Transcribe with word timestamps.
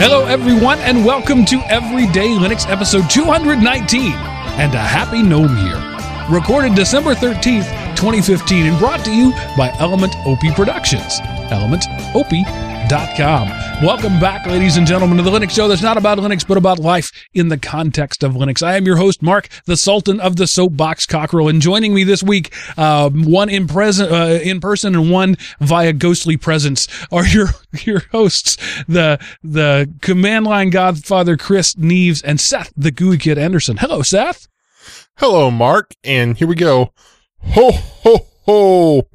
Hello, 0.00 0.24
everyone, 0.24 0.78
and 0.78 1.04
welcome 1.04 1.44
to 1.44 1.60
Everyday 1.68 2.28
Linux 2.28 2.66
episode 2.70 3.10
219 3.10 4.12
and 4.12 4.74
a 4.74 4.78
happy 4.78 5.22
gnome 5.22 5.54
year. 5.58 5.76
Recorded 6.34 6.74
December 6.74 7.14
13th, 7.14 7.68
2015, 7.96 8.64
and 8.64 8.78
brought 8.78 9.04
to 9.04 9.14
you 9.14 9.32
by 9.58 9.70
Element 9.78 10.16
OP 10.24 10.40
Productions. 10.56 11.20
ElementOP.com. 11.50 13.59
Welcome 13.82 14.20
back, 14.20 14.44
ladies 14.44 14.76
and 14.76 14.86
gentlemen, 14.86 15.16
to 15.16 15.22
the 15.22 15.30
Linux 15.30 15.52
show 15.52 15.66
that's 15.66 15.80
not 15.80 15.96
about 15.96 16.18
Linux, 16.18 16.46
but 16.46 16.58
about 16.58 16.78
life 16.78 17.10
in 17.32 17.48
the 17.48 17.56
context 17.56 18.22
of 18.22 18.34
Linux. 18.34 18.62
I 18.62 18.76
am 18.76 18.84
your 18.84 18.96
host, 18.96 19.22
Mark, 19.22 19.48
the 19.64 19.74
Sultan 19.74 20.20
of 20.20 20.36
the 20.36 20.46
Soapbox 20.46 21.06
Cockerel, 21.06 21.48
and 21.48 21.62
joining 21.62 21.94
me 21.94 22.04
this 22.04 22.22
week, 22.22 22.54
uh, 22.76 23.08
one 23.08 23.48
in 23.48 23.66
present, 23.66 24.12
uh, 24.12 24.38
in 24.42 24.60
person 24.60 24.94
and 24.94 25.10
one 25.10 25.38
via 25.60 25.94
ghostly 25.94 26.36
presence, 26.36 26.88
are 27.10 27.26
your 27.26 27.48
your 27.84 28.00
hosts, 28.12 28.58
the 28.86 29.18
the 29.42 29.90
command 30.02 30.44
line 30.44 30.68
godfather 30.68 31.38
Chris 31.38 31.74
Neves 31.76 32.22
and 32.22 32.38
Seth, 32.38 32.74
the 32.76 32.90
GUI 32.90 33.16
Kid 33.16 33.38
Anderson. 33.38 33.78
Hello, 33.78 34.02
Seth. 34.02 34.46
Hello, 35.16 35.50
Mark, 35.50 35.94
and 36.04 36.36
here 36.36 36.48
we 36.48 36.54
go. 36.54 36.92
Ho 37.54 37.70
ho 37.72 38.26
ho! 38.44 39.08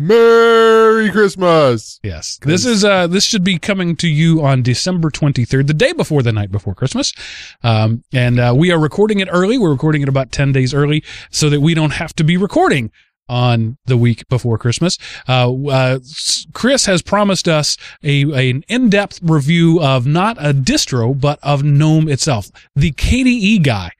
Merry 0.95 1.11
Christmas! 1.11 1.99
Yes, 2.03 2.39
this 2.41 2.65
is 2.65 2.85
uh 2.85 3.05
this 3.07 3.25
should 3.25 3.43
be 3.43 3.59
coming 3.59 3.97
to 3.97 4.07
you 4.07 4.41
on 4.41 4.61
December 4.61 5.09
twenty 5.09 5.43
third, 5.43 5.67
the 5.67 5.73
day 5.73 5.91
before 5.91 6.23
the 6.23 6.31
night 6.31 6.53
before 6.53 6.73
Christmas, 6.73 7.11
um, 7.63 8.05
and 8.13 8.39
uh, 8.39 8.53
we 8.55 8.71
are 8.71 8.79
recording 8.79 9.19
it 9.19 9.27
early. 9.29 9.57
We're 9.57 9.71
recording 9.71 10.03
it 10.03 10.07
about 10.07 10.31
ten 10.31 10.53
days 10.53 10.73
early, 10.73 11.03
so 11.29 11.49
that 11.49 11.59
we 11.59 11.73
don't 11.73 11.91
have 11.91 12.15
to 12.15 12.23
be 12.23 12.37
recording 12.37 12.91
on 13.27 13.77
the 13.87 13.97
week 13.97 14.25
before 14.29 14.57
Christmas. 14.57 14.97
Uh, 15.27 15.53
uh, 15.65 15.99
Chris 16.53 16.85
has 16.85 17.01
promised 17.01 17.49
us 17.49 17.75
a, 18.01 18.23
a 18.31 18.49
an 18.51 18.63
in-depth 18.69 19.19
review 19.21 19.81
of 19.81 20.07
not 20.07 20.37
a 20.39 20.53
distro, 20.53 21.19
but 21.19 21.39
of 21.43 21.61
GNOME 21.61 22.07
itself. 22.07 22.51
The 22.73 22.93
KDE 22.93 23.63
guy 23.63 23.91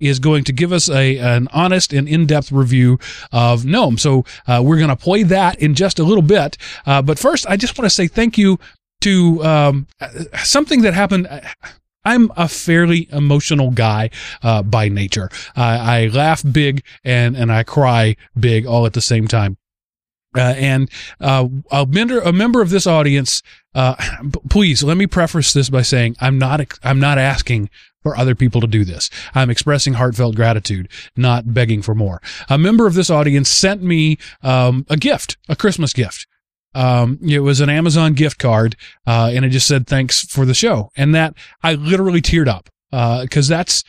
is 0.00 0.18
going 0.18 0.44
to 0.44 0.52
give 0.52 0.72
us 0.72 0.88
a 0.88 1.18
an 1.18 1.48
honest 1.52 1.92
and 1.92 2.08
in-depth 2.08 2.50
review 2.50 2.98
of 3.32 3.64
GNOME. 3.64 3.98
So 3.98 4.24
uh, 4.46 4.62
we're 4.64 4.78
going 4.78 4.88
to 4.88 4.96
play 4.96 5.22
that 5.24 5.60
in 5.60 5.74
just 5.74 5.98
a 5.98 6.04
little 6.04 6.22
bit. 6.22 6.56
Uh, 6.86 7.02
but 7.02 7.18
first, 7.18 7.46
I 7.48 7.56
just 7.56 7.78
want 7.78 7.86
to 7.86 7.94
say 7.94 8.06
thank 8.08 8.38
you 8.38 8.58
to 9.02 9.42
um, 9.44 9.86
something 10.42 10.82
that 10.82 10.94
happened. 10.94 11.28
I'm 12.04 12.32
a 12.36 12.48
fairly 12.48 13.08
emotional 13.12 13.70
guy 13.70 14.10
uh, 14.42 14.62
by 14.62 14.88
nature. 14.88 15.28
I 15.54 16.08
laugh 16.12 16.42
big 16.50 16.82
and 17.04 17.36
and 17.36 17.52
I 17.52 17.62
cry 17.62 18.16
big 18.38 18.66
all 18.66 18.86
at 18.86 18.94
the 18.94 19.02
same 19.02 19.28
time. 19.28 19.58
Uh, 20.36 20.54
and 20.56 20.88
uh, 21.20 21.48
a 21.72 21.84
member 21.86 22.20
a 22.20 22.32
member 22.32 22.62
of 22.62 22.70
this 22.70 22.86
audience, 22.86 23.42
uh, 23.74 23.96
please 24.48 24.82
let 24.84 24.96
me 24.96 25.06
preface 25.06 25.52
this 25.52 25.68
by 25.68 25.82
saying 25.82 26.14
I'm 26.20 26.38
not 26.38 26.60
I'm 26.84 27.00
not 27.00 27.18
asking 27.18 27.68
for 28.02 28.16
other 28.16 28.34
people 28.34 28.60
to 28.60 28.66
do 28.66 28.84
this. 28.84 29.10
I'm 29.34 29.50
expressing 29.50 29.94
heartfelt 29.94 30.36
gratitude, 30.36 30.88
not 31.16 31.52
begging 31.52 31.82
for 31.82 31.94
more. 31.94 32.20
A 32.48 32.58
member 32.58 32.86
of 32.86 32.94
this 32.94 33.10
audience 33.10 33.48
sent 33.48 33.82
me 33.82 34.18
um, 34.42 34.86
a 34.88 34.96
gift, 34.96 35.36
a 35.48 35.56
Christmas 35.56 35.92
gift. 35.92 36.26
Um, 36.74 37.18
it 37.26 37.40
was 37.40 37.60
an 37.60 37.68
Amazon 37.68 38.14
gift 38.14 38.38
card, 38.38 38.76
uh, 39.06 39.30
and 39.34 39.44
it 39.44 39.48
just 39.50 39.66
said 39.66 39.86
thanks 39.86 40.24
for 40.24 40.44
the 40.44 40.54
show, 40.54 40.90
and 40.96 41.14
that 41.14 41.34
I 41.62 41.74
literally 41.74 42.22
teared 42.22 42.46
up 42.46 42.68
because 43.22 43.50
uh, 43.50 43.56
that's 43.56 43.82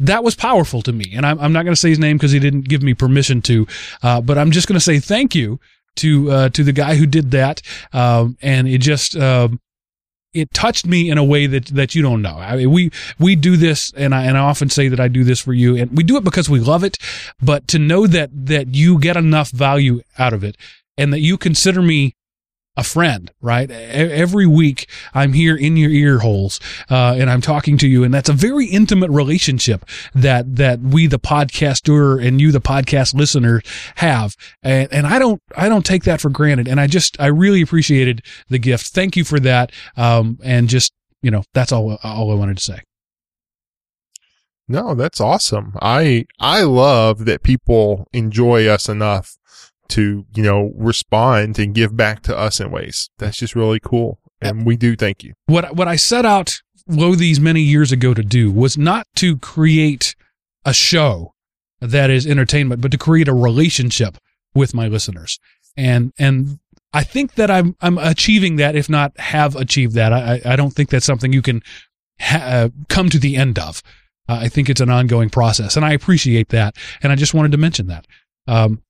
that 0.00 0.22
was 0.22 0.36
powerful 0.36 0.80
to 0.82 0.92
me. 0.92 1.12
And 1.14 1.26
I'm, 1.26 1.38
I'm 1.40 1.52
not 1.52 1.64
going 1.64 1.72
to 1.72 1.80
say 1.80 1.88
his 1.88 1.98
name 1.98 2.16
because 2.16 2.30
he 2.30 2.38
didn't 2.38 2.68
give 2.68 2.82
me 2.82 2.94
permission 2.94 3.42
to, 3.42 3.66
uh, 4.02 4.20
but 4.20 4.38
I'm 4.38 4.52
just 4.52 4.68
going 4.68 4.78
to 4.78 4.84
say 4.84 5.00
thank 5.00 5.34
you 5.34 5.58
to 5.96 6.30
uh, 6.30 6.48
to 6.50 6.62
the 6.62 6.72
guy 6.72 6.94
who 6.94 7.06
did 7.06 7.32
that, 7.32 7.60
um, 7.92 8.36
and 8.40 8.68
it 8.68 8.78
just 8.78 9.16
um, 9.16 9.60
it 10.40 10.52
touched 10.52 10.86
me 10.86 11.10
in 11.10 11.18
a 11.18 11.24
way 11.24 11.46
that 11.46 11.66
that 11.66 11.94
you 11.94 12.02
don't 12.02 12.22
know. 12.22 12.36
I 12.36 12.56
mean, 12.56 12.70
we 12.70 12.90
we 13.18 13.36
do 13.36 13.56
this, 13.56 13.92
and 13.96 14.14
I 14.14 14.24
and 14.24 14.36
I 14.36 14.40
often 14.40 14.68
say 14.70 14.88
that 14.88 15.00
I 15.00 15.08
do 15.08 15.24
this 15.24 15.40
for 15.40 15.52
you, 15.52 15.76
and 15.76 15.96
we 15.96 16.04
do 16.04 16.16
it 16.16 16.24
because 16.24 16.48
we 16.48 16.60
love 16.60 16.84
it. 16.84 16.98
But 17.40 17.68
to 17.68 17.78
know 17.78 18.06
that 18.06 18.30
that 18.46 18.74
you 18.74 18.98
get 18.98 19.16
enough 19.16 19.50
value 19.50 20.02
out 20.18 20.32
of 20.32 20.44
it, 20.44 20.56
and 20.96 21.12
that 21.12 21.20
you 21.20 21.36
consider 21.38 21.82
me 21.82 22.14
a 22.78 22.84
friend, 22.84 23.30
right? 23.40 23.68
Every 23.70 24.46
week 24.46 24.88
I'm 25.12 25.32
here 25.32 25.56
in 25.56 25.76
your 25.76 25.90
ear 25.90 26.20
holes, 26.20 26.60
uh, 26.88 27.16
and 27.18 27.28
I'm 27.28 27.40
talking 27.40 27.76
to 27.78 27.88
you, 27.88 28.04
and 28.04 28.14
that's 28.14 28.28
a 28.28 28.32
very 28.32 28.66
intimate 28.66 29.10
relationship 29.10 29.84
that 30.14 30.56
that 30.56 30.78
we, 30.78 31.08
the 31.08 31.18
podcaster, 31.18 32.24
and 32.24 32.40
you, 32.40 32.52
the 32.52 32.60
podcast 32.60 33.14
listener, 33.14 33.62
have, 33.96 34.36
and 34.62 34.90
and 34.92 35.08
I 35.08 35.18
don't 35.18 35.42
I 35.56 35.68
don't 35.68 35.84
take 35.84 36.04
that 36.04 36.20
for 36.20 36.30
granted, 36.30 36.68
and 36.68 36.80
I 36.80 36.86
just 36.86 37.20
I 37.20 37.26
really 37.26 37.60
appreciated 37.62 38.22
the 38.48 38.60
gift. 38.60 38.86
Thank 38.86 39.16
you 39.16 39.24
for 39.24 39.40
that, 39.40 39.72
um, 39.96 40.38
and 40.44 40.68
just 40.68 40.92
you 41.20 41.32
know 41.32 41.42
that's 41.54 41.72
all 41.72 41.98
all 42.04 42.30
I 42.30 42.34
wanted 42.34 42.58
to 42.58 42.64
say. 42.64 42.82
No, 44.68 44.94
that's 44.94 45.20
awesome. 45.20 45.72
I 45.82 46.26
I 46.38 46.62
love 46.62 47.24
that 47.24 47.42
people 47.42 48.06
enjoy 48.12 48.68
us 48.68 48.88
enough 48.88 49.37
to, 49.88 50.26
you 50.34 50.42
know, 50.42 50.72
respond 50.76 51.58
and 51.58 51.74
give 51.74 51.96
back 51.96 52.22
to 52.24 52.36
us 52.36 52.60
in 52.60 52.70
ways. 52.70 53.10
That's 53.18 53.38
just 53.38 53.54
really 53.54 53.80
cool. 53.80 54.20
And 54.40 54.64
we 54.64 54.76
do 54.76 54.94
thank 54.94 55.24
you. 55.24 55.34
What, 55.46 55.74
what 55.74 55.88
I 55.88 55.96
set 55.96 56.24
out 56.24 56.60
lo 56.86 57.14
these 57.14 57.40
many 57.40 57.60
years 57.60 57.92
ago 57.92 58.14
to 58.14 58.22
do 58.22 58.52
was 58.52 58.78
not 58.78 59.06
to 59.16 59.36
create 59.38 60.14
a 60.64 60.72
show 60.72 61.34
that 61.80 62.10
is 62.10 62.26
entertainment, 62.26 62.80
but 62.80 62.90
to 62.92 62.98
create 62.98 63.28
a 63.28 63.34
relationship 63.34 64.18
with 64.54 64.74
my 64.74 64.88
listeners. 64.88 65.38
And, 65.76 66.12
and 66.18 66.58
I 66.92 67.04
think 67.04 67.34
that 67.34 67.50
I'm, 67.50 67.76
I'm 67.80 67.98
achieving 67.98 68.56
that, 68.56 68.74
if 68.74 68.88
not 68.88 69.18
have 69.18 69.54
achieved 69.56 69.94
that. 69.94 70.12
I, 70.12 70.40
I 70.44 70.56
don't 70.56 70.70
think 70.70 70.90
that's 70.90 71.06
something 71.06 71.32
you 71.32 71.42
can 71.42 71.62
ha- 72.20 72.44
uh, 72.44 72.68
come 72.88 73.10
to 73.10 73.18
the 73.18 73.36
end 73.36 73.58
of. 73.58 73.82
Uh, 74.28 74.38
I 74.42 74.48
think 74.48 74.68
it's 74.68 74.80
an 74.80 74.90
ongoing 74.90 75.30
process 75.30 75.76
and 75.76 75.84
I 75.84 75.92
appreciate 75.92 76.48
that. 76.50 76.76
And 77.02 77.12
I 77.12 77.16
just 77.16 77.34
wanted 77.34 77.52
to 77.52 77.58
mention 77.58 77.86
that. 77.88 78.06
Um, 78.46 78.82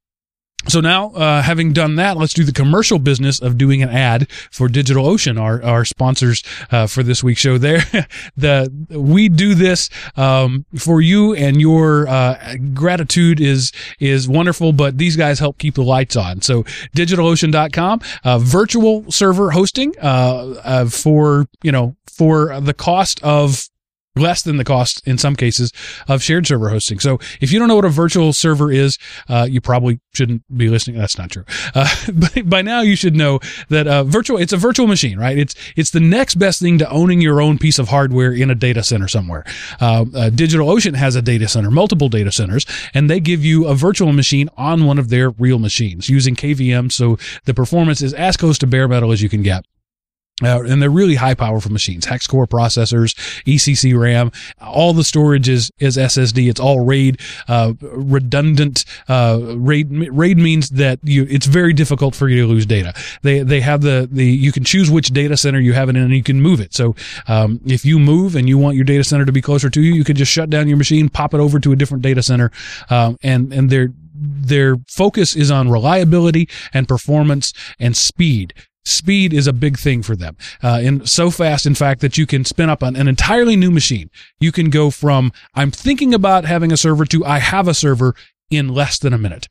so 0.66 0.80
now, 0.80 1.10
uh, 1.10 1.40
having 1.40 1.72
done 1.72 1.96
that, 1.96 2.16
let's 2.16 2.34
do 2.34 2.44
the 2.44 2.52
commercial 2.52 2.98
business 2.98 3.40
of 3.40 3.56
doing 3.56 3.82
an 3.82 3.88
ad 3.88 4.30
for 4.50 4.68
DigitalOcean, 4.68 5.40
our 5.40 5.62
our 5.62 5.84
sponsors 5.84 6.42
uh, 6.70 6.86
for 6.86 7.02
this 7.02 7.22
week's 7.22 7.40
show. 7.40 7.58
There, 7.58 7.78
the 8.36 8.70
we 8.90 9.28
do 9.28 9.54
this 9.54 9.88
um, 10.16 10.66
for 10.76 11.00
you, 11.00 11.34
and 11.34 11.60
your 11.60 12.08
uh, 12.08 12.56
gratitude 12.74 13.40
is 13.40 13.72
is 14.00 14.28
wonderful. 14.28 14.72
But 14.72 14.98
these 14.98 15.16
guys 15.16 15.38
help 15.38 15.58
keep 15.58 15.74
the 15.76 15.84
lights 15.84 16.16
on. 16.16 16.42
So, 16.42 16.64
DigitalOcean.com, 16.94 18.00
uh, 18.24 18.38
virtual 18.38 19.10
server 19.10 19.52
hosting 19.52 19.94
uh, 20.02 20.60
uh, 20.64 20.84
for 20.86 21.46
you 21.62 21.72
know 21.72 21.96
for 22.06 22.60
the 22.60 22.74
cost 22.74 23.22
of 23.22 23.68
less 24.18 24.42
than 24.42 24.56
the 24.56 24.64
cost 24.64 25.06
in 25.06 25.18
some 25.18 25.36
cases 25.36 25.72
of 26.06 26.22
shared 26.22 26.46
server 26.46 26.68
hosting. 26.68 26.98
So 26.98 27.18
if 27.40 27.52
you 27.52 27.58
don't 27.58 27.68
know 27.68 27.76
what 27.76 27.84
a 27.84 27.90
virtual 27.90 28.32
server 28.32 28.70
is, 28.70 28.98
uh, 29.28 29.46
you 29.48 29.60
probably 29.60 30.00
shouldn't 30.12 30.42
be 30.56 30.68
listening. 30.68 30.98
That's 30.98 31.18
not 31.18 31.30
true. 31.30 31.44
Uh, 31.74 31.88
but 32.12 32.48
by 32.48 32.62
now 32.62 32.80
you 32.80 32.96
should 32.96 33.16
know 33.16 33.40
that 33.68 33.86
uh, 33.86 34.04
virtual 34.04 34.38
it's 34.38 34.52
a 34.52 34.56
virtual 34.56 34.86
machine, 34.86 35.18
right? 35.18 35.38
It's 35.38 35.54
it's 35.76 35.90
the 35.90 36.00
next 36.00 36.36
best 36.36 36.60
thing 36.60 36.78
to 36.78 36.90
owning 36.90 37.20
your 37.20 37.40
own 37.40 37.58
piece 37.58 37.78
of 37.78 37.88
hardware 37.88 38.32
in 38.32 38.50
a 38.50 38.54
data 38.54 38.82
center 38.82 39.08
somewhere. 39.08 39.44
Uh, 39.80 40.02
uh, 40.02 40.30
DigitalOcean 40.30 40.94
has 40.94 41.16
a 41.16 41.22
data 41.22 41.48
center, 41.48 41.70
multiple 41.70 42.08
data 42.08 42.32
centers, 42.32 42.66
and 42.94 43.08
they 43.08 43.20
give 43.20 43.44
you 43.44 43.66
a 43.66 43.74
virtual 43.74 44.12
machine 44.12 44.48
on 44.56 44.84
one 44.84 44.98
of 44.98 45.08
their 45.08 45.30
real 45.30 45.58
machines 45.58 46.08
using 46.08 46.34
KVM, 46.34 46.90
so 46.92 47.18
the 47.44 47.54
performance 47.54 48.02
is 48.02 48.14
as 48.14 48.36
close 48.36 48.58
to 48.58 48.66
bare 48.66 48.88
metal 48.88 49.12
as 49.12 49.22
you 49.22 49.28
can 49.28 49.42
get. 49.42 49.64
Uh, 50.42 50.62
and 50.62 50.80
they're 50.80 50.90
really 50.90 51.16
high 51.16 51.34
powerful 51.34 51.72
machines, 51.72 52.04
hex 52.04 52.26
core 52.26 52.46
processors, 52.46 53.14
ECC 53.44 53.98
RAM, 53.98 54.30
all 54.60 54.92
the 54.92 55.02
storage 55.02 55.48
is, 55.48 55.72
is 55.80 55.96
SSD. 55.96 56.48
It's 56.48 56.60
all 56.60 56.80
RAID, 56.80 57.20
uh, 57.48 57.72
redundant, 57.80 58.84
uh, 59.08 59.40
RAID, 59.56 59.90
RAID 60.12 60.38
means 60.38 60.70
that 60.70 61.00
you, 61.02 61.26
it's 61.28 61.46
very 61.46 61.72
difficult 61.72 62.14
for 62.14 62.28
you 62.28 62.42
to 62.42 62.46
lose 62.46 62.66
data. 62.66 62.94
They, 63.22 63.42
they 63.42 63.60
have 63.60 63.80
the, 63.80 64.08
the, 64.10 64.24
you 64.24 64.52
can 64.52 64.62
choose 64.62 64.90
which 64.90 65.08
data 65.08 65.36
center 65.36 65.58
you 65.58 65.72
have 65.72 65.88
it 65.88 65.96
in 65.96 66.02
and 66.02 66.14
you 66.14 66.22
can 66.22 66.40
move 66.40 66.60
it. 66.60 66.72
So, 66.72 66.94
um, 67.26 67.60
if 67.66 67.84
you 67.84 67.98
move 67.98 68.36
and 68.36 68.48
you 68.48 68.58
want 68.58 68.76
your 68.76 68.84
data 68.84 69.02
center 69.02 69.24
to 69.24 69.32
be 69.32 69.42
closer 69.42 69.68
to 69.70 69.80
you, 69.80 69.92
you 69.92 70.04
can 70.04 70.14
just 70.14 70.30
shut 70.30 70.50
down 70.50 70.68
your 70.68 70.76
machine, 70.76 71.08
pop 71.08 71.34
it 71.34 71.40
over 71.40 71.58
to 71.58 71.72
a 71.72 71.76
different 71.76 72.02
data 72.02 72.22
center, 72.22 72.52
um, 72.90 73.16
and, 73.22 73.52
and 73.52 73.70
they're, 73.70 73.92
their 74.20 74.76
focus 74.88 75.36
is 75.36 75.50
on 75.50 75.70
reliability 75.70 76.48
and 76.72 76.88
performance 76.88 77.52
and 77.78 77.96
speed 77.96 78.52
speed 78.84 79.32
is 79.32 79.46
a 79.46 79.52
big 79.52 79.78
thing 79.78 80.02
for 80.02 80.16
them. 80.16 80.36
Uh, 80.62 80.80
and 80.82 81.08
so 81.08 81.30
fast, 81.30 81.66
in 81.66 81.74
fact, 81.74 82.00
that 82.00 82.18
you 82.18 82.26
can 82.26 82.44
spin 82.44 82.70
up 82.70 82.82
an, 82.82 82.96
an 82.96 83.08
entirely 83.08 83.56
new 83.56 83.70
machine. 83.70 84.10
You 84.40 84.52
can 84.52 84.70
go 84.70 84.90
from 84.90 85.32
I'm 85.54 85.70
thinking 85.70 86.14
about 86.14 86.44
having 86.44 86.72
a 86.72 86.76
server 86.76 87.04
to 87.06 87.24
I 87.24 87.38
have 87.38 87.68
a 87.68 87.74
server 87.74 88.14
in 88.50 88.68
less 88.68 88.98
than 88.98 89.12
a 89.12 89.18
minute. 89.18 89.48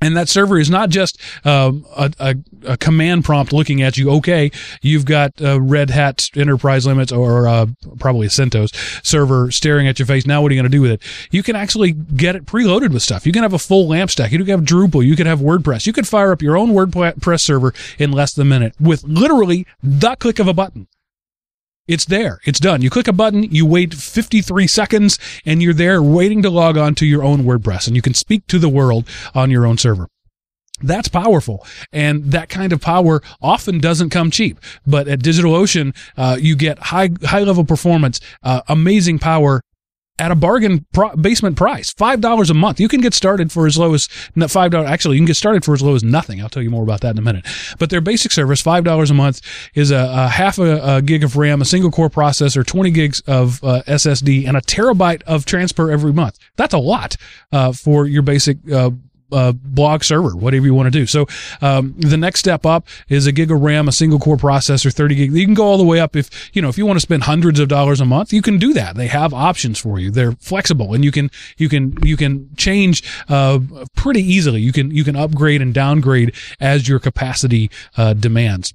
And 0.00 0.16
that 0.16 0.28
server 0.28 0.58
is 0.58 0.70
not 0.70 0.90
just 0.90 1.20
um, 1.44 1.84
a, 1.96 2.12
a, 2.20 2.36
a, 2.64 2.76
command 2.76 3.24
prompt 3.24 3.52
looking 3.52 3.82
at 3.82 3.96
you. 3.96 4.10
Okay, 4.12 4.52
you've 4.80 5.04
got 5.04 5.32
uh, 5.42 5.60
Red 5.60 5.90
Hat 5.90 6.30
Enterprise 6.36 6.86
Linux 6.86 7.16
or 7.16 7.48
uh, 7.48 7.66
probably 7.98 8.28
a 8.28 8.30
CentOS 8.30 9.04
server 9.04 9.50
staring 9.50 9.88
at 9.88 9.98
your 9.98 10.06
face. 10.06 10.24
Now, 10.24 10.40
what 10.40 10.52
are 10.52 10.54
you 10.54 10.60
going 10.60 10.70
to 10.70 10.76
do 10.76 10.82
with 10.82 10.92
it? 10.92 11.02
You 11.32 11.42
can 11.42 11.56
actually 11.56 11.92
get 11.92 12.36
it 12.36 12.46
preloaded 12.46 12.92
with 12.92 13.02
stuff. 13.02 13.26
You 13.26 13.32
can 13.32 13.42
have 13.42 13.52
a 13.52 13.58
full 13.58 13.88
LAMP 13.88 14.10
stack. 14.10 14.30
You 14.30 14.38
can 14.38 14.46
have 14.46 14.60
Drupal. 14.60 15.04
You 15.04 15.16
can 15.16 15.26
have 15.26 15.40
WordPress. 15.40 15.86
You 15.86 15.92
could 15.92 16.06
fire 16.06 16.30
up 16.30 16.42
your 16.42 16.56
own 16.56 16.70
WordPress 16.70 17.40
server 17.40 17.74
in 17.98 18.12
less 18.12 18.34
than 18.34 18.46
a 18.46 18.50
minute 18.50 18.74
with 18.80 19.02
literally 19.02 19.66
the 19.82 20.14
click 20.14 20.38
of 20.38 20.46
a 20.46 20.54
button. 20.54 20.86
It's 21.88 22.04
there. 22.04 22.38
It's 22.44 22.60
done. 22.60 22.82
You 22.82 22.90
click 22.90 23.08
a 23.08 23.14
button, 23.14 23.44
you 23.44 23.64
wait 23.64 23.94
53 23.94 24.66
seconds, 24.66 25.18
and 25.46 25.62
you're 25.62 25.72
there 25.72 26.02
waiting 26.02 26.42
to 26.42 26.50
log 26.50 26.76
on 26.76 26.94
to 26.96 27.06
your 27.06 27.24
own 27.24 27.44
WordPress, 27.44 27.86
and 27.86 27.96
you 27.96 28.02
can 28.02 28.12
speak 28.12 28.46
to 28.48 28.58
the 28.58 28.68
world 28.68 29.08
on 29.34 29.50
your 29.50 29.64
own 29.66 29.78
server. 29.78 30.06
That's 30.82 31.08
powerful. 31.08 31.66
And 31.90 32.26
that 32.26 32.50
kind 32.50 32.72
of 32.72 32.80
power 32.80 33.22
often 33.40 33.78
doesn't 33.78 34.10
come 34.10 34.30
cheap. 34.30 34.60
But 34.86 35.08
at 35.08 35.20
DigitalOcean, 35.20 35.96
uh, 36.16 36.36
you 36.38 36.54
get 36.54 36.78
high, 36.78 37.10
high 37.24 37.42
level 37.42 37.64
performance, 37.64 38.20
uh, 38.42 38.60
amazing 38.68 39.18
power 39.18 39.62
at 40.18 40.30
a 40.30 40.34
bargain 40.34 40.86
pro- 40.92 41.14
basement 41.16 41.56
price, 41.56 41.92
$5 41.94 42.50
a 42.50 42.54
month. 42.54 42.80
You 42.80 42.88
can 42.88 43.00
get 43.00 43.14
started 43.14 43.52
for 43.52 43.66
as 43.66 43.78
low 43.78 43.94
as 43.94 44.08
$5. 44.36 44.86
Actually, 44.86 45.16
you 45.16 45.20
can 45.20 45.26
get 45.26 45.36
started 45.36 45.64
for 45.64 45.74
as 45.74 45.82
low 45.82 45.94
as 45.94 46.02
nothing. 46.02 46.40
I'll 46.40 46.48
tell 46.48 46.62
you 46.62 46.70
more 46.70 46.82
about 46.82 47.00
that 47.02 47.12
in 47.12 47.18
a 47.18 47.22
minute. 47.22 47.46
But 47.78 47.90
their 47.90 48.00
basic 48.00 48.32
service, 48.32 48.62
$5 48.62 49.10
a 49.10 49.14
month, 49.14 49.40
is 49.74 49.90
a, 49.90 49.96
a 49.96 50.28
half 50.28 50.58
a, 50.58 50.96
a, 50.96 51.02
gig 51.02 51.24
of 51.24 51.36
RAM, 51.36 51.62
a 51.62 51.64
single 51.64 51.90
core 51.90 52.10
processor, 52.10 52.66
20 52.66 52.90
gigs 52.90 53.20
of 53.26 53.62
uh, 53.62 53.82
SSD, 53.86 54.46
and 54.46 54.56
a 54.56 54.60
terabyte 54.60 55.22
of 55.22 55.44
transfer 55.44 55.90
every 55.90 56.12
month. 56.12 56.38
That's 56.56 56.74
a 56.74 56.78
lot 56.78 57.16
uh, 57.52 57.72
for 57.72 58.06
your 58.06 58.22
basic 58.22 58.58
uh, 58.70 58.90
uh, 59.32 59.52
blog 59.52 60.04
server, 60.04 60.36
whatever 60.36 60.66
you 60.66 60.74
want 60.74 60.86
to 60.86 60.98
do. 60.98 61.06
So 61.06 61.26
um, 61.60 61.94
the 61.98 62.16
next 62.16 62.40
step 62.40 62.64
up 62.66 62.86
is 63.08 63.26
a 63.26 63.32
gig 63.32 63.50
of 63.50 63.60
RAM, 63.60 63.88
a 63.88 63.92
single 63.92 64.18
core 64.18 64.36
processor, 64.36 64.92
30 64.92 65.14
gig. 65.14 65.32
You 65.32 65.44
can 65.44 65.54
go 65.54 65.64
all 65.64 65.78
the 65.78 65.84
way 65.84 66.00
up 66.00 66.16
if 66.16 66.54
you 66.54 66.62
know 66.62 66.68
if 66.68 66.78
you 66.78 66.86
want 66.86 66.96
to 66.96 67.00
spend 67.00 67.24
hundreds 67.24 67.60
of 67.60 67.68
dollars 67.68 68.00
a 68.00 68.04
month, 68.04 68.32
you 68.32 68.42
can 68.42 68.58
do 68.58 68.72
that. 68.74 68.96
They 68.96 69.08
have 69.08 69.34
options 69.34 69.78
for 69.78 69.98
you. 69.98 70.10
They're 70.10 70.32
flexible, 70.32 70.94
and 70.94 71.04
you 71.04 71.12
can 71.12 71.30
you 71.56 71.68
can 71.68 71.96
you 72.02 72.16
can 72.16 72.54
change 72.56 73.02
uh, 73.28 73.60
pretty 73.94 74.22
easily. 74.22 74.60
You 74.60 74.72
can 74.72 74.90
you 74.90 75.04
can 75.04 75.16
upgrade 75.16 75.62
and 75.62 75.74
downgrade 75.74 76.34
as 76.60 76.88
your 76.88 76.98
capacity 76.98 77.70
uh, 77.96 78.14
demands. 78.14 78.74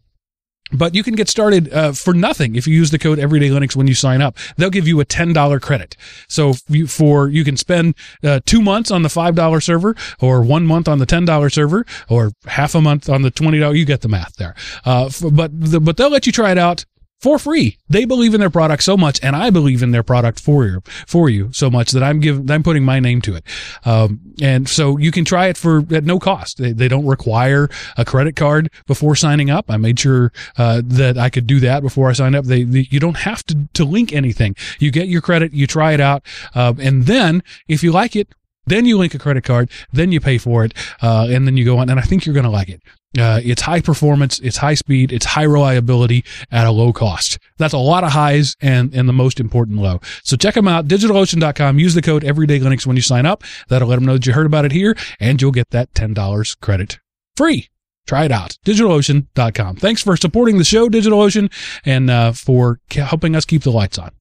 But 0.74 0.96
you 0.96 1.04
can 1.04 1.16
get 1.16 1.30
started 1.30 1.72
uh, 1.74 1.92
for 1.94 2.14
nothing 2.14 2.56
if 2.56 2.68
you 2.68 2.76
use 2.76 2.92
the 2.92 3.00
code 3.00 3.20
Everyday 3.20 3.50
Linux 3.50 3.76
when 3.76 3.88
you 3.88 3.94
sign 3.94 4.22
up. 4.22 4.38
They'll 4.58 4.70
give 4.70 4.88
you 4.88 5.00
a 5.00 5.06
ten 5.06 5.34
dollar 5.34 5.60
credit. 5.60 5.96
So 6.28 6.54
you, 6.68 6.88
for 6.88 7.30
you 7.30 7.44
can 7.44 7.58
spend 7.58 7.96
uh, 8.24 8.40
two 8.46 8.62
months 8.62 8.92
on 8.92 9.04
the 9.04 9.10
five 9.10 9.36
dollar 9.36 9.62
server, 9.62 9.96
or 10.20 10.42
one 10.42 10.66
month 10.66 10.88
on 10.88 11.00
the 11.00 11.06
ten 11.06 11.26
dollar 11.26 11.50
server, 11.50 11.86
or 12.10 12.32
half 12.46 12.76
a 12.76 12.82
month 12.82 13.10
on 13.10 13.22
the 13.22 13.32
twenty 13.32 13.60
dollar. 13.60 13.76
You 13.76 13.86
get 13.86 14.02
the 14.02 14.10
math 14.10 14.36
there. 14.36 14.56
Uh, 14.86 15.10
but 15.32 15.52
the, 15.60 15.80
but 15.80 15.98
they'll 15.98 16.10
let 16.10 16.26
you 16.26 16.32
try 16.32 16.52
it 16.52 16.58
out 16.58 16.86
for 17.24 17.40
free. 17.40 17.78
They 17.88 18.04
believe 18.04 18.34
in 18.34 18.42
their 18.42 18.50
product 18.50 18.84
so 18.84 18.98
much, 18.98 19.18
and 19.24 19.34
I 19.34 19.50
believe 19.50 19.82
in 19.82 19.92
their 19.92 20.04
product 20.04 20.42
for 20.42 20.66
you, 20.66 20.84
for 21.08 21.30
you 21.30 21.54
so 21.54 21.70
much 21.70 21.92
that 21.92 22.04
I'm 22.04 22.20
giving, 22.20 22.52
I'm 22.52 22.64
putting 22.64 22.84
my 22.84 23.00
name 23.00 23.22
to 23.22 23.36
it. 23.36 23.46
Um, 23.86 24.20
and 24.42 24.68
so 24.68 24.98
you 24.98 25.10
can 25.10 25.24
try 25.24 25.48
it 25.48 25.56
for 25.56 25.86
at 25.92 26.04
no 26.04 26.20
cost. 26.20 26.58
They, 26.58 26.74
they 26.74 26.90
don't 26.90 27.06
require 27.06 27.70
a 27.96 28.04
credit 28.04 28.36
card 28.36 28.70
before 28.88 29.16
signing 29.16 29.50
up. 29.50 29.66
I 29.70 29.78
made 29.78 29.98
sure 29.98 30.34
uh, 30.58 30.82
that 30.84 31.18
I 31.18 31.30
could 31.30 31.48
do 31.48 31.62
that 31.62 31.82
before 31.82 32.10
I 32.10 32.14
signed 32.14 32.36
up. 32.36 32.44
They, 32.44 32.64
they, 32.64 32.88
you 32.92 33.00
don't 33.00 33.18
have 33.20 33.44
to 33.46 33.70
to 33.74 33.86
link 33.86 34.12
anything. 34.12 34.58
You 34.80 34.92
get 34.92 35.08
your 35.08 35.22
credit, 35.22 35.54
you 35.54 35.66
try 35.66 35.94
it 35.94 36.02
out, 36.02 36.24
uh, 36.54 36.74
and 36.78 37.06
then 37.06 37.42
if 37.70 37.84
you 37.84 37.94
like 37.94 38.18
it, 38.18 38.28
then 38.66 38.86
you 38.86 38.98
link 38.98 39.14
a 39.14 39.20
credit 39.20 39.46
card, 39.46 39.70
then 39.94 40.12
you 40.12 40.20
pay 40.20 40.38
for 40.38 40.66
it, 40.66 40.74
uh, 41.02 41.28
and 41.30 41.48
then 41.48 41.56
you 41.56 41.64
go 41.64 41.78
on. 41.78 41.90
And 41.90 42.00
I 42.00 42.04
think 42.04 42.26
you're 42.26 42.34
going 42.34 42.44
to 42.44 42.50
like 42.50 42.70
it. 42.70 42.82
Uh, 43.18 43.40
it's 43.44 43.62
high 43.62 43.82
performance, 43.82 44.40
it's 44.40 44.58
high 44.58 44.74
speed, 44.74 45.12
it's 45.12 45.26
high 45.26 45.44
reliability 45.44 46.24
at 46.52 46.66
a 46.66 46.72
low 46.72 46.92
cost. 46.92 47.38
That's 47.58 47.74
a 47.74 47.78
lot 47.78 48.04
of 48.04 48.12
highs 48.12 48.56
and, 48.62 48.94
and 48.94 49.08
the 49.08 49.14
most 49.14 49.40
important 49.40 49.80
low. 49.80 50.00
So 50.24 50.36
check 50.36 50.56
them 50.56 50.68
out, 50.68 50.88
digitalocean.com. 50.88 51.80
Use 51.80 51.94
the 51.94 52.02
code 52.02 52.24
everydaylinux 52.24 52.88
when 52.88 52.96
you 52.96 53.02
sign 53.02 53.26
up. 53.26 53.44
That'll 53.68 53.88
let 53.88 53.96
them 53.96 54.06
know 54.06 54.14
that 54.14 54.26
you 54.26 54.34
heard 54.34 54.46
about 54.46 54.66
it 54.66 54.72
here 54.72 54.96
and 55.20 55.42
you'll 55.42 55.52
get 55.52 55.70
that 55.70 55.94
$10 55.94 56.60
credit 56.62 57.00
free. 57.36 57.70
Try 58.06 58.26
it 58.26 58.32
out. 58.32 58.58
DigitalOcean.com. 58.66 59.78
Thanks 59.78 60.02
for 60.02 60.18
supporting 60.18 60.58
the 60.58 60.66
show, 60.66 60.90
DigitalOcean, 60.90 61.52
and 61.86 62.10
uh, 62.10 62.34
for 62.34 62.80
helping 62.92 63.36
us 63.36 63.46
keep 63.46 63.64
the 63.64 63.72
lights 63.72 63.98
on. 63.98 64.12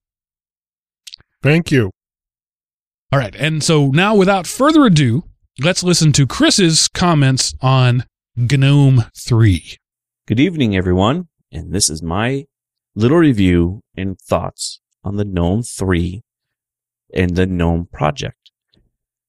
Thank 1.42 1.72
you. 1.72 1.90
All 3.10 3.18
right. 3.18 3.34
And 3.34 3.62
so 3.62 3.88
now, 3.88 4.14
without 4.14 4.46
further 4.46 4.84
ado, 4.84 5.24
let's 5.58 5.82
listen 5.82 6.12
to 6.12 6.26
Chris's 6.26 6.88
comments 6.88 7.54
on 7.60 8.04
GNOME 8.34 9.04
3. 9.14 9.76
Good 10.26 10.40
evening, 10.40 10.74
everyone, 10.74 11.28
and 11.52 11.70
this 11.70 11.90
is 11.90 12.02
my 12.02 12.46
little 12.94 13.18
review 13.18 13.82
and 13.94 14.18
thoughts 14.18 14.80
on 15.04 15.16
the 15.16 15.24
GNOME 15.26 15.62
3 15.64 16.22
and 17.12 17.36
the 17.36 17.44
GNOME 17.44 17.88
project. 17.92 18.50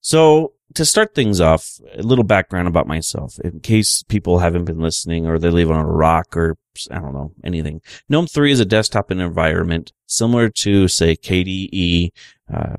So, 0.00 0.54
to 0.72 0.86
start 0.86 1.14
things 1.14 1.38
off, 1.38 1.68
a 1.94 2.02
little 2.02 2.24
background 2.24 2.66
about 2.66 2.86
myself, 2.86 3.38
in 3.40 3.60
case 3.60 4.02
people 4.04 4.38
haven't 4.38 4.64
been 4.64 4.80
listening 4.80 5.26
or 5.26 5.38
they 5.38 5.50
live 5.50 5.70
on 5.70 5.84
a 5.84 5.86
rock 5.86 6.34
or 6.34 6.56
I 6.90 6.98
don't 6.98 7.12
know, 7.12 7.34
anything. 7.44 7.82
GNOME 8.08 8.26
3 8.26 8.52
is 8.52 8.60
a 8.60 8.64
desktop 8.64 9.10
environment 9.10 9.92
similar 10.06 10.48
to, 10.48 10.88
say, 10.88 11.14
KDE, 11.14 12.08
uh, 12.50 12.76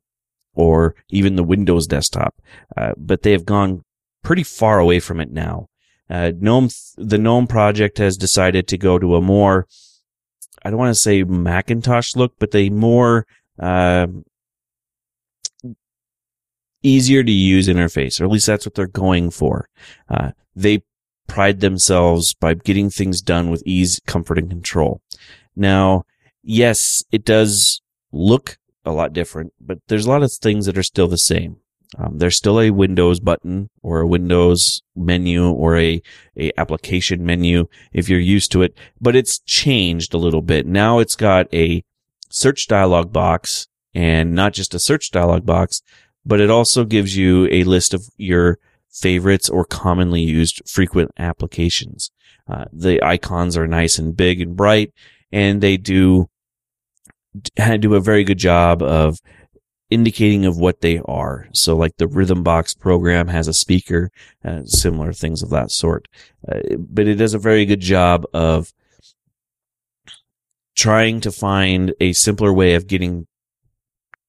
or 0.56 0.95
even 1.10 1.36
the 1.36 1.44
Windows 1.44 1.86
desktop, 1.86 2.33
uh, 2.75 2.94
but 2.98 3.21
they 3.21 3.31
have 3.31 3.45
gone 3.45 3.83
pretty 4.24 4.44
far 4.44 4.80
away 4.80 5.00
from 5.00 5.19
it 5.19 5.30
now. 5.30 5.68
Uh, 6.10 6.31
GNOME, 6.40 6.69
the 6.98 7.18
GNOME 7.18 7.48
project 7.48 7.98
has 7.98 8.18
decided 8.18 8.68
to 8.68 8.78
go 8.78 9.00
to 9.00 9.16
a 9.16 9.22
more, 9.22 9.68
I 10.63 10.69
don't 10.69 10.80
want 10.80 10.94
to 10.94 11.00
say 11.00 11.24
Macintosh 11.24 12.16
look, 12.16 12.34
but 12.40 12.54
a 12.54 12.69
more, 12.69 13.25
uh, 13.60 14.07
easier 16.84 17.24
to 17.24 17.31
use 17.31 17.68
interface, 17.68 18.22
or 18.22 18.25
at 18.25 18.31
least 18.31 18.46
that's 18.46 18.66
what 18.66 18.75
they're 18.75 18.88
going 18.88 19.31
for. 19.31 19.68
Uh, 20.07 20.31
they 20.56 20.84
pride 21.28 21.60
themselves 21.60 22.36
by 22.36 22.54
getting 22.54 22.90
things 22.90 23.22
done 23.22 23.50
with 23.50 23.63
ease, 23.66 24.00
comfort, 24.06 24.38
and 24.38 24.50
control. 24.50 25.02
Now, 25.56 26.04
yes, 26.44 27.04
it 27.12 27.25
does 27.25 27.81
look 28.12 28.57
a 28.86 28.92
lot 28.92 29.13
different, 29.13 29.54
but 29.60 29.80
there's 29.88 30.06
a 30.06 30.10
lot 30.10 30.22
of 30.22 30.31
things 30.31 30.68
that 30.68 30.78
are 30.78 30.84
still 30.84 31.07
the 31.07 31.18
same. 31.18 31.57
Um, 31.98 32.18
there's 32.18 32.36
still 32.36 32.60
a 32.60 32.72
Windows 32.72 33.20
button 33.20 33.70
or 33.82 34.02
a 34.02 34.08
Windows 34.08 34.82
menu 34.96 35.50
or 35.50 35.78
a, 35.78 36.02
a 36.38 36.52
application 36.57 37.26
menu 37.26 37.68
if 37.94 38.09
you're 38.09 38.19
used 38.19 38.52
to 38.52 38.62
it, 38.62 38.78
but 39.00 39.16
it's 39.16 39.40
changed 39.40 40.14
a 40.14 40.18
little 40.18 40.42
bit. 40.42 40.66
Now 40.66 41.00
it's 41.00 41.16
got 41.16 41.54
a 41.54 41.83
search 42.30 42.68
dialog 42.68 43.14
box 43.14 43.68
and 43.94 44.33
not 44.33 44.54
just 44.54 44.74
a 44.74 44.80
search 44.80 45.12
dialog 45.12 45.45
box, 45.45 45.81
but 46.26 46.42
it 46.42 46.50
also 46.50 46.83
gives 46.83 47.16
you 47.16 47.48
a 47.52 47.64
list 47.64 47.94
of 47.94 48.09
your 48.18 48.59
favorites 48.92 49.50
or 49.50 49.66
commonly 49.66 50.21
used 50.21 50.62
frequent 50.68 51.12
applications. 51.18 52.12
Uh, 52.48 52.66
the 52.71 53.04
icons 53.04 53.57
are 53.57 53.68
nice 53.68 53.98
and 53.98 54.16
big 54.16 54.42
and 54.42 54.56
bright 54.56 54.94
and 55.31 55.62
they 55.62 55.78
do 55.78 56.30
do 57.80 57.95
a 57.95 58.00
very 58.00 58.24
good 58.24 58.38
job 58.38 58.81
of 58.81 59.19
indicating 59.89 60.45
of 60.45 60.57
what 60.57 60.81
they 60.81 60.99
are. 61.06 61.47
So 61.54 61.75
like 61.75 61.97
the 61.97 62.07
Rhythmbox 62.07 62.80
program 62.80 63.27
has 63.27 63.47
a 63.47 63.54
speaker, 63.54 64.11
uh, 64.44 64.63
similar 64.65 65.13
things 65.13 65.44
of 65.44 65.49
that 65.51 65.71
sort. 65.71 66.07
Uh, 66.47 66.59
but 66.77 67.07
it 67.07 67.15
does 67.15 67.33
a 67.33 67.39
very 67.39 67.65
good 67.65 67.81
job 67.81 68.25
of 68.33 68.73
trying 70.75 71.21
to 71.21 71.31
find 71.31 71.94
a 71.99 72.13
simpler 72.13 72.51
way 72.51 72.75
of 72.75 72.87
getting 72.87 73.27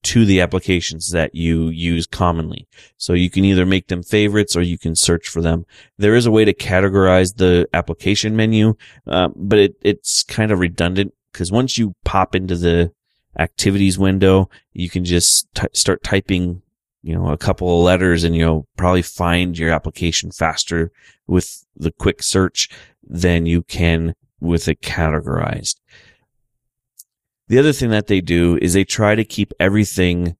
to 0.06 0.24
the 0.24 0.40
applications 0.40 1.10
that 1.10 1.34
you 1.34 1.68
use 1.68 2.06
commonly. 2.06 2.68
So 2.96 3.12
you 3.12 3.28
can 3.28 3.44
either 3.44 3.66
make 3.66 3.88
them 3.88 4.04
favorites 4.04 4.54
or 4.54 4.62
you 4.62 4.78
can 4.78 4.94
search 4.94 5.26
for 5.28 5.40
them. 5.40 5.66
There 5.98 6.14
is 6.14 6.26
a 6.26 6.30
way 6.30 6.44
to 6.44 6.54
categorize 6.54 7.36
the 7.36 7.68
application 7.72 8.36
menu, 8.36 8.76
uh, 9.08 9.30
but 9.34 9.58
it, 9.58 9.74
it's 9.82 10.22
kind 10.22 10.52
of 10.52 10.60
redundant 10.60 11.12
because 11.32 11.50
once 11.50 11.76
you 11.76 11.94
pop 12.04 12.36
into 12.36 12.54
the 12.54 12.92
activities 13.38 13.98
window, 13.98 14.48
you 14.72 14.88
can 14.88 15.04
just 15.04 15.52
t- 15.54 15.66
start 15.72 16.02
typing, 16.02 16.62
you 17.02 17.14
know, 17.14 17.28
a 17.28 17.36
couple 17.36 17.78
of 17.78 17.84
letters 17.84 18.24
and 18.24 18.34
you'll 18.34 18.66
probably 18.76 19.02
find 19.02 19.58
your 19.58 19.70
application 19.70 20.30
faster 20.30 20.90
with 21.26 21.64
the 21.76 21.92
quick 21.92 22.22
search 22.22 22.68
than 23.02 23.46
you 23.46 23.62
can 23.62 24.14
with 24.40 24.68
it 24.68 24.80
categorized. 24.80 25.76
The 27.48 27.58
other 27.58 27.72
thing 27.72 27.90
that 27.90 28.08
they 28.08 28.20
do 28.20 28.58
is 28.60 28.72
they 28.72 28.84
try 28.84 29.14
to 29.14 29.24
keep 29.24 29.52
everything 29.60 30.36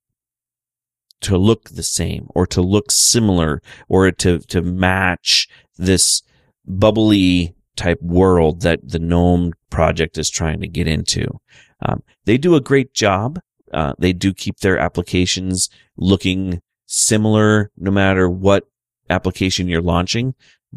to 1.21 1.38
look 1.38 1.71
the 1.71 1.83
same 1.83 2.29
or 2.35 2.47
to 2.49 2.61
look 2.61 2.91
similar 2.91 3.62
or 3.88 4.11
to, 4.11 4.38
to 4.41 4.61
match 4.61 5.49
this 5.76 6.23
bubbly 6.67 7.55
type 7.76 8.00
world 8.03 8.62
that 8.62 8.81
the 8.83 8.99
GNOME 8.99 9.53
project 9.71 10.19
is 10.19 10.31
trying 10.31 10.61
to 10.61 10.69
get 10.69 10.88
into. 10.88 11.38
Um, 11.80 12.02
they 12.25 12.38
do 12.38 12.54
a 12.54 12.61
great 12.61 12.95
job. 12.95 13.40
Uh, 13.73 13.95
they 13.99 14.12
do 14.12 14.33
keep 14.33 14.59
their 14.61 14.78
applications 14.78 15.68
looking 15.97 16.62
similar 16.87 17.71
no 17.76 17.90
matter 17.90 18.28
what 18.28 18.68
application 19.11 19.68
you're 19.68 19.83
launching. 19.83 20.35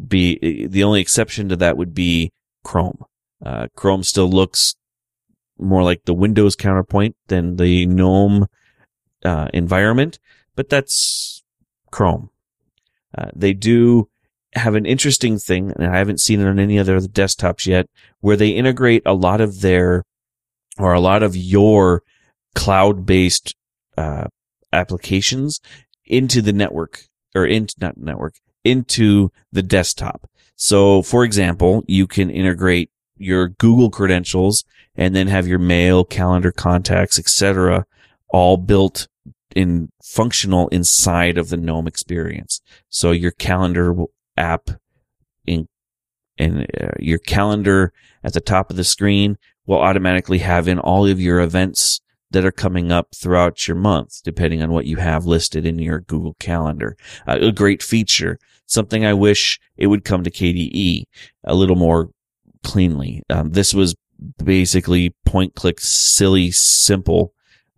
Be 0.08 0.68
the 0.68 0.84
only 0.84 1.02
exception 1.02 1.50
to 1.50 1.56
that 1.58 1.78
would 1.78 1.94
be 1.94 2.32
Chrome. 2.64 3.06
Uh, 3.44 3.68
Chrome 3.76 4.04
still 4.04 4.30
looks 4.30 4.76
more 5.58 5.84
like 5.84 6.06
the 6.06 6.14
Windows 6.14 6.56
counterpoint 6.56 7.16
than 7.28 7.58
the 7.58 7.86
GNOME 7.86 8.48
uh, 9.24 9.50
environment, 9.54 10.20
but 10.56 10.70
that's 10.70 11.44
Chrome. 11.92 12.30
Uh, 13.18 13.30
they 13.36 13.54
do 13.54 14.10
have 14.54 14.76
an 14.76 14.86
interesting 14.86 15.38
thing, 15.38 15.72
and 15.72 15.86
I 15.86 15.98
haven't 15.98 16.22
seen 16.22 16.40
it 16.40 16.48
on 16.48 16.60
any 16.60 16.80
other 16.80 17.00
desktops 17.00 17.66
yet, 17.66 17.88
where 18.20 18.38
they 18.38 18.50
integrate 18.50 19.04
a 19.06 19.14
lot 19.14 19.42
of 19.42 19.62
their 19.62 20.06
or 20.80 20.94
a 20.94 21.00
lot 21.00 21.22
of 21.22 21.36
your 21.36 22.04
cloud 22.56 23.06
based 23.06 23.56
uh, 23.98 24.26
applications 24.74 25.60
into 26.06 26.42
the 26.42 26.54
network 26.54 27.04
or 27.36 27.46
into 27.46 27.76
not 27.80 27.98
network 27.98 28.36
into 28.64 29.32
the 29.52 29.64
desktop. 29.64 30.30
So, 30.56 31.02
for 31.02 31.24
example, 31.24 31.84
you 31.88 32.08
can 32.08 32.30
integrate 32.30 32.90
your 33.18 33.50
Google 33.50 33.90
credentials 33.90 34.64
and 34.96 35.16
then 35.16 35.28
have 35.28 35.48
your 35.48 35.60
mail, 35.60 36.04
calendar, 36.04 36.52
contacts, 36.52 37.20
etc., 37.20 37.86
all 38.30 38.58
built 38.58 39.08
in 39.56 39.90
functional 40.04 40.68
inside 40.70 41.38
of 41.38 41.50
the 41.50 41.58
GNOME 41.58 41.88
experience. 41.88 42.62
So 42.90 43.12
your 43.12 43.32
calendar 43.32 43.96
app 44.38 44.70
in 45.46 45.68
and 46.38 46.66
uh, 46.80 46.92
your 47.00 47.20
calendar 47.20 47.92
at 48.24 48.34
the 48.34 48.40
top 48.40 48.70
of 48.70 48.78
the 48.78 48.84
screen 48.84 49.38
will 49.70 49.78
automatically 49.78 50.40
have 50.40 50.68
in 50.68 50.80
all 50.80 51.06
of 51.06 51.22
your 51.22 51.40
events 51.40 52.02
that 52.32 52.44
are 52.44 52.52
coming 52.52 52.92
up 52.92 53.10
throughout 53.16 53.68
your 53.68 53.78
month, 53.78 54.20
depending 54.24 54.64
on 54.64 54.72
what 54.72 54.88
you 54.88 54.98
have 54.98 55.28
listed 55.28 55.64
in 55.64 55.78
your 55.78 56.00
Google 56.00 56.36
Calendar. 56.40 56.98
Uh, 57.28 57.38
a 57.40 57.52
great 57.52 57.84
feature, 57.84 58.40
something 58.66 59.06
I 59.06 59.14
wish 59.14 59.60
it 59.78 59.86
would 59.86 60.04
come 60.04 60.24
to 60.24 60.32
KDE 60.32 61.04
a 61.44 61.54
little 61.54 61.76
more 61.76 62.10
cleanly. 62.64 63.22
Um, 63.30 63.52
this 63.52 63.72
was 63.72 63.96
basically 64.44 65.14
point 65.24 65.54
click, 65.54 65.80
silly, 65.80 66.50
simple, 66.50 67.34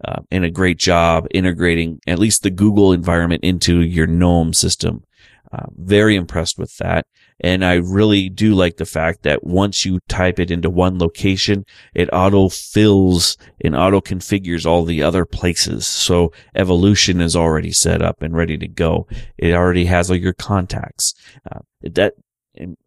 uh, 0.05 0.21
and 0.31 0.45
a 0.45 0.49
great 0.49 0.79
job 0.79 1.27
integrating 1.31 1.99
at 2.07 2.19
least 2.19 2.41
the 2.41 2.49
Google 2.49 2.93
environment 2.93 3.43
into 3.43 3.81
your 3.81 4.07
GNOME 4.07 4.53
system. 4.53 5.03
Uh, 5.51 5.65
very 5.75 6.15
impressed 6.15 6.57
with 6.57 6.77
that. 6.77 7.05
And 7.43 7.65
I 7.65 7.75
really 7.75 8.29
do 8.29 8.53
like 8.53 8.77
the 8.77 8.85
fact 8.85 9.23
that 9.23 9.43
once 9.43 9.83
you 9.83 9.99
type 10.07 10.39
it 10.39 10.51
into 10.51 10.69
one 10.69 10.99
location, 10.99 11.65
it 11.93 12.07
auto 12.13 12.49
fills 12.49 13.35
and 13.59 13.75
auto 13.75 13.99
configures 13.99 14.65
all 14.65 14.85
the 14.85 15.01
other 15.01 15.25
places. 15.25 15.87
So 15.87 16.31
evolution 16.55 17.19
is 17.19 17.35
already 17.35 17.71
set 17.71 18.01
up 18.01 18.21
and 18.21 18.35
ready 18.35 18.57
to 18.59 18.67
go. 18.67 19.07
It 19.37 19.53
already 19.53 19.85
has 19.85 20.11
all 20.11 20.17
your 20.17 20.33
contacts. 20.33 21.15
Uh, 21.51 21.59
that 21.81 22.13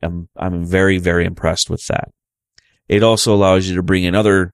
I'm, 0.02 0.28
I'm 0.37 0.64
very, 0.64 0.99
very 0.99 1.25
impressed 1.25 1.68
with 1.68 1.87
that. 1.88 2.11
It 2.88 3.02
also 3.02 3.34
allows 3.34 3.68
you 3.68 3.75
to 3.75 3.82
bring 3.82 4.04
in 4.04 4.14
other 4.14 4.52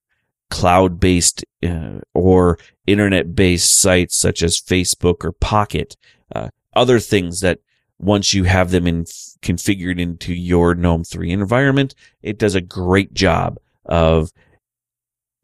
cloud 0.51 0.99
based 0.99 1.45
uh, 1.63 2.01
or 2.15 2.59
internet 2.87 3.35
based 3.35 3.79
sites 3.79 4.17
such 4.17 4.43
as 4.43 4.61
Facebook 4.61 5.25
or 5.25 5.33
Pocket, 5.33 5.97
uh, 6.35 6.49
other 6.75 6.99
things 6.99 7.41
that 7.41 7.59
once 8.01 8.33
you 8.33 8.45
have 8.45 8.71
them 8.71 8.87
in 8.87 9.05
configured 9.43 10.01
into 10.01 10.35
your 10.35 10.75
GNOME 10.75 11.05
3 11.05 11.31
environment, 11.31 11.95
it 12.23 12.39
does 12.39 12.55
a 12.55 12.61
great 12.61 13.13
job 13.13 13.59
of 13.85 14.33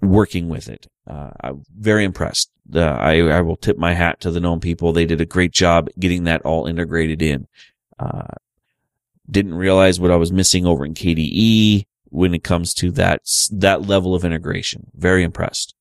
working 0.00 0.48
with 0.48 0.68
it. 0.68 0.86
Uh, 1.06 1.30
I'm 1.40 1.64
very 1.78 2.04
impressed. 2.04 2.50
Uh, 2.74 2.80
I, 2.80 3.20
I 3.20 3.42
will 3.42 3.56
tip 3.56 3.76
my 3.76 3.92
hat 3.92 4.20
to 4.20 4.30
the 4.30 4.40
GNOME 4.40 4.60
people. 4.60 4.92
They 4.92 5.04
did 5.04 5.20
a 5.20 5.26
great 5.26 5.52
job 5.52 5.88
getting 5.98 6.24
that 6.24 6.42
all 6.42 6.66
integrated 6.66 7.20
in. 7.20 7.46
Uh, 7.98 8.34
didn't 9.30 9.54
realize 9.54 10.00
what 10.00 10.10
I 10.10 10.16
was 10.16 10.32
missing 10.32 10.64
over 10.66 10.84
in 10.84 10.94
KDE 10.94 11.86
when 12.06 12.34
it 12.34 12.42
comes 12.44 12.72
to 12.74 12.90
that 12.92 13.22
that 13.52 13.82
level 13.82 14.14
of 14.14 14.24
integration. 14.24 14.90
Very 14.94 15.22
impressed. 15.22 15.74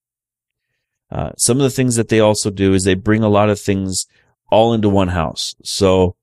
Uh, 1.10 1.32
some 1.38 1.58
of 1.58 1.64
the 1.64 1.70
things 1.70 1.96
that 1.96 2.10
they 2.10 2.20
also 2.20 2.50
do 2.50 2.74
is 2.74 2.84
they 2.84 2.96
bring 2.96 3.24
a 3.24 3.30
lot 3.30 3.50
of 3.50 3.60
things 3.60 4.08
all 4.50 4.74
into 4.74 4.90
one 4.90 5.10
house. 5.10 5.56
So 5.64 6.16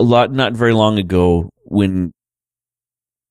a 0.00 0.04
lot 0.04 0.32
not 0.32 0.52
very 0.52 0.72
long 0.72 0.98
ago 0.98 1.50
when 1.64 2.12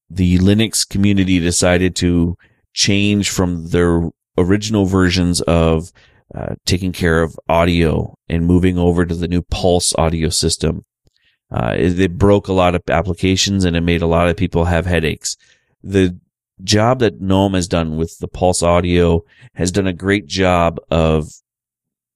the 0.10 0.38
Linux 0.40 0.88
community 0.88 1.40
decided 1.40 1.96
to 1.98 2.38
change 2.74 3.30
from 3.30 3.70
their 3.70 4.10
original 4.38 4.86
versions 4.86 5.42
of 5.42 5.92
uh, 6.36 6.56
taking 6.66 6.92
care 6.92 7.24
of 7.24 7.40
audio 7.50 8.14
and 8.30 8.46
moving 8.46 8.78
over 8.78 9.06
to 9.06 9.16
the 9.16 9.28
new 9.28 9.42
Pulse 9.42 9.96
audio 9.96 10.30
system. 10.30 10.84
Uh, 11.50 11.74
it, 11.78 12.00
it, 12.00 12.18
broke 12.18 12.48
a 12.48 12.54
lot 12.54 12.76
of 12.76 12.82
applications 12.90 13.64
and 13.64 13.78
it 13.78 13.82
made 13.82 14.02
a 14.02 14.08
lot 14.08 14.28
of 14.28 14.36
people 14.36 14.66
have 14.66 14.86
headaches. 14.86 15.38
The 15.82 16.20
job 16.64 17.00
that 17.00 17.22
GNOME 17.22 17.54
has 17.54 17.68
done 17.68 17.96
with 17.96 18.18
the 18.20 18.28
Pulse 18.28 18.62
audio 18.62 19.24
has 19.54 19.72
done 19.72 19.88
a 19.88 19.94
great 19.94 20.28
job 20.28 20.78
of 20.92 21.30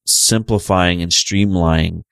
simplifying 0.04 1.00
and 1.00 1.10
streamlining 1.10 2.02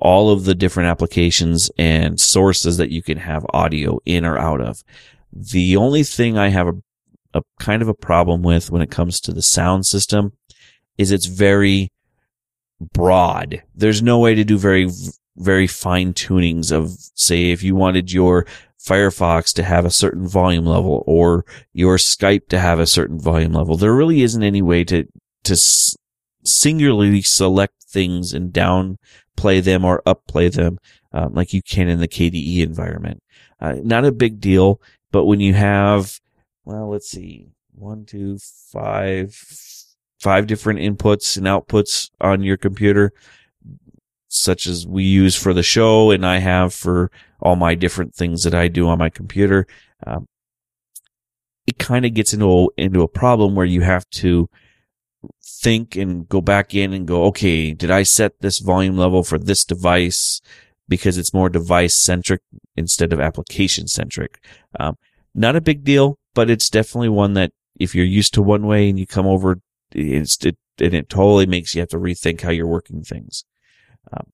all 0.00 0.30
of 0.30 0.44
the 0.44 0.54
different 0.54 0.88
applications 0.88 1.70
and 1.78 2.20
sources 2.20 2.76
that 2.76 2.90
you 2.90 3.02
can 3.02 3.18
have 3.18 3.46
audio 3.50 3.98
in 4.04 4.24
or 4.24 4.38
out 4.38 4.60
of. 4.60 4.82
The 5.32 5.76
only 5.76 6.02
thing 6.02 6.38
I 6.38 6.48
have 6.48 6.68
a, 6.68 6.74
a 7.34 7.42
kind 7.58 7.82
of 7.82 7.88
a 7.88 7.94
problem 7.94 8.42
with 8.42 8.70
when 8.70 8.82
it 8.82 8.90
comes 8.90 9.20
to 9.20 9.32
the 9.32 9.42
sound 9.42 9.86
system 9.86 10.32
is 10.96 11.10
it's 11.10 11.26
very 11.26 11.90
broad. 12.80 13.62
There's 13.74 14.02
no 14.02 14.18
way 14.18 14.34
to 14.34 14.44
do 14.44 14.58
very, 14.58 14.88
very 15.36 15.66
fine 15.66 16.14
tunings 16.14 16.72
of, 16.72 16.92
say, 17.14 17.50
if 17.50 17.62
you 17.62 17.74
wanted 17.74 18.12
your 18.12 18.46
Firefox 18.80 19.52
to 19.54 19.64
have 19.64 19.84
a 19.84 19.90
certain 19.90 20.26
volume 20.26 20.64
level 20.64 21.02
or 21.06 21.44
your 21.72 21.96
Skype 21.96 22.48
to 22.48 22.58
have 22.58 22.78
a 22.78 22.86
certain 22.86 23.18
volume 23.18 23.52
level. 23.52 23.76
There 23.76 23.94
really 23.94 24.22
isn't 24.22 24.42
any 24.42 24.62
way 24.62 24.84
to, 24.84 25.04
to 25.44 25.56
singularly 26.44 27.22
select 27.22 27.74
things 27.90 28.32
and 28.32 28.52
down 28.52 28.98
play 29.38 29.60
them 29.60 29.84
or 29.84 30.02
upplay 30.04 30.52
them 30.52 30.78
um, 31.12 31.32
like 31.32 31.52
you 31.52 31.62
can 31.62 31.88
in 31.88 32.00
the 32.00 32.08
KDE 32.08 32.58
environment. 32.58 33.22
Uh, 33.60 33.76
not 33.82 34.04
a 34.04 34.12
big 34.12 34.40
deal, 34.40 34.80
but 35.12 35.26
when 35.26 35.38
you 35.38 35.54
have, 35.54 36.18
well, 36.64 36.90
let's 36.90 37.08
see, 37.08 37.46
one, 37.72 38.04
two, 38.04 38.38
five, 38.72 39.34
five 40.18 40.48
different 40.48 40.80
inputs 40.80 41.36
and 41.36 41.46
outputs 41.46 42.10
on 42.20 42.42
your 42.42 42.56
computer, 42.56 43.12
such 44.26 44.66
as 44.66 44.86
we 44.86 45.04
use 45.04 45.36
for 45.36 45.54
the 45.54 45.62
show 45.62 46.10
and 46.10 46.26
I 46.26 46.38
have 46.38 46.74
for 46.74 47.10
all 47.40 47.54
my 47.54 47.76
different 47.76 48.14
things 48.14 48.42
that 48.42 48.54
I 48.54 48.66
do 48.66 48.88
on 48.88 48.98
my 48.98 49.08
computer. 49.08 49.66
Um, 50.04 50.26
it 51.68 51.78
kind 51.78 52.04
of 52.04 52.12
gets 52.12 52.34
into 52.34 52.50
a, 52.50 52.66
into 52.76 53.02
a 53.02 53.08
problem 53.08 53.54
where 53.54 53.66
you 53.66 53.82
have 53.82 54.08
to 54.10 54.48
think 55.60 55.96
and 55.96 56.28
go 56.28 56.40
back 56.40 56.74
in 56.74 56.92
and 56.92 57.06
go, 57.06 57.24
okay, 57.24 57.72
did 57.72 57.90
I 57.90 58.02
set 58.02 58.40
this 58.40 58.58
volume 58.58 58.96
level 58.96 59.22
for 59.22 59.38
this 59.38 59.64
device 59.64 60.40
because 60.88 61.18
it's 61.18 61.34
more 61.34 61.48
device 61.48 62.00
centric 62.00 62.42
instead 62.76 63.12
of 63.12 63.20
application 63.20 63.88
centric? 63.88 64.42
Um, 64.78 64.96
not 65.34 65.56
a 65.56 65.60
big 65.60 65.84
deal, 65.84 66.18
but 66.34 66.50
it's 66.50 66.70
definitely 66.70 67.08
one 67.08 67.34
that 67.34 67.52
if 67.78 67.94
you're 67.94 68.04
used 68.04 68.34
to 68.34 68.42
one 68.42 68.66
way 68.66 68.88
and 68.88 68.98
you 68.98 69.06
come 69.06 69.26
over, 69.26 69.60
it's, 69.92 70.44
it, 70.44 70.56
and 70.80 70.94
it 70.94 71.08
totally 71.08 71.46
makes 71.46 71.74
you 71.74 71.80
have 71.80 71.88
to 71.90 71.98
rethink 71.98 72.40
how 72.40 72.50
you're 72.50 72.66
working 72.66 73.02
things. 73.02 73.44
Um, 74.12 74.32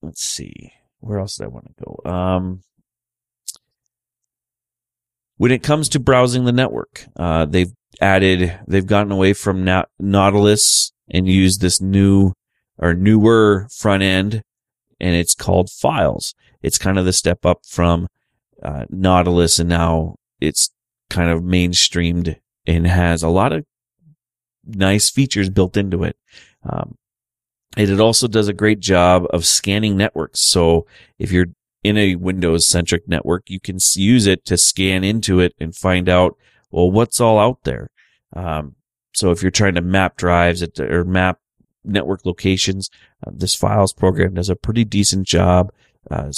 let's 0.00 0.24
see. 0.24 0.72
Where 1.00 1.18
else 1.18 1.36
did 1.36 1.44
I 1.44 1.48
want 1.48 1.66
to 1.66 1.84
go? 1.84 2.10
Um, 2.10 2.62
when 5.36 5.50
it 5.50 5.62
comes 5.62 5.88
to 5.90 5.98
browsing 5.98 6.44
the 6.44 6.52
network, 6.52 7.06
uh, 7.16 7.46
they've 7.46 7.72
added, 8.00 8.58
they've 8.66 8.86
gotten 8.86 9.12
away 9.12 9.32
from 9.32 9.64
Na- 9.64 9.84
Nautilus 9.98 10.92
and 11.08 11.28
used 11.28 11.60
this 11.60 11.80
new 11.80 12.32
or 12.78 12.94
newer 12.94 13.68
front 13.70 14.02
end, 14.02 14.42
and 15.00 15.14
it's 15.14 15.34
called 15.34 15.70
Files. 15.70 16.34
It's 16.62 16.78
kind 16.78 16.98
of 16.98 17.04
the 17.04 17.12
step 17.12 17.44
up 17.44 17.66
from 17.66 18.08
uh, 18.62 18.86
Nautilus, 18.88 19.58
and 19.58 19.68
now 19.68 20.16
it's 20.40 20.70
kind 21.10 21.30
of 21.30 21.42
mainstreamed 21.42 22.36
and 22.66 22.86
has 22.86 23.22
a 23.22 23.28
lot 23.28 23.52
of 23.52 23.64
nice 24.64 25.10
features 25.10 25.50
built 25.50 25.76
into 25.76 26.04
it. 26.04 26.16
Um, 26.64 26.96
and 27.76 27.90
it 27.90 28.00
also 28.00 28.28
does 28.28 28.48
a 28.48 28.52
great 28.52 28.80
job 28.80 29.26
of 29.30 29.44
scanning 29.44 29.96
networks. 29.96 30.40
So 30.40 30.86
if 31.18 31.32
you're 31.32 31.48
in 31.82 31.98
a 31.98 32.14
Windows 32.14 32.66
centric 32.66 33.08
network, 33.08 33.50
you 33.50 33.58
can 33.58 33.78
use 33.94 34.26
it 34.26 34.44
to 34.44 34.56
scan 34.56 35.02
into 35.02 35.40
it 35.40 35.52
and 35.58 35.74
find 35.74 36.08
out, 36.08 36.36
well, 36.72 36.90
what's 36.90 37.20
all 37.20 37.38
out 37.38 37.62
there. 37.64 37.90
Um, 38.34 38.76
so 39.14 39.30
if 39.30 39.42
you're 39.42 39.50
trying 39.50 39.74
to 39.74 39.82
map 39.82 40.16
drives 40.16 40.64
or 40.80 41.04
map 41.04 41.38
network 41.84 42.24
locations, 42.24 42.90
uh, 43.26 43.30
this 43.34 43.54
files 43.54 43.92
program 43.92 44.34
does 44.34 44.48
a 44.48 44.56
pretty 44.56 44.84
decent 44.84 45.26
job 45.26 45.72
uh, 46.10 46.32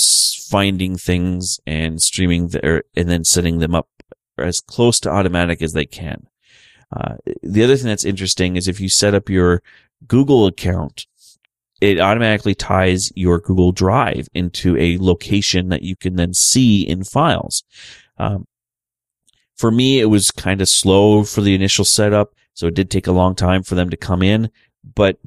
finding 0.49 0.97
things 0.97 1.61
and 1.67 2.03
streaming 2.03 2.49
there 2.49 2.83
and 2.97 3.09
then 3.09 3.25
setting 3.25 3.61
them 3.61 3.75
up 3.75 3.89
as 4.37 4.61
close 4.61 4.99
to 5.01 5.11
automatic 5.11 5.63
as 5.63 5.73
they 5.73 5.87
can. 5.87 6.27
Uh, 6.95 7.17
the 7.43 7.63
other 7.63 7.77
thing 7.77 7.87
that's 7.87 8.05
interesting 8.05 8.57
is 8.57 8.69
if 8.69 8.81
you 8.81 8.89
set 8.89 9.15
up 9.15 9.31
your 9.31 9.63
Google 10.07 10.47
account 10.47 11.07
it 11.81 12.01
automatically 12.01 12.55
ties 12.55 13.13
your 13.15 13.39
Google 13.39 13.73
Drive 13.73 14.29
into 14.33 14.77
a 14.79 14.97
location 14.99 15.69
that 15.69 15.83
you 15.83 15.97
can 15.97 16.17
then 16.17 16.33
see 16.33 16.83
in 16.83 17.05
files. 17.05 17.63
Um, 18.17 18.47
for 19.57 19.71
me, 19.71 20.01
it 20.01 20.07
was 20.07 20.31
kind 20.31 20.61
of 20.61 20.69
slow 20.69 21.25
for 21.25 21.41
the 21.41 21.55
initial 21.55 21.85
setup, 21.85 22.35
so 22.55 22.67
it 22.67 22.75
did 22.75 22.91
take 22.91 23.07
a 23.07 23.13
long 23.13 23.35
time 23.35 23.63
for 23.63 23.75
them 23.75 23.91
to 23.91 23.97
come 23.97 24.23
in, 24.23 24.51
but 24.83 25.19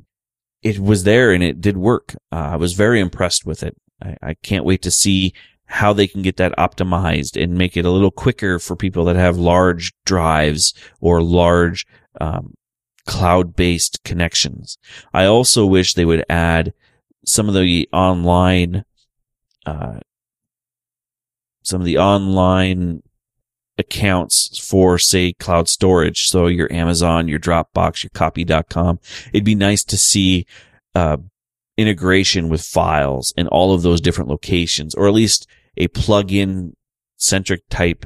it 0.61 0.79
was 0.79 1.03
there 1.03 1.31
and 1.31 1.43
it 1.43 1.61
did 1.61 1.77
work. 1.77 2.15
Uh, 2.31 2.49
I 2.51 2.55
was 2.55 2.73
very 2.73 2.99
impressed 2.99 3.45
with 3.45 3.63
it. 3.63 3.77
I, 4.01 4.17
I, 4.21 4.33
can't 4.35 4.65
wait 4.65 4.81
to 4.83 4.91
see 4.91 5.33
how 5.65 5.93
they 5.93 6.07
can 6.07 6.21
get 6.21 6.37
that 6.37 6.55
optimized 6.57 7.41
and 7.41 7.57
make 7.57 7.75
it 7.75 7.85
a 7.85 7.91
little 7.91 8.11
quicker 8.11 8.59
for 8.59 8.75
people 8.75 9.05
that 9.05 9.15
have 9.15 9.37
large 9.37 9.93
drives 10.05 10.73
or 11.01 11.21
large 11.21 11.85
um, 12.21 12.53
cloud-based 13.05 14.03
connections. 14.03 14.77
I 15.13 15.25
also 15.25 15.65
wish 15.65 15.93
they 15.93 16.05
would 16.05 16.25
add 16.29 16.73
some 17.25 17.47
of 17.47 17.55
the 17.55 17.89
online, 17.91 18.85
uh, 19.65 19.99
some 21.63 21.81
of 21.81 21.85
the 21.85 21.97
online 21.97 23.01
accounts 23.77 24.59
for 24.59 24.97
say 24.97 25.33
cloud 25.33 25.69
storage. 25.69 26.27
So 26.27 26.47
your 26.47 26.71
Amazon, 26.71 27.27
your 27.27 27.39
Dropbox, 27.39 28.03
your 28.03 28.11
copy.com. 28.13 28.99
It'd 29.33 29.43
be 29.43 29.55
nice 29.55 29.83
to 29.85 29.97
see, 29.97 30.45
uh, 30.95 31.17
integration 31.77 32.49
with 32.49 32.61
files 32.61 33.33
in 33.37 33.47
all 33.47 33.73
of 33.73 33.83
those 33.83 34.01
different 34.01 34.29
locations, 34.29 34.95
or 34.95 35.07
at 35.07 35.13
least 35.13 35.47
a 35.77 35.87
plugin 35.89 36.73
centric 37.17 37.61
type, 37.69 38.05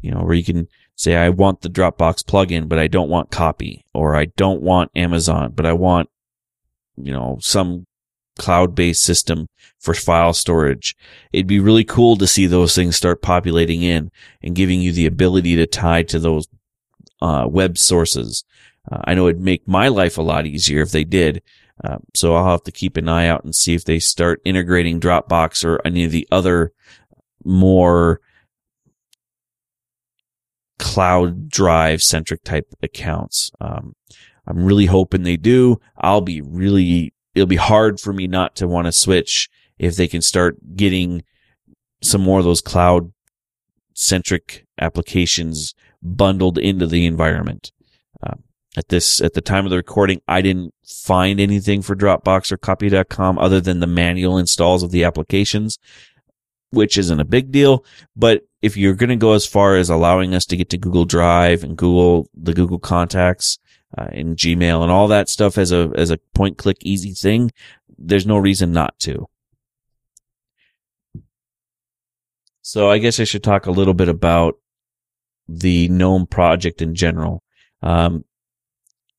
you 0.00 0.10
know, 0.10 0.22
where 0.22 0.34
you 0.34 0.44
can 0.44 0.66
say, 0.96 1.16
I 1.16 1.28
want 1.28 1.60
the 1.60 1.68
Dropbox 1.68 2.24
plugin, 2.24 2.68
but 2.68 2.78
I 2.78 2.86
don't 2.86 3.10
want 3.10 3.30
copy, 3.30 3.84
or 3.92 4.16
I 4.16 4.26
don't 4.36 4.62
want 4.62 4.90
Amazon, 4.94 5.52
but 5.54 5.66
I 5.66 5.74
want, 5.74 6.08
you 6.96 7.12
know, 7.12 7.38
some 7.40 7.86
cloud 8.38 8.74
based 8.74 9.02
system 9.02 9.48
for 9.78 9.94
file 9.94 10.32
storage. 10.32 10.96
It'd 11.32 11.46
be 11.46 11.60
really 11.60 11.84
cool 11.84 12.16
to 12.16 12.26
see 12.26 12.46
those 12.46 12.74
things 12.74 12.96
start 12.96 13.22
populating 13.22 13.82
in 13.82 14.10
and 14.42 14.54
giving 14.54 14.80
you 14.80 14.92
the 14.92 15.06
ability 15.06 15.56
to 15.56 15.66
tie 15.66 16.02
to 16.04 16.18
those 16.18 16.46
uh, 17.20 17.46
web 17.48 17.78
sources. 17.78 18.44
Uh, 18.90 18.98
I 19.04 19.14
know 19.14 19.28
it'd 19.28 19.40
make 19.40 19.66
my 19.66 19.88
life 19.88 20.18
a 20.18 20.22
lot 20.22 20.46
easier 20.46 20.82
if 20.82 20.90
they 20.92 21.04
did. 21.04 21.42
Uh, 21.82 21.98
so 22.14 22.34
I'll 22.34 22.50
have 22.50 22.62
to 22.64 22.72
keep 22.72 22.96
an 22.96 23.08
eye 23.08 23.26
out 23.26 23.44
and 23.44 23.54
see 23.54 23.74
if 23.74 23.84
they 23.84 23.98
start 23.98 24.40
integrating 24.44 25.00
Dropbox 25.00 25.64
or 25.64 25.80
any 25.84 26.04
of 26.04 26.12
the 26.12 26.28
other 26.30 26.72
more 27.44 28.20
cloud 30.78 31.48
drive 31.48 32.02
centric 32.02 32.44
type 32.44 32.72
accounts. 32.82 33.50
Um, 33.60 33.94
I'm 34.46 34.64
really 34.64 34.86
hoping 34.86 35.22
they 35.22 35.36
do. 35.36 35.80
I'll 35.96 36.20
be 36.20 36.40
really, 36.40 37.14
it'll 37.34 37.46
be 37.46 37.56
hard 37.56 38.00
for 38.00 38.12
me 38.12 38.26
not 38.26 38.56
to 38.56 38.68
want 38.68 38.86
to 38.86 38.92
switch 38.92 39.48
if 39.78 39.96
they 39.96 40.08
can 40.08 40.22
start 40.22 40.76
getting 40.76 41.22
some 42.02 42.20
more 42.20 42.38
of 42.38 42.44
those 42.44 42.60
cloud 42.60 43.12
centric 43.94 44.66
applications 44.80 45.74
bundled 46.02 46.58
into 46.58 46.86
the 46.86 47.06
environment. 47.06 47.72
Um, 48.22 48.42
at 48.76 48.88
this, 48.88 49.20
at 49.20 49.34
the 49.34 49.40
time 49.40 49.64
of 49.64 49.70
the 49.70 49.76
recording, 49.76 50.20
I 50.26 50.40
didn't 50.40 50.74
find 50.84 51.40
anything 51.40 51.82
for 51.82 51.94
Dropbox 51.94 52.50
or 52.50 52.56
copy.com 52.56 53.38
other 53.38 53.60
than 53.60 53.80
the 53.80 53.86
manual 53.86 54.38
installs 54.38 54.82
of 54.82 54.90
the 54.90 55.04
applications 55.04 55.78
which 56.72 56.98
isn't 56.98 57.20
a 57.20 57.24
big 57.24 57.52
deal. 57.52 57.84
But 58.16 58.42
if 58.62 58.76
you're 58.76 58.94
going 58.94 59.10
to 59.10 59.16
go 59.16 59.34
as 59.34 59.46
far 59.46 59.76
as 59.76 59.90
allowing 59.90 60.34
us 60.34 60.46
to 60.46 60.56
get 60.56 60.70
to 60.70 60.78
Google 60.78 61.04
Drive 61.04 61.62
and 61.62 61.76
Google, 61.76 62.28
the 62.34 62.54
Google 62.54 62.78
contacts, 62.78 63.58
uh, 63.96 64.08
and 64.12 64.36
Gmail 64.36 64.82
and 64.82 64.90
all 64.90 65.08
that 65.08 65.28
stuff 65.28 65.58
as 65.58 65.72
a, 65.72 65.90
as 65.96 66.10
a 66.10 66.18
point 66.34 66.58
click 66.58 66.78
easy 66.82 67.12
thing, 67.12 67.50
there's 67.98 68.26
no 68.26 68.38
reason 68.38 68.72
not 68.72 68.98
to. 69.00 69.28
So 72.62 72.90
I 72.90 72.98
guess 72.98 73.18
I 73.18 73.24
should 73.24 73.42
talk 73.42 73.66
a 73.66 73.72
little 73.72 73.94
bit 73.94 74.08
about 74.08 74.54
the 75.48 75.88
GNOME 75.88 76.26
project 76.26 76.80
in 76.80 76.94
general. 76.94 77.42
Um, 77.82 78.24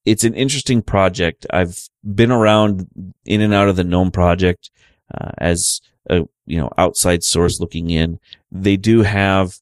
it's 0.05 0.23
an 0.23 0.33
interesting 0.33 0.81
project. 0.81 1.45
I've 1.51 1.77
been 2.03 2.31
around 2.31 2.87
in 3.25 3.41
and 3.41 3.53
out 3.53 3.69
of 3.69 3.75
the 3.75 3.83
GNOME 3.83 4.11
project 4.11 4.71
uh, 5.13 5.31
as 5.37 5.81
a 6.09 6.23
you 6.45 6.57
know 6.57 6.69
outside 6.77 7.23
source 7.23 7.59
looking 7.59 7.89
in. 7.89 8.19
They 8.51 8.77
do 8.77 9.01
have 9.01 9.59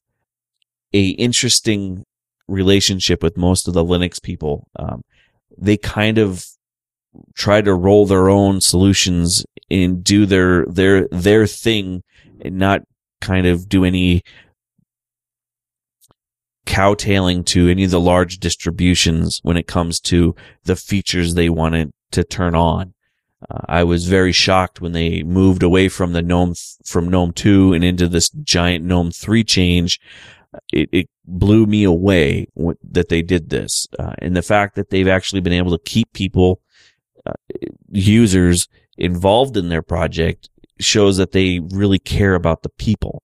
a 0.92 1.08
interesting 1.10 2.04
relationship 2.48 3.22
with 3.22 3.36
most 3.36 3.68
of 3.68 3.74
the 3.74 3.84
Linux 3.84 4.22
people. 4.22 4.68
Um, 4.76 5.02
they 5.58 5.76
kind 5.76 6.18
of 6.18 6.46
try 7.34 7.60
to 7.60 7.74
roll 7.74 8.06
their 8.06 8.28
own 8.28 8.60
solutions 8.60 9.44
and 9.70 10.02
do 10.02 10.26
their 10.26 10.66
their 10.66 11.08
their 11.08 11.46
thing 11.46 12.02
and 12.40 12.58
not 12.58 12.82
kind 13.20 13.46
of 13.46 13.68
do 13.68 13.84
any 13.84 14.22
cowtailing 16.66 17.44
to 17.44 17.68
any 17.68 17.84
of 17.84 17.90
the 17.90 18.00
large 18.00 18.38
distributions 18.38 19.40
when 19.42 19.56
it 19.56 19.66
comes 19.66 20.00
to 20.00 20.34
the 20.64 20.76
features 20.76 21.34
they 21.34 21.48
wanted 21.48 21.92
to 22.12 22.24
turn 22.24 22.54
on. 22.54 22.94
Uh, 23.50 23.60
I 23.66 23.84
was 23.84 24.06
very 24.06 24.32
shocked 24.32 24.80
when 24.80 24.92
they 24.92 25.22
moved 25.22 25.62
away 25.62 25.88
from 25.88 26.12
the 26.12 26.22
GNOME, 26.22 26.54
from 26.84 27.08
GNOME 27.08 27.32
2 27.32 27.72
and 27.72 27.82
into 27.82 28.08
this 28.08 28.30
giant 28.30 28.84
GNOME 28.84 29.10
3 29.10 29.42
change. 29.42 30.00
It, 30.72 30.88
it 30.92 31.10
blew 31.24 31.66
me 31.66 31.84
away 31.84 32.46
that 32.82 33.08
they 33.08 33.22
did 33.22 33.50
this. 33.50 33.86
Uh, 33.98 34.12
and 34.18 34.36
the 34.36 34.42
fact 34.42 34.74
that 34.74 34.90
they've 34.90 35.08
actually 35.08 35.40
been 35.40 35.52
able 35.52 35.76
to 35.76 35.84
keep 35.84 36.12
people, 36.12 36.60
uh, 37.24 37.32
users 37.90 38.68
involved 38.98 39.56
in 39.56 39.68
their 39.68 39.82
project 39.82 40.48
shows 40.80 41.16
that 41.16 41.32
they 41.32 41.60
really 41.70 41.98
care 41.98 42.34
about 42.34 42.62
the 42.62 42.68
people. 42.70 43.22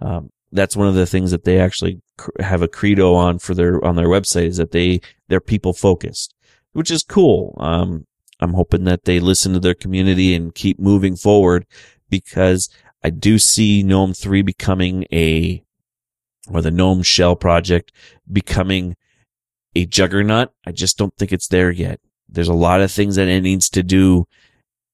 Um, 0.00 0.30
that's 0.52 0.76
one 0.76 0.88
of 0.88 0.94
the 0.94 1.06
things 1.06 1.30
that 1.30 1.44
they 1.44 1.58
actually 1.60 2.00
have 2.38 2.62
a 2.62 2.68
credo 2.68 3.14
on 3.14 3.38
for 3.38 3.54
their 3.54 3.84
on 3.84 3.96
their 3.96 4.08
website 4.08 4.46
is 4.46 4.56
that 4.56 4.72
they 4.72 5.00
they're 5.28 5.40
people 5.40 5.72
focused, 5.72 6.34
which 6.72 6.90
is 6.90 7.02
cool. 7.02 7.56
Um, 7.58 8.06
I'm 8.40 8.54
hoping 8.54 8.84
that 8.84 9.04
they 9.04 9.20
listen 9.20 9.52
to 9.52 9.60
their 9.60 9.74
community 9.74 10.34
and 10.34 10.54
keep 10.54 10.80
moving 10.80 11.14
forward 11.14 11.66
because 12.08 12.68
I 13.04 13.10
do 13.10 13.38
see 13.38 13.82
GNOME 13.82 14.14
3 14.14 14.42
becoming 14.42 15.06
a, 15.12 15.62
or 16.48 16.62
the 16.62 16.70
GNOME 16.70 17.02
Shell 17.02 17.36
project 17.36 17.92
becoming 18.30 18.96
a 19.74 19.86
juggernaut. 19.86 20.50
I 20.66 20.72
just 20.72 20.98
don't 20.98 21.14
think 21.16 21.32
it's 21.32 21.48
there 21.48 21.70
yet. 21.70 22.00
There's 22.28 22.48
a 22.48 22.54
lot 22.54 22.80
of 22.80 22.90
things 22.90 23.16
that 23.16 23.28
it 23.28 23.40
needs 23.42 23.68
to 23.70 23.82
do 23.82 24.26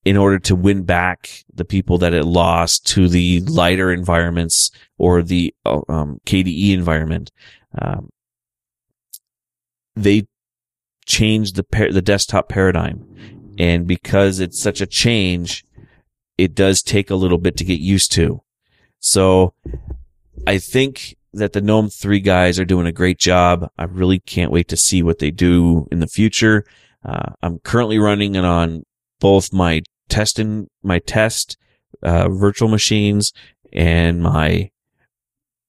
in 0.04 0.16
order 0.16 0.38
to 0.38 0.54
win 0.54 0.84
back 0.84 1.44
the 1.52 1.64
people 1.64 1.98
that 1.98 2.14
it 2.14 2.24
lost 2.24 2.86
to 2.86 3.08
the 3.08 3.40
lighter 3.40 3.90
environments 3.90 4.70
or 4.98 5.22
the 5.22 5.54
um, 5.66 6.20
KDE 6.24 6.72
environment. 6.72 7.32
Um, 7.76 8.10
they 9.94 10.26
changed 11.04 11.56
the 11.56 11.64
par- 11.64 11.92
the 11.92 12.02
desktop 12.02 12.48
paradigm 12.48 13.04
and 13.58 13.86
because 13.86 14.40
it's 14.40 14.60
such 14.60 14.80
a 14.80 14.86
change, 14.86 15.64
it 16.36 16.54
does 16.54 16.82
take 16.82 17.10
a 17.10 17.14
little 17.14 17.38
bit 17.38 17.56
to 17.56 17.64
get 17.64 17.80
used 17.80 18.12
to. 18.12 18.42
So 18.98 19.54
I 20.46 20.58
think 20.58 21.16
that 21.36 21.52
the 21.52 21.60
GNOME 21.60 21.90
3 21.90 22.20
guys 22.20 22.58
are 22.58 22.64
doing 22.64 22.86
a 22.86 22.92
great 22.92 23.18
job. 23.18 23.70
I 23.78 23.84
really 23.84 24.18
can't 24.20 24.52
wait 24.52 24.68
to 24.68 24.76
see 24.76 25.02
what 25.02 25.18
they 25.18 25.30
do 25.30 25.86
in 25.90 26.00
the 26.00 26.06
future. 26.06 26.64
Uh, 27.04 27.32
I'm 27.42 27.58
currently 27.60 27.98
running 27.98 28.34
it 28.34 28.44
on 28.44 28.84
both 29.20 29.52
my 29.52 29.82
test 30.08 30.38
and 30.38 30.68
my 30.82 30.98
test 30.98 31.56
uh, 32.02 32.28
virtual 32.28 32.68
machines 32.68 33.32
and 33.72 34.22
my 34.22 34.70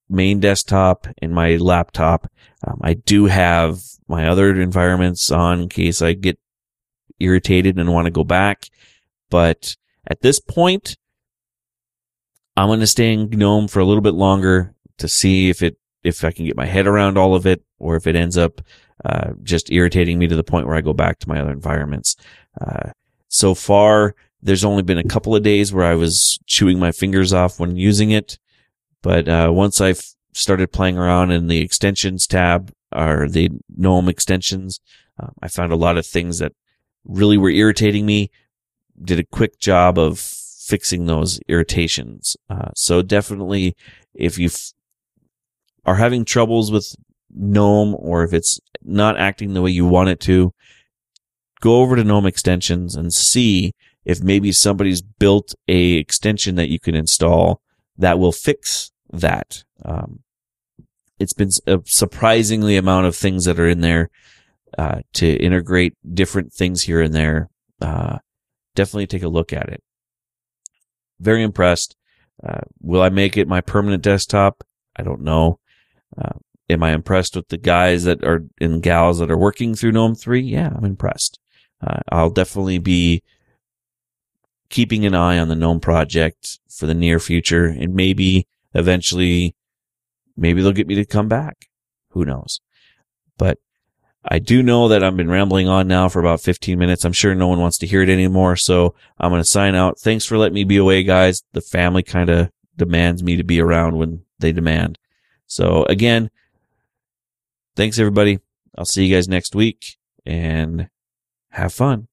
main 0.09 0.39
desktop 0.39 1.07
and 1.21 1.33
my 1.33 1.57
laptop. 1.57 2.31
Um, 2.65 2.79
I 2.81 2.93
do 2.93 3.25
have 3.25 3.79
my 4.07 4.27
other 4.27 4.59
environments 4.59 5.29
on 5.31 5.61
in 5.61 5.69
case 5.69 6.01
I 6.01 6.13
get 6.13 6.39
irritated 7.19 7.77
and 7.77 7.93
want 7.93 8.05
to 8.05 8.11
go 8.11 8.23
back. 8.23 8.69
But 9.29 9.75
at 10.07 10.21
this 10.21 10.39
point, 10.39 10.97
I'm 12.55 12.67
going 12.67 12.79
to 12.79 12.87
stay 12.87 13.13
in 13.13 13.29
GNOME 13.29 13.67
for 13.67 13.79
a 13.79 13.85
little 13.85 14.01
bit 14.01 14.13
longer 14.13 14.73
to 14.97 15.07
see 15.07 15.49
if 15.49 15.61
it, 15.61 15.77
if 16.03 16.23
I 16.23 16.31
can 16.31 16.45
get 16.45 16.57
my 16.57 16.65
head 16.65 16.87
around 16.87 17.17
all 17.17 17.35
of 17.35 17.45
it 17.45 17.63
or 17.79 17.95
if 17.95 18.07
it 18.07 18.15
ends 18.15 18.37
up, 18.37 18.61
uh, 19.05 19.33
just 19.43 19.71
irritating 19.71 20.17
me 20.17 20.27
to 20.27 20.35
the 20.35 20.43
point 20.43 20.67
where 20.67 20.75
I 20.75 20.81
go 20.81 20.93
back 20.93 21.19
to 21.19 21.29
my 21.29 21.39
other 21.39 21.51
environments. 21.51 22.15
Uh, 22.59 22.91
so 23.27 23.53
far, 23.53 24.15
there's 24.41 24.65
only 24.65 24.83
been 24.83 24.97
a 24.97 25.03
couple 25.03 25.35
of 25.35 25.43
days 25.43 25.73
where 25.73 25.85
I 25.85 25.95
was 25.95 26.39
chewing 26.45 26.79
my 26.79 26.91
fingers 26.91 27.33
off 27.33 27.59
when 27.59 27.75
using 27.75 28.11
it. 28.11 28.39
But, 29.01 29.27
uh, 29.27 29.51
once 29.53 29.79
I've 29.81 30.03
started 30.33 30.71
playing 30.71 30.97
around 30.97 31.31
in 31.31 31.47
the 31.47 31.59
extensions 31.59 32.27
tab 32.27 32.71
or 32.95 33.27
the 33.29 33.49
GNOME 33.75 34.09
extensions, 34.09 34.79
uh, 35.21 35.29
I 35.41 35.47
found 35.47 35.71
a 35.71 35.77
lot 35.77 35.97
of 35.97 36.05
things 36.05 36.39
that 36.39 36.53
really 37.03 37.37
were 37.37 37.49
irritating 37.49 38.05
me. 38.05 38.29
Did 39.01 39.19
a 39.19 39.25
quick 39.25 39.59
job 39.59 39.97
of 39.97 40.19
fixing 40.19 41.05
those 41.05 41.39
irritations. 41.47 42.35
Uh, 42.49 42.69
so 42.75 43.01
definitely, 43.01 43.75
if 44.13 44.37
you 44.37 44.47
f- 44.47 44.73
are 45.87 45.95
having 45.95 46.25
troubles 46.25 46.71
with 46.71 46.93
GNOME 47.33 47.95
or 47.97 48.23
if 48.23 48.33
it's 48.33 48.59
not 48.83 49.17
acting 49.17 49.53
the 49.53 49.61
way 49.61 49.71
you 49.71 49.85
want 49.85 50.09
it 50.09 50.19
to, 50.21 50.53
go 51.61 51.77
over 51.77 51.95
to 51.95 52.03
GNOME 52.03 52.27
extensions 52.27 52.95
and 52.95 53.13
see 53.13 53.73
if 54.05 54.21
maybe 54.21 54.51
somebody's 54.51 55.01
built 55.01 55.55
a 55.67 55.93
extension 55.93 56.55
that 56.55 56.69
you 56.69 56.79
can 56.79 56.93
install 56.93 57.61
that 57.97 58.19
will 58.19 58.31
fix 58.31 58.91
that. 59.11 59.63
Um, 59.83 60.19
it's 61.19 61.33
been 61.33 61.49
a 61.65 61.79
surprisingly 61.85 62.77
amount 62.77 63.07
of 63.07 63.15
things 63.15 63.45
that 63.45 63.59
are 63.59 63.67
in 63.67 63.81
there 63.81 64.09
uh, 64.77 64.99
to 65.13 65.27
integrate 65.37 65.93
different 66.13 66.53
things 66.53 66.83
here 66.83 67.01
and 67.01 67.13
there. 67.13 67.49
Uh, 67.81 68.19
definitely 68.75 69.07
take 69.07 69.23
a 69.23 69.29
look 69.29 69.51
at 69.51 69.69
it. 69.69 69.81
Very 71.19 71.43
impressed. 71.43 71.95
Uh, 72.45 72.61
will 72.81 73.01
I 73.01 73.09
make 73.09 73.37
it 73.37 73.47
my 73.47 73.61
permanent 73.61 74.03
desktop? 74.03 74.63
I 74.95 75.03
don't 75.03 75.21
know. 75.21 75.59
Uh, 76.15 76.33
am 76.69 76.83
I 76.83 76.91
impressed 76.91 77.35
with 77.35 77.47
the 77.49 77.57
guys 77.57 78.03
that 78.03 78.23
are 78.23 78.45
and 78.59 78.81
gals 78.81 79.19
that 79.19 79.31
are 79.31 79.37
working 79.37 79.75
through 79.75 79.91
GNOME 79.93 80.15
3? 80.15 80.41
Yeah, 80.41 80.71
I'm 80.75 80.85
impressed. 80.85 81.39
Uh, 81.81 81.99
I'll 82.11 82.29
definitely 82.29 82.79
be 82.79 83.23
keeping 84.69 85.05
an 85.05 85.15
eye 85.15 85.37
on 85.37 85.47
the 85.47 85.55
GNOME 85.55 85.79
project 85.79 86.59
for 86.69 86.85
the 86.85 86.93
near 86.93 87.19
future 87.19 87.65
and 87.65 87.93
maybe 87.93 88.47
eventually, 88.73 89.55
maybe 90.35 90.61
they'll 90.61 90.71
get 90.71 90.87
me 90.87 90.95
to 90.95 91.05
come 91.05 91.27
back. 91.27 91.67
Who 92.11 92.25
knows? 92.25 92.59
But 93.37 93.59
I 94.29 94.39
do 94.39 94.61
know 94.61 94.87
that 94.89 95.03
I've 95.03 95.15
been 95.15 95.29
rambling 95.29 95.67
on 95.69 95.87
now 95.87 96.09
for 96.09 96.19
about 96.19 96.41
15 96.41 96.77
minutes. 96.77 97.05
I'm 97.05 97.13
sure 97.13 97.33
no 97.33 97.47
one 97.47 97.59
wants 97.59 97.77
to 97.79 97.87
hear 97.87 98.01
it 98.01 98.09
anymore. 98.09 98.55
So 98.57 98.93
I'm 99.19 99.31
going 99.31 99.41
to 99.41 99.47
sign 99.47 99.73
out. 99.73 99.99
Thanks 99.99 100.25
for 100.25 100.37
letting 100.37 100.55
me 100.55 100.65
be 100.65 100.77
away, 100.77 101.03
guys. 101.03 101.43
The 101.53 101.61
family 101.61 102.03
kind 102.03 102.29
of 102.29 102.49
demands 102.75 103.23
me 103.23 103.37
to 103.37 103.43
be 103.43 103.61
around 103.61 103.97
when 103.97 104.23
they 104.39 104.51
demand. 104.51 104.97
So 105.47 105.85
again, 105.85 106.29
thanks 107.75 107.97
everybody. 107.97 108.39
I'll 108.77 108.85
see 108.85 109.05
you 109.05 109.15
guys 109.15 109.27
next 109.27 109.55
week 109.55 109.97
and 110.25 110.89
have 111.51 111.73
fun. 111.73 112.07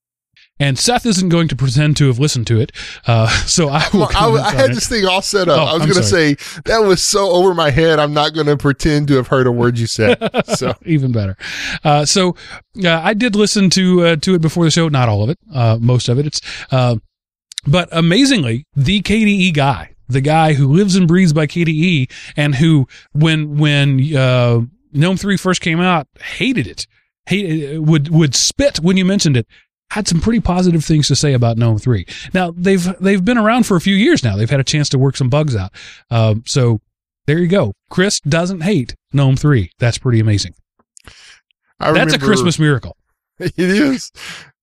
And 0.57 0.79
Seth 0.79 1.05
isn't 1.05 1.27
going 1.27 1.49
to 1.49 1.55
pretend 1.55 1.97
to 1.97 2.07
have 2.07 2.17
listened 2.17 2.47
to 2.47 2.61
it, 2.61 2.71
uh, 3.07 3.27
so 3.45 3.67
I 3.67 3.85
will. 3.91 4.07
Well, 4.13 4.37
I, 4.37 4.47
I 4.47 4.53
had 4.53 4.71
this 4.71 4.87
thing 4.87 5.05
all 5.05 5.21
set 5.21 5.49
up. 5.49 5.59
Oh, 5.59 5.65
I 5.65 5.73
was 5.73 5.81
going 5.83 5.97
to 5.97 6.03
say 6.03 6.35
that 6.63 6.79
was 6.79 7.03
so 7.03 7.31
over 7.31 7.53
my 7.53 7.71
head. 7.71 7.99
I'm 7.99 8.13
not 8.13 8.33
going 8.33 8.47
to 8.47 8.55
pretend 8.55 9.09
to 9.09 9.15
have 9.15 9.27
heard 9.27 9.47
a 9.47 9.51
word 9.51 9.77
you 9.77 9.87
said. 9.87 10.17
So 10.55 10.73
even 10.85 11.11
better. 11.11 11.35
Uh, 11.83 12.05
so 12.05 12.35
uh, 12.81 13.01
I 13.03 13.13
did 13.13 13.35
listen 13.35 13.69
to 13.71 14.05
uh, 14.05 14.15
to 14.17 14.35
it 14.35 14.41
before 14.41 14.63
the 14.63 14.71
show. 14.71 14.87
Not 14.87 15.09
all 15.09 15.23
of 15.23 15.29
it, 15.29 15.39
uh, 15.53 15.77
most 15.81 16.07
of 16.07 16.17
it. 16.19 16.25
It's 16.25 16.39
uh, 16.71 16.97
but 17.67 17.89
amazingly, 17.91 18.65
the 18.75 19.01
KDE 19.01 19.53
guy, 19.53 19.94
the 20.07 20.21
guy 20.21 20.53
who 20.53 20.67
lives 20.67 20.95
and 20.95 21.07
breathes 21.07 21.33
by 21.33 21.47
KDE, 21.47 22.11
and 22.35 22.55
who 22.55 22.87
when 23.13 23.57
when 23.57 24.15
uh, 24.15 24.61
GNOME 24.93 25.17
three 25.17 25.37
first 25.37 25.61
came 25.61 25.79
out, 25.79 26.07
hated 26.19 26.67
it. 26.67 26.87
Hate, 27.27 27.79
would 27.79 28.09
would 28.09 28.35
spit 28.35 28.79
when 28.79 28.97
you 28.97 29.05
mentioned 29.05 29.37
it. 29.37 29.47
Had 29.91 30.07
some 30.07 30.19
pretty 30.19 30.39
positive 30.39 30.83
things 30.83 31.07
to 31.07 31.15
say 31.15 31.33
about 31.33 31.57
GNOME 31.57 31.77
three. 31.77 32.05
Now 32.33 32.51
they've 32.55 32.99
they've 32.99 33.23
been 33.23 33.37
around 33.37 33.65
for 33.65 33.75
a 33.75 33.81
few 33.81 33.95
years 33.95 34.23
now. 34.23 34.35
They've 34.35 34.49
had 34.49 34.59
a 34.59 34.63
chance 34.63 34.89
to 34.89 34.97
work 34.97 35.15
some 35.15 35.29
bugs 35.29 35.55
out. 35.55 35.71
Um, 36.09 36.43
so 36.45 36.79
there 37.27 37.39
you 37.39 37.47
go. 37.47 37.73
Chris 37.89 38.19
doesn't 38.19 38.61
hate 38.61 38.95
GNOME 39.13 39.37
three. 39.37 39.71
That's 39.79 39.97
pretty 39.97 40.19
amazing. 40.19 40.53
I 41.79 41.91
That's 41.91 42.13
a 42.13 42.19
Christmas 42.19 42.59
miracle. 42.59 42.97
It 43.37 43.53
is. 43.57 44.13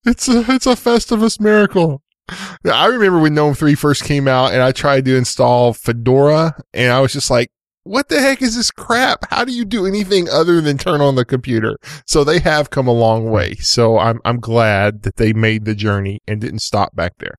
It's 0.06 0.28
a 0.28 0.40
it's 0.48 0.66
a 0.66 0.70
Festivus 0.70 1.38
miracle. 1.38 2.01
I 2.28 2.86
remember 2.86 3.18
when 3.18 3.34
GNOME 3.34 3.54
3 3.54 3.74
first 3.74 4.04
came 4.04 4.28
out 4.28 4.52
and 4.52 4.62
I 4.62 4.72
tried 4.72 5.04
to 5.06 5.16
install 5.16 5.72
Fedora 5.72 6.54
and 6.72 6.92
I 6.92 7.00
was 7.00 7.12
just 7.12 7.30
like, 7.30 7.50
what 7.84 8.08
the 8.08 8.20
heck 8.20 8.42
is 8.42 8.56
this 8.56 8.70
crap? 8.70 9.28
How 9.30 9.44
do 9.44 9.52
you 9.52 9.64
do 9.64 9.86
anything 9.86 10.28
other 10.28 10.60
than 10.60 10.78
turn 10.78 11.00
on 11.00 11.16
the 11.16 11.24
computer? 11.24 11.78
So 12.06 12.22
they 12.22 12.38
have 12.38 12.70
come 12.70 12.86
a 12.86 12.92
long 12.92 13.30
way. 13.30 13.54
So 13.56 13.98
I'm 13.98 14.20
I'm 14.24 14.38
glad 14.38 15.02
that 15.02 15.16
they 15.16 15.32
made 15.32 15.64
the 15.64 15.74
journey 15.74 16.20
and 16.28 16.40
didn't 16.40 16.60
stop 16.60 16.94
back 16.94 17.14
there. 17.18 17.34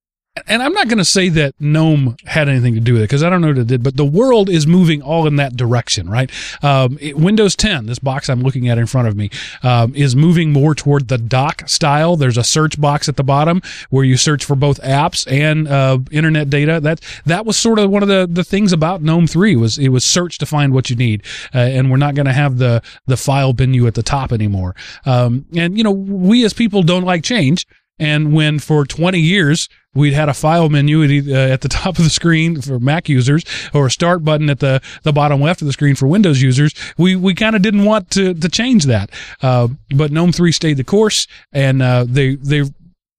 And 0.48 0.64
I'm 0.64 0.72
not 0.72 0.88
going 0.88 0.98
to 0.98 1.04
say 1.04 1.28
that 1.28 1.54
GNOME 1.60 2.16
had 2.24 2.48
anything 2.48 2.74
to 2.74 2.80
do 2.80 2.94
with 2.94 3.02
it 3.02 3.04
because 3.04 3.22
I 3.22 3.30
don't 3.30 3.40
know 3.40 3.52
that 3.52 3.60
it 3.60 3.66
did, 3.68 3.84
but 3.84 3.96
the 3.96 4.04
world 4.04 4.50
is 4.50 4.66
moving 4.66 5.00
all 5.00 5.28
in 5.28 5.36
that 5.36 5.54
direction, 5.56 6.10
right? 6.10 6.28
Um, 6.60 6.98
it- 7.00 7.16
Windows 7.16 7.54
10, 7.54 7.86
this 7.86 8.00
box 8.00 8.28
I'm 8.28 8.42
looking 8.42 8.68
at 8.68 8.76
in 8.76 8.86
front 8.86 9.06
of 9.06 9.16
me, 9.16 9.30
um, 9.62 9.94
is 9.94 10.16
moving 10.16 10.52
more 10.52 10.74
toward 10.74 11.06
the 11.06 11.18
dock 11.18 11.68
style. 11.68 12.16
There's 12.16 12.36
a 12.36 12.42
search 12.42 12.80
box 12.80 13.08
at 13.08 13.14
the 13.14 13.22
bottom 13.22 13.62
where 13.90 14.04
you 14.04 14.16
search 14.16 14.44
for 14.44 14.56
both 14.56 14.80
apps 14.82 15.24
and 15.30 15.68
uh, 15.68 16.00
internet 16.10 16.50
data. 16.50 16.80
That 16.80 17.00
that 17.26 17.46
was 17.46 17.56
sort 17.56 17.78
of 17.78 17.90
one 17.90 18.02
of 18.02 18.08
the, 18.08 18.26
the 18.28 18.42
things 18.42 18.72
about 18.72 19.02
GNOME 19.02 19.28
3 19.28 19.54
was 19.54 19.78
it 19.78 19.90
was 19.90 20.04
search 20.04 20.38
to 20.38 20.46
find 20.46 20.74
what 20.74 20.90
you 20.90 20.96
need, 20.96 21.22
uh, 21.54 21.58
and 21.58 21.92
we're 21.92 21.96
not 21.96 22.16
going 22.16 22.26
to 22.26 22.32
have 22.32 22.58
the 22.58 22.82
the 23.06 23.16
file 23.16 23.54
menu 23.56 23.86
at 23.86 23.94
the 23.94 24.02
top 24.02 24.32
anymore. 24.32 24.74
Um, 25.06 25.46
and 25.54 25.78
you 25.78 25.84
know, 25.84 25.92
we 25.92 26.44
as 26.44 26.52
people 26.52 26.82
don't 26.82 27.04
like 27.04 27.22
change. 27.22 27.68
And 27.98 28.32
when 28.32 28.58
for 28.58 28.84
20 28.84 29.20
years 29.20 29.68
we'd 29.94 30.12
had 30.12 30.28
a 30.28 30.34
file 30.34 30.68
menu 30.68 31.02
at, 31.02 31.28
uh, 31.28 31.52
at 31.52 31.60
the 31.60 31.68
top 31.80 31.98
of 31.98 32.04
the 32.04 32.10
screen 32.10 32.60
for 32.60 32.80
Mac 32.80 33.08
users 33.08 33.44
or 33.72 33.86
a 33.86 33.90
start 33.90 34.24
button 34.24 34.50
at 34.50 34.60
the, 34.60 34.82
the 35.02 35.12
bottom 35.12 35.40
left 35.40 35.62
of 35.62 35.66
the 35.66 35.72
screen 35.72 35.94
for 35.94 36.06
Windows 36.06 36.42
users, 36.42 36.74
we, 36.98 37.14
we 37.16 37.34
kind 37.34 37.54
of 37.54 37.62
didn't 37.62 37.84
want 37.84 38.10
to, 38.10 38.34
to 38.34 38.48
change 38.48 38.84
that. 38.84 39.10
Uh, 39.42 39.68
but 39.94 40.10
GNOME 40.10 40.32
3 40.32 40.52
stayed 40.52 40.76
the 40.76 40.84
course 40.84 41.26
and 41.52 41.82
uh, 41.82 42.04
they, 42.06 42.34
they 42.36 42.64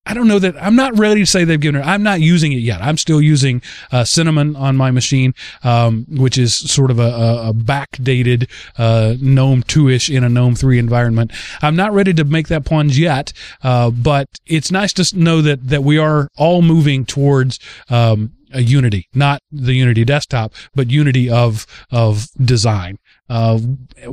I 0.06 0.14
don't 0.14 0.28
know 0.28 0.40
that 0.40 0.56
I'm 0.62 0.76
not 0.76 0.98
ready 0.98 1.22
to 1.22 1.26
say 1.26 1.44
they've 1.44 1.60
given 1.60 1.82
it. 1.82 1.86
I'm 1.86 2.04
not 2.04 2.22
using 2.22 2.52
it 2.52 2.58
yet. 2.58 2.82
I'm 2.82 2.98
still 2.98 3.22
using 3.22 3.62
uh, 3.92 4.04
Cinnamon 4.04 4.56
on 4.56 4.78
my 4.78 4.92
machine, 4.92 5.34
um, 5.64 6.06
which 6.10 6.38
is 6.38 6.56
sort 6.56 6.92
of 6.92 7.00
a, 7.00 7.04
a, 7.04 7.50
a 7.50 7.54
backdated 7.54 8.50
uh, 8.78 9.16
GNOME 9.20 9.64
2-ish 9.64 10.10
in 10.10 10.24
a 10.24 10.30
GNOME 10.30 10.56
3 10.56 10.78
environment. 10.78 11.32
I'm 11.62 11.76
not 11.76 11.92
ready 11.94 12.14
to 12.14 12.24
make 12.24 12.50
that 12.50 12.66
plunge 12.66 13.00
yet, 13.00 13.34
uh, 13.64 13.90
but 13.90 14.28
it's 14.46 14.72
nice 14.72 14.94
to 14.94 15.18
know 15.18 15.42
that 15.42 15.68
that 15.70 15.84
we 15.84 15.98
are 15.98 16.30
all 16.38 16.62
moving 16.62 17.06
towards 17.06 17.60
um, 17.90 18.34
a 18.56 18.62
Unity, 18.62 19.08
not 19.14 19.42
the 19.52 19.74
Unity 19.74 20.06
desktop, 20.06 20.54
but 20.74 20.90
Unity 20.90 21.30
of 21.30 21.68
of 21.92 22.28
design. 22.44 22.98
Uh, 23.28 23.60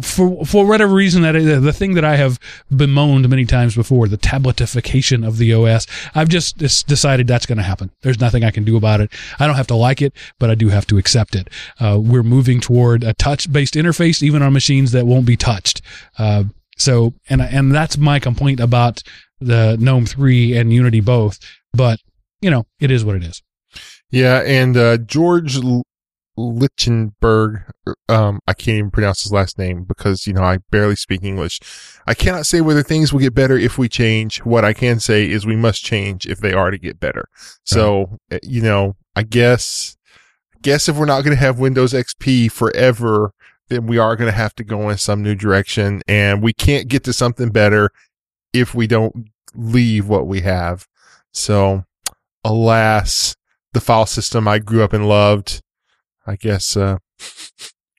for 0.00 0.44
for 0.44 0.66
whatever 0.66 0.94
reason, 0.94 1.22
that 1.22 1.32
the 1.32 1.72
thing 1.72 1.94
that 1.94 2.04
I 2.04 2.16
have 2.16 2.38
bemoaned 2.74 3.28
many 3.28 3.44
times 3.44 3.76
before, 3.76 4.08
the 4.08 4.16
tabletification 4.16 5.26
of 5.26 5.36
the 5.36 5.52
OS, 5.52 5.86
I've 6.14 6.28
just, 6.28 6.58
decided 6.58 7.26
that's 7.26 7.44
going 7.44 7.58
to 7.58 7.64
happen. 7.64 7.90
There's 8.00 8.20
nothing 8.20 8.42
I 8.42 8.50
can 8.50 8.64
do 8.64 8.76
about 8.76 9.00
it. 9.00 9.12
I 9.38 9.46
don't 9.46 9.56
have 9.56 9.66
to 9.68 9.74
like 9.74 10.00
it, 10.00 10.14
but 10.38 10.50
I 10.50 10.54
do 10.54 10.70
have 10.70 10.86
to 10.88 10.98
accept 10.98 11.34
it. 11.34 11.48
Uh, 11.78 11.98
we're 12.00 12.22
moving 12.22 12.60
toward 12.60 13.04
a 13.04 13.12
touch-based 13.14 13.74
interface, 13.74 14.22
even 14.22 14.40
on 14.40 14.52
machines 14.54 14.92
that 14.92 15.06
won't 15.06 15.26
be 15.26 15.36
touched. 15.36 15.82
Uh, 16.18 16.44
so, 16.78 17.12
and 17.28 17.42
and 17.42 17.72
that's 17.72 17.98
my 17.98 18.18
complaint 18.18 18.60
about 18.60 19.02
the 19.40 19.76
GNOME 19.78 20.06
3 20.06 20.56
and 20.56 20.72
Unity 20.72 21.00
both. 21.00 21.38
But 21.74 22.00
you 22.40 22.50
know, 22.50 22.66
it 22.80 22.90
is 22.90 23.04
what 23.04 23.16
it 23.16 23.24
is. 23.24 23.42
Yeah, 24.12 24.42
and 24.44 24.76
uh, 24.76 24.98
George 24.98 25.56
L- 25.56 25.86
Lichtenberg, 26.36 27.62
um, 28.10 28.40
I 28.46 28.52
can't 28.52 28.76
even 28.76 28.90
pronounce 28.90 29.22
his 29.22 29.32
last 29.32 29.58
name 29.58 29.84
because 29.84 30.26
you 30.26 30.34
know 30.34 30.42
I 30.42 30.58
barely 30.70 30.96
speak 30.96 31.24
English. 31.24 31.60
I 32.06 32.12
cannot 32.12 32.44
say 32.44 32.60
whether 32.60 32.82
things 32.82 33.10
will 33.10 33.20
get 33.20 33.34
better 33.34 33.56
if 33.56 33.78
we 33.78 33.88
change. 33.88 34.44
What 34.44 34.66
I 34.66 34.74
can 34.74 35.00
say 35.00 35.30
is 35.30 35.46
we 35.46 35.56
must 35.56 35.82
change 35.82 36.26
if 36.26 36.38
they 36.38 36.52
are 36.52 36.70
to 36.70 36.78
get 36.78 37.00
better. 37.00 37.26
So 37.64 38.18
uh, 38.30 38.38
you 38.42 38.60
know, 38.60 38.96
I 39.16 39.22
guess, 39.22 39.96
I 40.54 40.58
guess 40.60 40.90
if 40.90 40.96
we're 40.96 41.06
not 41.06 41.24
going 41.24 41.34
to 41.34 41.42
have 41.42 41.58
Windows 41.58 41.94
XP 41.94 42.52
forever, 42.52 43.32
then 43.68 43.86
we 43.86 43.96
are 43.96 44.14
going 44.14 44.30
to 44.30 44.36
have 44.36 44.54
to 44.56 44.64
go 44.64 44.90
in 44.90 44.98
some 44.98 45.22
new 45.22 45.34
direction, 45.34 46.02
and 46.06 46.42
we 46.42 46.52
can't 46.52 46.88
get 46.88 47.02
to 47.04 47.14
something 47.14 47.48
better 47.48 47.88
if 48.52 48.74
we 48.74 48.86
don't 48.86 49.30
leave 49.54 50.06
what 50.06 50.26
we 50.26 50.42
have. 50.42 50.86
So, 51.32 51.84
alas 52.44 53.36
the 53.72 53.80
file 53.80 54.06
system 54.06 54.46
I 54.46 54.58
grew 54.58 54.82
up 54.82 54.92
and 54.92 55.08
loved. 55.08 55.62
I 56.26 56.36
guess 56.36 56.76
uh 56.76 56.98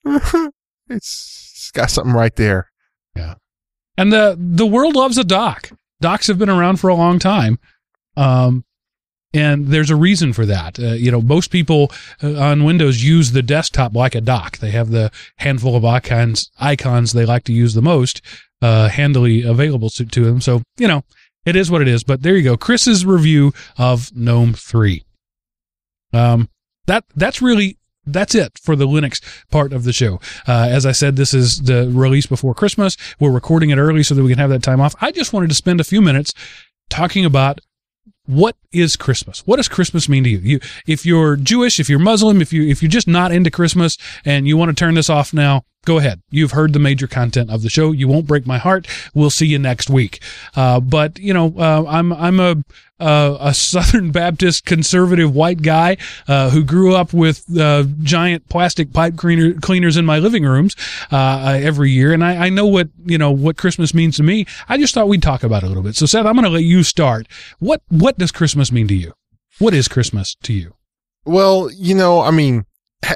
it's, 0.05 0.51
it's 0.89 1.71
got 1.73 1.89
something 1.89 2.13
right 2.13 2.35
there. 2.35 2.71
Yeah, 3.15 3.35
and 3.97 4.11
the 4.11 4.35
the 4.37 4.65
world 4.65 4.95
loves 4.95 5.17
a 5.17 5.23
dock. 5.23 5.71
Docks 6.01 6.27
have 6.27 6.39
been 6.39 6.49
around 6.49 6.77
for 6.77 6.89
a 6.89 6.95
long 6.95 7.19
time, 7.19 7.59
um, 8.17 8.65
and 9.33 9.67
there's 9.67 9.89
a 9.89 9.95
reason 9.95 10.33
for 10.33 10.45
that. 10.45 10.79
Uh, 10.79 10.93
you 10.93 11.11
know, 11.11 11.21
most 11.21 11.51
people 11.51 11.91
uh, 12.21 12.39
on 12.39 12.63
Windows 12.63 13.03
use 13.03 13.31
the 13.31 13.41
desktop 13.41 13.95
like 13.95 14.15
a 14.15 14.21
dock. 14.21 14.57
They 14.57 14.71
have 14.71 14.89
the 14.89 15.11
handful 15.37 15.75
of 15.75 15.85
icons 15.85 16.51
icons 16.59 17.13
they 17.13 17.25
like 17.25 17.43
to 17.45 17.53
use 17.53 17.73
the 17.73 17.81
most 17.81 18.21
uh, 18.61 18.89
handily 18.89 19.43
available 19.43 19.89
to, 19.91 20.05
to 20.05 20.25
them. 20.25 20.41
So 20.41 20.61
you 20.77 20.87
know, 20.87 21.03
it 21.45 21.55
is 21.55 21.71
what 21.71 21.81
it 21.81 21.87
is. 21.87 22.03
But 22.03 22.21
there 22.21 22.35
you 22.35 22.43
go, 22.43 22.57
Chris's 22.57 23.05
review 23.05 23.53
of 23.77 24.15
GNOME 24.15 24.53
three. 24.53 25.03
Um, 26.13 26.49
that 26.85 27.05
that's 27.15 27.41
really 27.41 27.77
that's 28.05 28.35
it 28.35 28.59
for 28.61 28.75
the 28.75 28.87
Linux 28.87 29.21
part 29.49 29.73
of 29.73 29.83
the 29.83 29.93
show. 29.93 30.19
Uh, 30.47 30.67
as 30.69 30.85
I 30.85 30.91
said, 30.91 31.15
this 31.15 31.33
is 31.33 31.61
the 31.61 31.89
release 31.89 32.25
before 32.25 32.53
Christmas. 32.53 32.97
We're 33.19 33.31
recording 33.31 33.69
it 33.69 33.77
early 33.77 34.03
so 34.03 34.15
that 34.15 34.23
we 34.23 34.29
can 34.29 34.39
have 34.39 34.49
that 34.49 34.63
time 34.63 34.81
off. 34.81 34.95
I 35.01 35.11
just 35.11 35.33
wanted 35.33 35.49
to 35.49 35.55
spend 35.55 35.79
a 35.79 35.85
few 35.85 36.01
minutes 36.01 36.33
talking 36.89 37.25
about 37.25 37.61
what 38.25 38.55
is 38.71 38.95
Christmas? 38.95 39.45
What 39.45 39.57
does 39.57 39.67
Christmas 39.67 40.07
mean 40.07 40.23
to 40.23 40.29
you? 40.29 40.37
You, 40.37 40.59
if 40.87 41.05
you're 41.05 41.35
Jewish, 41.35 41.79
if 41.79 41.89
you're 41.89 41.99
Muslim, 41.99 42.41
if 42.41 42.53
you 42.53 42.63
if 42.63 42.81
you're 42.81 42.89
just 42.89 43.07
not 43.07 43.31
into 43.31 43.51
Christmas 43.51 43.97
and 44.23 44.47
you 44.47 44.55
want 44.55 44.69
to 44.69 44.75
turn 44.75 44.93
this 44.93 45.09
off 45.09 45.33
now, 45.33 45.63
go 45.85 45.97
ahead. 45.97 46.21
You've 46.29 46.51
heard 46.51 46.73
the 46.73 46.79
major 46.79 47.07
content 47.07 47.49
of 47.49 47.61
the 47.61 47.69
show. 47.69 47.91
You 47.91 48.07
won't 48.07 48.27
break 48.27 48.45
my 48.45 48.57
heart. 48.57 48.87
We'll 49.13 49.29
see 49.29 49.45
you 49.45 49.59
next 49.59 49.89
week. 49.89 50.21
Uh, 50.55 50.79
but 50.79 51.19
you 51.19 51.33
know, 51.33 51.53
uh, 51.57 51.85
I'm 51.87 52.13
I'm 52.13 52.39
a 52.39 52.63
uh, 52.99 53.37
a 53.39 53.53
Southern 53.53 54.11
Baptist 54.13 54.65
conservative 54.65 55.35
white 55.35 55.61
guy 55.61 55.97
uh, 56.27 56.49
who 56.51 56.63
grew 56.63 56.95
up 56.95 57.13
with 57.13 57.45
uh, 57.57 57.83
giant 58.01 58.47
plastic 58.49 58.93
pipe 58.93 59.17
cleaner, 59.17 59.53
cleaners 59.53 59.97
in 59.97 60.05
my 60.05 60.19
living 60.19 60.43
rooms 60.43 60.75
uh, 61.11 61.59
every 61.61 61.91
year, 61.91 62.13
and 62.13 62.23
I, 62.23 62.45
I 62.45 62.49
know 62.49 62.65
what 62.65 62.89
you 63.05 63.17
know 63.17 63.31
what 63.31 63.57
Christmas 63.57 63.93
means 63.93 64.17
to 64.17 64.23
me. 64.23 64.45
I 64.69 64.77
just 64.77 64.93
thought 64.93 65.07
we'd 65.07 65.23
talk 65.23 65.43
about 65.43 65.63
it 65.63 65.65
a 65.65 65.69
little 65.69 65.83
bit. 65.83 65.95
So, 65.95 66.05
Seth, 66.05 66.25
I'm 66.25 66.33
going 66.33 66.45
to 66.45 66.49
let 66.49 66.63
you 66.63 66.83
start. 66.83 67.27
What 67.59 67.81
what 67.89 68.17
does 68.17 68.31
Christmas 68.31 68.71
mean 68.71 68.87
to 68.87 68.95
you? 68.95 69.13
What 69.59 69.73
is 69.73 69.87
Christmas 69.87 70.35
to 70.43 70.53
you? 70.53 70.75
Well, 71.25 71.69
you 71.71 71.95
know, 71.95 72.21
I 72.21 72.31
mean, 72.31 72.65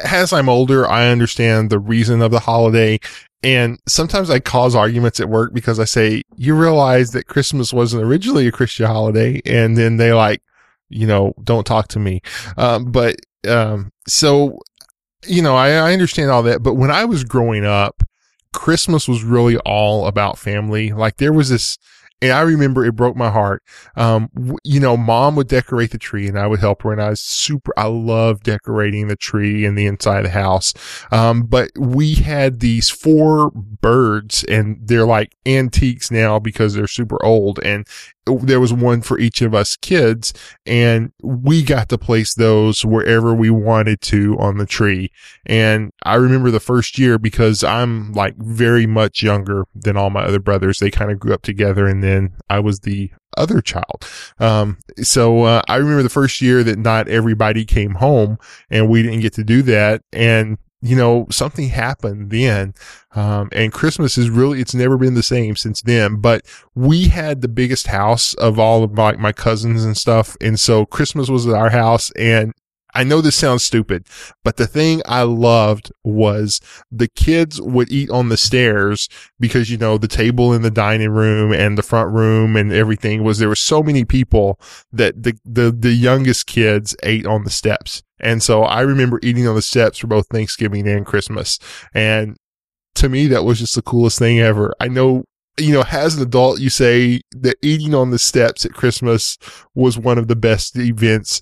as 0.03 0.33
I'm 0.33 0.49
older, 0.49 0.87
I 0.87 1.07
understand 1.07 1.69
the 1.69 1.79
reason 1.79 2.21
of 2.21 2.31
the 2.31 2.39
holiday. 2.39 2.99
And 3.43 3.79
sometimes 3.87 4.29
I 4.29 4.39
cause 4.39 4.75
arguments 4.75 5.19
at 5.19 5.29
work 5.29 5.53
because 5.53 5.79
I 5.79 5.85
say, 5.85 6.23
you 6.35 6.55
realize 6.55 7.11
that 7.11 7.27
Christmas 7.27 7.71
wasn't 7.71 8.03
originally 8.03 8.47
a 8.47 8.51
Christian 8.51 8.87
holiday. 8.87 9.41
And 9.45 9.77
then 9.77 9.97
they 9.97 10.11
like, 10.13 10.41
you 10.89 11.05
know, 11.05 11.33
don't 11.43 11.65
talk 11.65 11.87
to 11.89 11.99
me. 11.99 12.21
Um, 12.57 12.91
but, 12.91 13.17
um, 13.47 13.91
so, 14.07 14.59
you 15.25 15.41
know, 15.41 15.55
I, 15.55 15.69
I 15.69 15.93
understand 15.93 16.31
all 16.31 16.43
that. 16.43 16.63
But 16.63 16.73
when 16.75 16.91
I 16.91 17.05
was 17.05 17.23
growing 17.23 17.65
up, 17.65 18.03
Christmas 18.53 19.07
was 19.07 19.23
really 19.23 19.57
all 19.57 20.07
about 20.07 20.39
family. 20.39 20.91
Like 20.91 21.17
there 21.17 21.33
was 21.33 21.49
this, 21.49 21.77
and 22.21 22.31
I 22.31 22.41
remember 22.41 22.83
it 22.85 22.95
broke 22.95 23.15
my 23.15 23.29
heart. 23.29 23.63
Um, 23.95 24.29
w- 24.33 24.57
you 24.63 24.79
know, 24.79 24.97
mom 24.97 25.35
would 25.35 25.47
decorate 25.47 25.91
the 25.91 25.97
tree 25.97 26.27
and 26.27 26.37
I 26.37 26.47
would 26.47 26.59
help 26.59 26.81
her 26.83 26.91
and 26.91 27.01
I 27.01 27.09
was 27.09 27.21
super, 27.21 27.71
I 27.77 27.87
love 27.87 28.43
decorating 28.43 29.07
the 29.07 29.15
tree 29.15 29.65
and 29.65 29.77
the 29.77 29.85
inside 29.85 30.19
of 30.19 30.23
the 30.25 30.29
house. 30.29 30.73
Um, 31.11 31.43
but 31.43 31.71
we 31.77 32.15
had 32.15 32.59
these 32.59 32.89
four 32.89 33.51
birds 33.51 34.43
and 34.45 34.79
they're 34.81 35.05
like 35.05 35.35
antiques 35.45 36.09
now 36.09 36.39
because 36.39 36.73
they're 36.73 36.87
super 36.87 37.23
old 37.23 37.59
and 37.63 37.87
there 38.41 38.59
was 38.59 38.73
one 38.73 39.01
for 39.01 39.19
each 39.19 39.41
of 39.41 39.53
us 39.53 39.75
kids 39.75 40.33
and 40.65 41.11
we 41.21 41.63
got 41.63 41.89
to 41.89 41.97
place 41.97 42.33
those 42.33 42.85
wherever 42.85 43.33
we 43.33 43.49
wanted 43.49 44.01
to 44.01 44.37
on 44.39 44.57
the 44.57 44.65
tree. 44.65 45.11
And 45.45 45.91
I 46.03 46.15
remember 46.15 46.51
the 46.51 46.59
first 46.59 46.97
year 46.97 47.17
because 47.17 47.63
I'm 47.63 48.11
like 48.13 48.35
very 48.37 48.85
much 48.85 49.23
younger 49.23 49.65
than 49.75 49.97
all 49.97 50.09
my 50.09 50.23
other 50.23 50.39
brothers. 50.39 50.79
They 50.79 50.91
kind 50.91 51.11
of 51.11 51.19
grew 51.19 51.33
up 51.33 51.41
together 51.41 51.87
and 51.87 52.03
then 52.03 52.33
I 52.49 52.59
was 52.59 52.81
the 52.81 53.11
other 53.37 53.61
child. 53.61 54.07
Um, 54.39 54.79
so, 55.01 55.43
uh, 55.43 55.61
I 55.67 55.75
remember 55.75 56.03
the 56.03 56.09
first 56.09 56.41
year 56.41 56.63
that 56.63 56.79
not 56.79 57.07
everybody 57.07 57.65
came 57.65 57.95
home 57.95 58.37
and 58.69 58.89
we 58.89 59.03
didn't 59.03 59.19
get 59.19 59.33
to 59.33 59.43
do 59.43 59.61
that. 59.63 60.01
And 60.11 60.57
you 60.81 60.95
know, 60.95 61.25
something 61.31 61.69
happened 61.69 62.29
then. 62.29 62.73
Um, 63.15 63.49
and 63.51 63.73
Christmas 63.73 64.17
is 64.17 64.29
really, 64.29 64.61
it's 64.61 64.75
never 64.75 64.97
been 64.97 65.15
the 65.15 65.23
same 65.23 65.55
since 65.55 65.81
then, 65.81 66.17
but 66.21 66.45
we 66.75 67.07
had 67.07 67.41
the 67.41 67.47
biggest 67.47 67.87
house 67.87 68.33
of 68.35 68.59
all 68.59 68.83
of 68.83 68.93
my, 68.93 69.15
my 69.15 69.31
cousins 69.31 69.83
and 69.83 69.97
stuff. 69.97 70.37
And 70.39 70.59
so 70.59 70.85
Christmas 70.85 71.29
was 71.29 71.47
at 71.47 71.55
our 71.55 71.71
house 71.71 72.11
and 72.11 72.53
I 72.97 73.03
know 73.03 73.21
this 73.21 73.35
sounds 73.35 73.63
stupid, 73.63 74.07
but 74.43 74.57
the 74.57 74.65
thing 74.65 75.03
I 75.05 75.21
loved 75.21 75.91
was 76.03 76.59
the 76.91 77.07
kids 77.07 77.61
would 77.61 77.91
eat 77.91 78.09
on 78.09 78.29
the 78.29 78.37
stairs 78.37 79.07
because, 79.39 79.69
you 79.69 79.77
know, 79.77 79.99
the 79.99 80.07
table 80.07 80.51
in 80.51 80.63
the 80.63 80.71
dining 80.71 81.11
room 81.11 81.53
and 81.53 81.77
the 81.77 81.83
front 81.83 82.11
room 82.11 82.55
and 82.55 82.73
everything 82.73 83.23
was 83.23 83.37
there 83.37 83.49
were 83.49 83.55
so 83.55 83.83
many 83.83 84.03
people 84.03 84.59
that 84.91 85.21
the, 85.21 85.37
the, 85.45 85.71
the 85.71 85.93
youngest 85.93 86.47
kids 86.47 86.95
ate 87.03 87.27
on 87.27 87.43
the 87.43 87.51
steps. 87.51 88.01
And 88.19 88.41
so 88.41 88.63
I 88.63 88.81
remember 88.81 89.19
eating 89.21 89.47
on 89.47 89.53
the 89.53 89.61
steps 89.61 89.99
for 89.99 90.07
both 90.07 90.25
Thanksgiving 90.29 90.87
and 90.87 91.05
Christmas. 91.05 91.59
And 91.93 92.35
to 92.95 93.09
me, 93.09 93.27
that 93.27 93.45
was 93.45 93.59
just 93.59 93.75
the 93.75 93.83
coolest 93.83 94.17
thing 94.17 94.39
ever. 94.39 94.73
I 94.79 94.87
know 94.87 95.25
you 95.59 95.73
know, 95.73 95.83
as 95.91 96.15
an 96.15 96.21
adult, 96.21 96.59
you 96.59 96.69
say 96.69 97.21
that 97.31 97.57
eating 97.63 97.95
on 97.95 98.11
the 98.11 98.19
steps 98.19 98.63
at 98.63 98.73
Christmas 98.73 99.39
was 99.73 99.97
one 99.97 100.19
of 100.19 100.27
the 100.27 100.35
best 100.35 100.77
events 100.77 101.41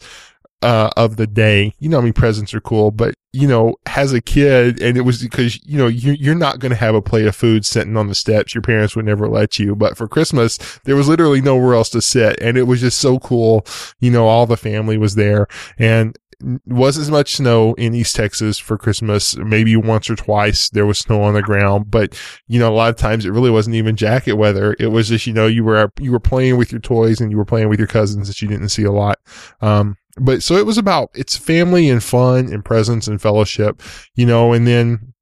uh, 0.66 0.90
of 0.98 1.16
the 1.16 1.28
day. 1.28 1.76
You 1.78 1.90
know, 1.90 2.00
I 2.00 2.02
mean, 2.02 2.14
presents 2.14 2.54
are 2.56 2.60
cool, 2.60 2.90
but 2.90 3.14
you 3.32 3.48
know, 3.48 3.76
as 3.86 4.14
a 4.14 4.22
kid, 4.22 4.82
and 4.82 4.98
it 4.98 5.02
was 5.02 5.22
because 5.22 5.64
you 5.64 5.78
know 5.78 5.88
you, 5.88 6.14
you're 6.14 6.34
not 6.34 6.60
going 6.60 6.72
to 6.72 6.76
have 6.76 6.96
a 6.96 7.02
plate 7.02 7.28
of 7.28 7.36
food 7.36 7.66
sitting 7.66 7.96
on 7.96 8.08
the 8.08 8.16
steps. 8.16 8.56
Your 8.56 8.64
parents 8.64 8.96
would 8.96 9.06
never 9.06 9.30
let 9.30 9.60
you. 9.60 9.76
But 9.76 9.96
for 9.96 10.08
Christmas, 10.08 10.58
there 10.86 10.96
was 10.96 11.08
literally 11.08 11.40
nowhere 11.40 11.76
else 11.76 11.90
to 11.92 12.02
sit, 12.02 12.42
and 12.42 12.58
it 12.58 12.64
was 12.64 12.82
just 12.82 12.98
so 12.98 13.20
cool. 13.20 13.64
You 14.00 14.10
know, 14.10 14.28
all 14.28 14.48
the 14.48 14.58
family 14.58 14.98
was 14.98 15.14
there, 15.14 15.48
and 15.78 16.18
wasn't 16.66 17.04
as 17.04 17.12
much 17.12 17.36
snow 17.36 17.74
in 17.76 17.94
East 17.94 18.16
Texas 18.16 18.58
for 18.58 18.78
Christmas. 18.78 19.38
Maybe 19.38 19.76
once 19.76 20.10
or 20.10 20.16
twice 20.16 20.70
there 20.70 20.86
was 20.86 21.00
snow 21.00 21.22
on 21.22 21.36
the 21.36 21.42
ground, 21.44 21.92
but 21.92 22.20
you 22.48 22.60
know, 22.60 22.72
a 22.72 22.76
lot 22.76 22.90
of 22.90 22.96
times 22.96 23.26
it 23.26 23.32
really 23.32 23.52
wasn't 23.52 23.76
even 23.76 23.96
jacket 23.96 24.34
weather. 24.34 24.76
It 24.80 24.88
was 24.88 25.10
just, 25.10 25.28
you 25.28 25.34
know, 25.34 25.48
you 25.48 25.64
were, 25.64 25.92
you 26.00 26.12
were 26.12 26.20
playing 26.20 26.58
with 26.58 26.72
your 26.72 26.82
toys 26.82 27.22
and 27.22 27.32
you 27.32 27.38
were 27.38 27.46
playing 27.46 27.70
with 27.70 27.80
your 27.80 27.88
cousins 27.88 28.28
that 28.28 28.42
you 28.42 28.48
didn't 28.48 28.70
see 28.70 28.84
a 28.84 28.92
lot. 28.92 29.20
Um, 29.62 29.98
but 30.18 30.44
so 30.44 30.56
it 30.56 30.66
was 30.66 30.78
about, 30.78 31.10
it's 31.14 31.36
family 31.36 31.90
and 31.90 32.04
fun 32.04 32.52
and 32.52 32.64
presents 32.64 33.08
and 33.08 33.22
fellowship, 33.22 33.82
you 34.16 34.26
know, 34.26 34.54
and 34.54 34.68
then 34.68 35.14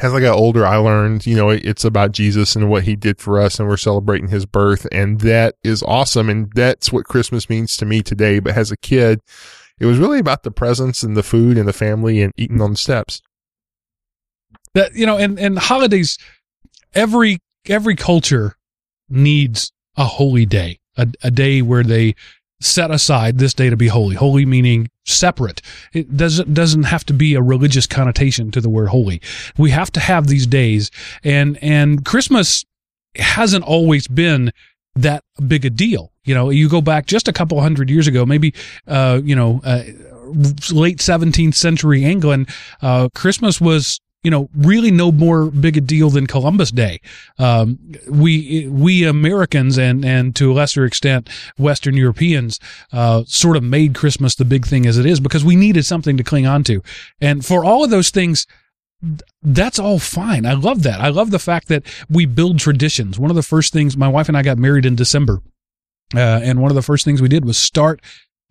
as 0.00 0.14
I 0.14 0.20
got 0.20 0.36
older, 0.36 0.64
I 0.64 0.76
learned, 0.76 1.26
you 1.26 1.34
know, 1.34 1.50
it's 1.50 1.84
about 1.84 2.12
Jesus 2.12 2.54
and 2.54 2.70
what 2.70 2.84
he 2.84 2.94
did 2.94 3.20
for 3.20 3.40
us 3.40 3.58
and 3.58 3.68
we're 3.68 3.76
celebrating 3.76 4.28
his 4.28 4.46
birth. 4.46 4.86
And 4.92 5.20
that 5.22 5.56
is 5.64 5.82
awesome. 5.82 6.30
And 6.30 6.52
that's 6.54 6.92
what 6.92 7.06
Christmas 7.06 7.50
means 7.50 7.76
to 7.76 7.84
me 7.84 8.02
today. 8.02 8.38
But 8.38 8.56
as 8.56 8.70
a 8.70 8.76
kid, 8.76 9.20
it 9.80 9.86
was 9.86 9.98
really 9.98 10.20
about 10.20 10.44
the 10.44 10.50
presents 10.52 11.02
and 11.02 11.16
the 11.16 11.22
food 11.22 11.58
and 11.58 11.66
the 11.66 11.72
family 11.72 12.22
and 12.22 12.32
eating 12.36 12.60
on 12.60 12.70
the 12.70 12.76
steps. 12.76 13.20
That 14.74 14.94
you 14.94 15.04
know, 15.04 15.16
and 15.16 15.38
and 15.40 15.58
holidays, 15.58 16.16
every 16.94 17.38
every 17.66 17.96
culture 17.96 18.54
needs 19.08 19.72
a 19.96 20.04
holy 20.04 20.46
day, 20.46 20.78
a, 20.96 21.08
a 21.24 21.30
day 21.32 21.60
where 21.60 21.82
they 21.82 22.14
set 22.60 22.90
aside 22.90 23.38
this 23.38 23.54
day 23.54 23.70
to 23.70 23.76
be 23.76 23.88
holy. 23.88 24.16
Holy 24.16 24.44
meaning 24.46 24.88
separate. 25.06 25.62
It 25.92 26.16
doesn't 26.16 26.52
doesn't 26.54 26.84
have 26.84 27.04
to 27.06 27.12
be 27.12 27.34
a 27.34 27.42
religious 27.42 27.86
connotation 27.86 28.50
to 28.52 28.60
the 28.60 28.68
word 28.68 28.88
holy. 28.88 29.20
We 29.58 29.70
have 29.70 29.90
to 29.92 30.00
have 30.00 30.26
these 30.26 30.46
days, 30.46 30.90
and 31.24 31.58
and 31.62 32.04
Christmas 32.04 32.64
hasn't 33.16 33.64
always 33.64 34.06
been 34.06 34.52
that 34.94 35.24
big 35.46 35.64
a 35.64 35.70
deal. 35.70 36.12
You 36.24 36.34
know, 36.34 36.50
you 36.50 36.68
go 36.68 36.80
back 36.80 37.06
just 37.06 37.28
a 37.28 37.32
couple 37.32 37.60
hundred 37.60 37.90
years 37.90 38.06
ago, 38.06 38.26
maybe, 38.26 38.54
uh, 38.86 39.20
you 39.22 39.34
know, 39.34 39.60
uh, 39.64 39.82
late 40.70 40.98
17th 40.98 41.54
century 41.54 42.04
England, 42.04 42.48
uh, 42.82 43.08
Christmas 43.14 43.60
was, 43.60 44.00
you 44.22 44.30
know, 44.30 44.50
really 44.54 44.90
no 44.90 45.10
more 45.10 45.50
big 45.50 45.76
a 45.76 45.80
deal 45.80 46.10
than 46.10 46.26
Columbus 46.26 46.70
Day. 46.70 47.00
Um, 47.38 47.78
we, 48.08 48.68
we 48.68 49.04
Americans 49.04 49.78
and, 49.78 50.04
and 50.04 50.36
to 50.36 50.52
a 50.52 50.54
lesser 50.54 50.84
extent, 50.84 51.28
Western 51.56 51.96
Europeans, 51.96 52.60
uh, 52.92 53.24
sort 53.26 53.56
of 53.56 53.62
made 53.62 53.94
Christmas 53.94 54.34
the 54.34 54.44
big 54.44 54.66
thing 54.66 54.86
as 54.86 54.98
it 54.98 55.06
is 55.06 55.20
because 55.20 55.44
we 55.44 55.56
needed 55.56 55.84
something 55.84 56.16
to 56.18 56.24
cling 56.24 56.46
on 56.46 56.64
to. 56.64 56.82
And 57.20 57.44
for 57.44 57.64
all 57.64 57.82
of 57.82 57.90
those 57.90 58.10
things, 58.10 58.46
that's 59.42 59.78
all 59.78 59.98
fine. 59.98 60.44
I 60.44 60.52
love 60.52 60.82
that. 60.82 61.00
I 61.00 61.08
love 61.08 61.30
the 61.30 61.38
fact 61.38 61.68
that 61.68 61.84
we 62.10 62.26
build 62.26 62.58
traditions. 62.58 63.18
One 63.18 63.30
of 63.30 63.36
the 63.36 63.42
first 63.42 63.72
things 63.72 63.96
my 63.96 64.08
wife 64.08 64.28
and 64.28 64.36
I 64.36 64.42
got 64.42 64.58
married 64.58 64.84
in 64.84 64.96
December, 64.96 65.40
uh, 66.14 66.40
and 66.42 66.60
one 66.60 66.70
of 66.70 66.74
the 66.74 66.82
first 66.82 67.06
things 67.06 67.22
we 67.22 67.28
did 67.28 67.46
was 67.46 67.56
start 67.56 68.02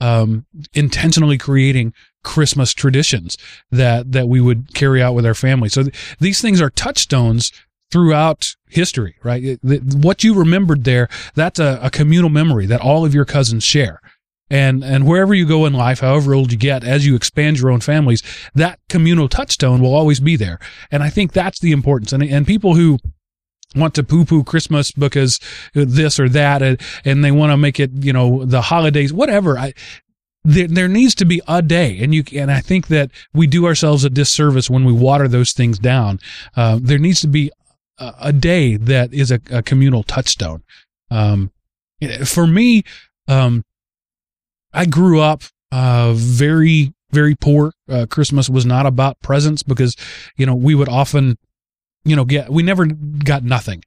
um, 0.02 0.48
intentionally 0.74 1.38
creating 1.38 1.94
Christmas 2.24 2.74
traditions 2.74 3.38
that 3.72 4.12
that 4.12 4.28
we 4.28 4.42
would 4.42 4.74
carry 4.74 5.02
out 5.02 5.14
with 5.14 5.26
our 5.26 5.34
family. 5.34 5.70
So 5.70 5.84
th- 5.84 6.16
these 6.20 6.42
things 6.42 6.62
are 6.62 6.70
touchstones 6.70 7.52
throughout 7.92 8.56
history, 8.68 9.16
right? 9.24 9.58
What 9.64 10.24
you 10.24 10.36
remembered 10.36 10.84
there, 10.84 11.10
that's 11.34 11.60
a, 11.60 11.80
a 11.82 11.90
communal 11.90 12.30
memory 12.30 12.66
that 12.68 12.82
all 12.82 13.06
of 13.06 13.14
your 13.14 13.26
cousins 13.26 13.64
share 13.64 14.00
and 14.50 14.84
and 14.84 15.06
wherever 15.06 15.34
you 15.34 15.46
go 15.46 15.66
in 15.66 15.74
life 15.74 16.00
however 16.00 16.34
old 16.34 16.52
you 16.52 16.58
get 16.58 16.84
as 16.84 17.06
you 17.06 17.16
expand 17.16 17.60
your 17.60 17.70
own 17.70 17.80
families 17.80 18.24
that 18.56 18.80
communal 18.90 19.30
touchstone 19.30 19.82
will 19.82 19.94
always 19.94 20.20
be 20.20 20.36
there 20.36 20.60
and 20.92 21.04
i 21.04 21.10
think 21.10 21.32
that's 21.32 21.60
the 21.60 21.72
importance 21.72 22.12
and 22.12 22.24
and 22.24 22.48
people 22.48 22.76
who 22.76 22.98
want 23.76 23.94
to 23.94 24.04
poo-poo 24.04 24.44
christmas 24.44 24.92
because 24.92 25.40
this 25.74 26.20
or 26.20 26.28
that 26.28 26.62
and, 26.62 26.82
and 27.06 27.24
they 27.24 27.32
want 27.32 27.52
to 27.52 27.58
make 27.58 27.80
it 27.80 27.92
you 27.94 28.12
know 28.12 28.44
the 28.44 28.62
holidays 28.62 29.14
whatever 29.14 29.58
i 29.58 29.74
there, 30.43 30.67
there 30.67 30.88
needs 30.88 31.13
to 31.15 31.25
be 31.25 31.41
a 31.47 31.62
day 31.62 31.99
and 32.02 32.13
you 32.15 32.23
and 32.34 32.52
i 32.52 32.60
think 32.60 32.88
that 32.88 33.12
we 33.34 33.47
do 33.47 33.65
ourselves 33.65 34.04
a 34.04 34.10
disservice 34.10 34.69
when 34.69 34.86
we 34.86 34.93
water 34.93 35.28
those 35.28 35.52
things 35.52 35.78
down 35.78 36.19
uh, 36.56 36.80
there 36.82 36.97
needs 36.97 37.19
to 37.19 37.28
be 37.28 37.52
a, 37.97 38.13
a 38.21 38.34
day 38.34 38.78
that 38.78 39.13
is 39.13 39.32
a, 39.32 39.39
a 39.52 39.62
communal 39.62 40.04
touchstone 40.04 40.63
um, 41.12 41.52
for 42.25 42.47
me 42.47 42.84
um, 43.28 43.63
I 44.73 44.86
grew 44.86 45.19
up 45.19 45.43
uh, 45.71 46.13
very 46.13 46.93
very 47.12 47.36
poor. 47.36 47.73
Uh, 47.89 48.06
Christmas 48.08 48.49
was 48.49 48.65
not 48.65 48.86
about 48.86 49.19
presents 49.21 49.63
because 49.63 49.95
you 50.38 50.45
know 50.45 50.56
we 50.56 50.75
would 50.75 50.89
often 50.89 51.38
you 52.04 52.15
know 52.15 52.25
get 52.25 52.49
we 52.49 52.63
never 52.63 52.86
got 52.86 53.43
nothing, 53.43 53.84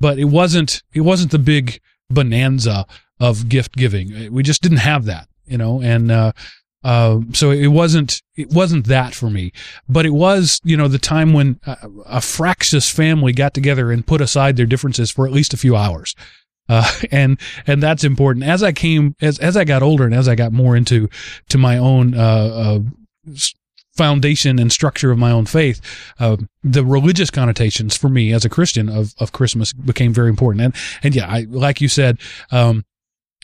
but 0.00 0.18
it 0.18 0.24
wasn't 0.24 0.82
it 0.92 1.02
wasn't 1.02 1.30
the 1.30 1.38
big 1.38 1.80
bonanza 2.10 2.86
of 3.20 3.48
gift 3.48 3.76
giving. 3.76 4.32
We 4.32 4.42
just 4.42 4.62
didn't 4.62 4.78
have 4.78 5.04
that, 5.04 5.28
you 5.46 5.58
know, 5.58 5.80
and 5.80 6.10
uh, 6.10 6.32
uh, 6.84 7.20
so 7.32 7.50
it 7.50 7.68
wasn't 7.68 8.22
it 8.36 8.50
wasn't 8.50 8.86
that 8.86 9.14
for 9.14 9.30
me, 9.30 9.52
but 9.88 10.04
it 10.04 10.10
was 10.10 10.60
you 10.64 10.76
know 10.76 10.86
the 10.86 10.98
time 10.98 11.32
when 11.32 11.58
a, 11.66 11.76
a 12.06 12.20
fractious 12.20 12.90
family 12.90 13.32
got 13.32 13.54
together 13.54 13.90
and 13.90 14.06
put 14.06 14.20
aside 14.20 14.56
their 14.56 14.66
differences 14.66 15.10
for 15.10 15.26
at 15.26 15.32
least 15.32 15.54
a 15.54 15.58
few 15.58 15.74
hours. 15.74 16.14
Uh, 16.68 16.90
and 17.10 17.40
and 17.66 17.82
that's 17.82 18.04
important. 18.04 18.44
As 18.44 18.62
I 18.62 18.72
came, 18.72 19.16
as 19.20 19.38
as 19.38 19.56
I 19.56 19.64
got 19.64 19.82
older, 19.82 20.04
and 20.04 20.14
as 20.14 20.28
I 20.28 20.34
got 20.34 20.52
more 20.52 20.76
into 20.76 21.08
to 21.48 21.58
my 21.58 21.78
own 21.78 22.14
uh, 22.14 22.82
uh, 23.26 23.38
foundation 23.96 24.58
and 24.58 24.72
structure 24.72 25.10
of 25.10 25.18
my 25.18 25.30
own 25.30 25.46
faith, 25.46 25.80
uh, 26.18 26.36
the 26.62 26.84
religious 26.84 27.30
connotations 27.30 27.96
for 27.96 28.08
me 28.08 28.32
as 28.32 28.44
a 28.44 28.50
Christian 28.50 28.90
of 28.90 29.14
of 29.18 29.32
Christmas 29.32 29.72
became 29.72 30.12
very 30.12 30.28
important. 30.28 30.62
And 30.62 30.74
and 31.02 31.14
yeah, 31.14 31.28
I 31.28 31.46
like 31.48 31.80
you 31.80 31.88
said, 31.88 32.18
um, 32.50 32.84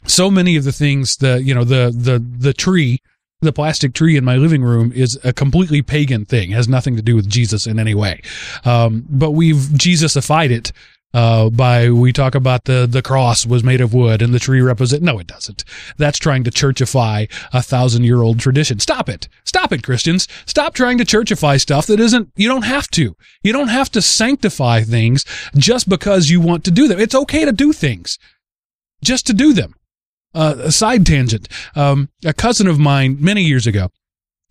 so 0.07 0.31
many 0.31 0.57
of 0.57 0.65
the 0.65 0.73
things 0.73 1.17
that 1.17 1.45
you 1.45 1.55
know 1.55 1.65
the 1.65 1.93
the 1.95 2.19
the 2.19 2.53
tree 2.53 3.01
the 3.41 3.53
plastic 3.53 3.95
tree 3.95 4.17
in 4.17 4.25
my 4.25 4.37
living 4.37 4.63
room 4.63 4.93
is 4.93 5.19
a 5.25 5.33
completely 5.33 5.81
pagan 5.81 6.27
thing, 6.27 6.51
has 6.51 6.69
nothing 6.69 6.97
to 6.97 7.03
do 7.03 7.17
with 7.17 7.29
Jesus 7.29 7.67
in 7.67 7.79
any 7.79 7.95
way. 7.95 8.21
Um, 8.65 9.07
but 9.09 9.31
we've 9.31 9.57
Jesusified 9.57 10.51
it 10.51 10.73
uh, 11.13 11.51
by 11.51 11.91
we 11.91 12.13
talk 12.13 12.35
about 12.35 12.65
the 12.65 12.87
the 12.89 13.03
cross 13.03 13.45
was 13.45 13.65
made 13.65 13.81
of 13.81 13.93
wood 13.93 14.23
and 14.23 14.33
the 14.33 14.39
tree 14.39 14.61
represent. 14.61 15.03
No, 15.03 15.19
it 15.19 15.27
doesn't. 15.27 15.65
That's 15.97 16.19
trying 16.19 16.45
to 16.45 16.51
churchify 16.51 17.31
a 17.53 17.63
thousand 17.63 18.05
year 18.05 18.23
old 18.23 18.39
tradition. 18.39 18.79
Stop 18.79 19.09
it. 19.09 19.29
Stop 19.45 19.73
it, 19.73 19.83
Christians. 19.83 20.29
Stop 20.47 20.75
trying 20.75 20.99
to 20.99 21.05
churchify 21.05 21.61
stuff 21.61 21.87
that 21.87 21.99
isn't. 21.99 22.31
You 22.37 22.49
don't 22.49 22.63
have 22.65 22.89
to. 22.91 23.17
You 23.43 23.53
don't 23.53 23.69
have 23.69 23.91
to 23.93 24.03
sanctify 24.03 24.83
things 24.83 25.25
just 25.57 25.89
because 25.89 26.31
you 26.31 26.41
want 26.41 26.65
to 26.65 26.71
do 26.71 26.87
them. 26.87 27.01
It's 27.01 27.15
okay 27.15 27.45
to 27.45 27.53
do 27.53 27.73
things, 27.73 28.19
just 29.03 29.27
to 29.27 29.33
do 29.33 29.53
them. 29.53 29.75
Uh, 30.35 30.55
a 30.59 30.73
side 30.73 31.05
tangent. 31.05 31.49
Um, 31.75 32.09
a 32.25 32.33
cousin 32.33 32.67
of 32.69 32.79
mine 32.79 33.17
many 33.21 33.43
years 33.43 33.67
ago 33.67 33.89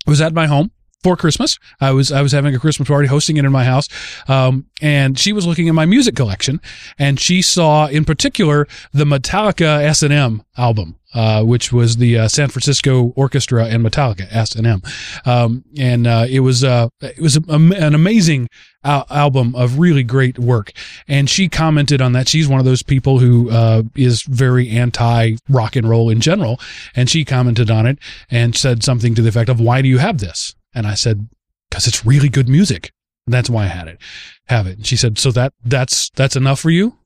was 0.05 0.19
at 0.19 0.33
my 0.33 0.47
home 0.47 0.71
for 1.01 1.15
Christmas. 1.15 1.57
I 1.79 1.91
was 1.91 2.11
I 2.11 2.21
was 2.21 2.31
having 2.31 2.55
a 2.55 2.59
Christmas 2.59 2.87
party, 2.87 3.07
hosting 3.07 3.37
it 3.37 3.45
in 3.45 3.51
my 3.51 3.65
house, 3.65 3.87
um, 4.27 4.65
and 4.81 5.17
she 5.17 5.33
was 5.33 5.45
looking 5.47 5.67
at 5.69 5.75
my 5.75 5.85
music 5.85 6.15
collection, 6.15 6.61
and 6.97 7.19
she 7.19 7.41
saw 7.41 7.87
in 7.87 8.05
particular 8.05 8.67
the 8.93 9.05
Metallica 9.05 9.81
S 9.81 10.03
and 10.03 10.13
M 10.13 10.43
album. 10.57 10.95
Uh, 11.11 11.43
which 11.43 11.73
was 11.73 11.97
the 11.97 12.19
uh, 12.19 12.27
San 12.27 12.49
Francisco 12.49 13.13
Orchestra 13.15 13.65
and 13.65 13.83
Metallica 13.83 14.27
S 14.29 14.53
and 14.53 14.67
M, 14.67 14.83
um, 15.25 15.65
and 15.75 16.05
uh, 16.05 16.27
it 16.29 16.41
was 16.41 16.63
uh, 16.63 16.87
it 17.01 17.19
was 17.19 17.35
a, 17.35 17.41
an 17.49 17.95
amazing 17.95 18.47
al- 18.83 19.07
album 19.09 19.55
of 19.55 19.79
really 19.79 20.03
great 20.03 20.37
work. 20.37 20.71
And 21.07 21.27
she 21.27 21.49
commented 21.49 21.99
on 21.99 22.11
that. 22.13 22.27
She's 22.27 22.47
one 22.47 22.59
of 22.59 22.65
those 22.65 22.83
people 22.83 23.17
who 23.17 23.49
uh, 23.49 23.81
is 23.95 24.21
very 24.21 24.69
anti 24.69 25.37
rock 25.49 25.75
and 25.75 25.89
roll 25.89 26.11
in 26.11 26.21
general, 26.21 26.59
and 26.95 27.09
she 27.09 27.25
commented 27.25 27.71
on 27.71 27.87
it 27.87 27.97
and 28.29 28.55
said 28.55 28.83
something 28.83 29.15
to 29.15 29.23
the 29.23 29.29
effect 29.29 29.49
of, 29.49 29.59
"Why 29.59 29.81
do 29.81 29.89
you 29.89 29.97
have 29.97 30.19
this?" 30.19 30.53
And 30.73 30.87
I 30.87 30.93
said, 30.93 31.29
because 31.69 31.87
it's 31.87 32.05
really 32.05 32.29
good 32.29 32.49
music. 32.49 32.91
And 33.25 33.33
that's 33.33 33.49
why 33.49 33.63
I 33.65 33.67
had 33.67 33.87
it, 33.87 33.99
have 34.47 34.67
it. 34.67 34.77
And 34.77 34.85
she 34.85 34.95
said, 34.95 35.17
so 35.17 35.31
that, 35.31 35.53
that's, 35.63 36.09
that's 36.11 36.35
enough 36.35 36.59
for 36.59 36.69
you? 36.69 36.97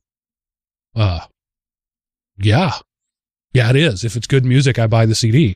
Uh, 0.95 1.21
yeah. 2.37 2.73
Yeah, 3.53 3.69
it 3.69 3.75
is. 3.75 4.03
If 4.03 4.15
it's 4.15 4.27
good 4.27 4.45
music, 4.45 4.79
I 4.79 4.87
buy 4.87 5.05
the 5.05 5.15
CD. 5.15 5.55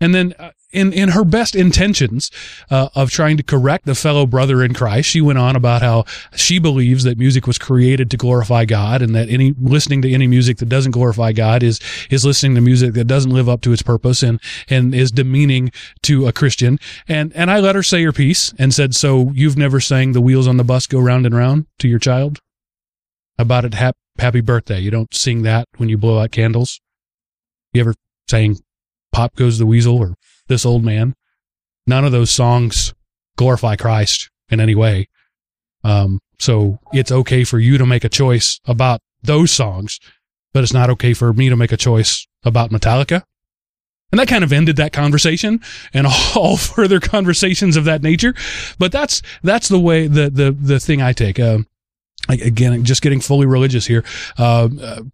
And 0.00 0.14
then 0.14 0.34
uh, 0.38 0.52
in, 0.70 0.92
in 0.92 1.10
her 1.10 1.24
best 1.24 1.56
intentions 1.56 2.30
uh, 2.70 2.88
of 2.94 3.10
trying 3.10 3.36
to 3.38 3.42
correct 3.42 3.88
a 3.88 3.94
fellow 3.94 4.26
brother 4.26 4.62
in 4.62 4.74
Christ, 4.74 5.08
she 5.08 5.20
went 5.20 5.38
on 5.38 5.56
about 5.56 5.82
how 5.82 6.04
she 6.36 6.58
believes 6.58 7.04
that 7.04 7.18
music 7.18 7.46
was 7.46 7.58
created 7.58 8.10
to 8.10 8.16
glorify 8.16 8.64
God, 8.64 9.00
and 9.02 9.14
that 9.14 9.28
any 9.28 9.54
listening 9.58 10.02
to 10.02 10.12
any 10.12 10.26
music 10.26 10.58
that 10.58 10.68
doesn't 10.68 10.92
glorify 10.92 11.32
God 11.32 11.62
is 11.62 11.80
is 12.10 12.24
listening 12.24 12.54
to 12.54 12.60
music 12.60 12.94
that 12.94 13.06
doesn't 13.06 13.30
live 13.30 13.48
up 13.48 13.60
to 13.62 13.72
its 13.72 13.82
purpose 13.82 14.22
and 14.22 14.40
and 14.68 14.94
is 14.94 15.10
demeaning 15.10 15.70
to 16.02 16.26
a 16.26 16.32
Christian. 16.32 16.78
And 17.08 17.32
and 17.34 17.50
I 17.50 17.60
let 17.60 17.74
her 17.74 17.82
say 17.82 18.02
her 18.04 18.12
piece 18.12 18.52
and 18.58 18.74
said, 18.74 18.94
"So 18.94 19.32
you've 19.34 19.56
never 19.56 19.80
sang 19.80 20.12
the 20.12 20.20
wheels 20.20 20.46
on 20.46 20.58
the 20.58 20.64
bus 20.64 20.86
go 20.86 21.00
round 21.00 21.26
and 21.26 21.34
round 21.34 21.66
to 21.78 21.88
your 21.88 21.98
child 21.98 22.40
about 23.38 23.64
it? 23.64 23.74
Hap- 23.74 23.96
happy 24.18 24.40
birthday. 24.40 24.80
You 24.80 24.90
don't 24.90 25.14
sing 25.14 25.42
that 25.42 25.66
when 25.78 25.88
you 25.88 25.96
blow 25.96 26.18
out 26.18 26.30
candles. 26.30 26.80
You 27.72 27.80
ever 27.80 27.94
sang 28.28 28.58
Pop 29.12 29.34
Goes 29.36 29.58
the 29.58 29.66
Weasel 29.66 29.98
or 29.98 30.14
This 30.48 30.66
Old 30.66 30.84
Man. 30.84 31.14
None 31.86 32.04
of 32.04 32.12
those 32.12 32.30
songs 32.30 32.94
glorify 33.36 33.76
Christ 33.76 34.30
in 34.50 34.60
any 34.60 34.74
way. 34.74 35.08
Um, 35.84 36.20
so 36.38 36.78
it's 36.92 37.12
okay 37.12 37.44
for 37.44 37.58
you 37.58 37.78
to 37.78 37.86
make 37.86 38.04
a 38.04 38.08
choice 38.08 38.60
about 38.66 39.00
those 39.22 39.50
songs, 39.50 39.98
but 40.52 40.62
it's 40.62 40.72
not 40.72 40.90
okay 40.90 41.14
for 41.14 41.32
me 41.32 41.48
to 41.48 41.56
make 41.56 41.72
a 41.72 41.76
choice 41.76 42.26
about 42.44 42.70
Metallica. 42.70 43.22
And 44.10 44.18
that 44.18 44.28
kind 44.28 44.44
of 44.44 44.52
ended 44.52 44.76
that 44.76 44.92
conversation 44.92 45.60
and 45.92 46.06
all 46.36 46.56
further 46.56 47.00
conversations 47.00 47.76
of 47.76 47.84
that 47.84 48.02
nature. 48.02 48.34
But 48.78 48.92
that's, 48.92 49.22
that's 49.42 49.68
the 49.68 49.80
way, 49.80 50.06
the, 50.06 50.30
the, 50.30 50.52
the 50.52 50.80
thing 50.80 51.02
I 51.02 51.12
take. 51.12 51.38
Uh, 51.38 51.58
again, 52.28 52.84
just 52.84 53.02
getting 53.02 53.20
fully 53.20 53.46
religious 53.46 53.86
here. 53.86 54.04
Uh, 54.38 54.68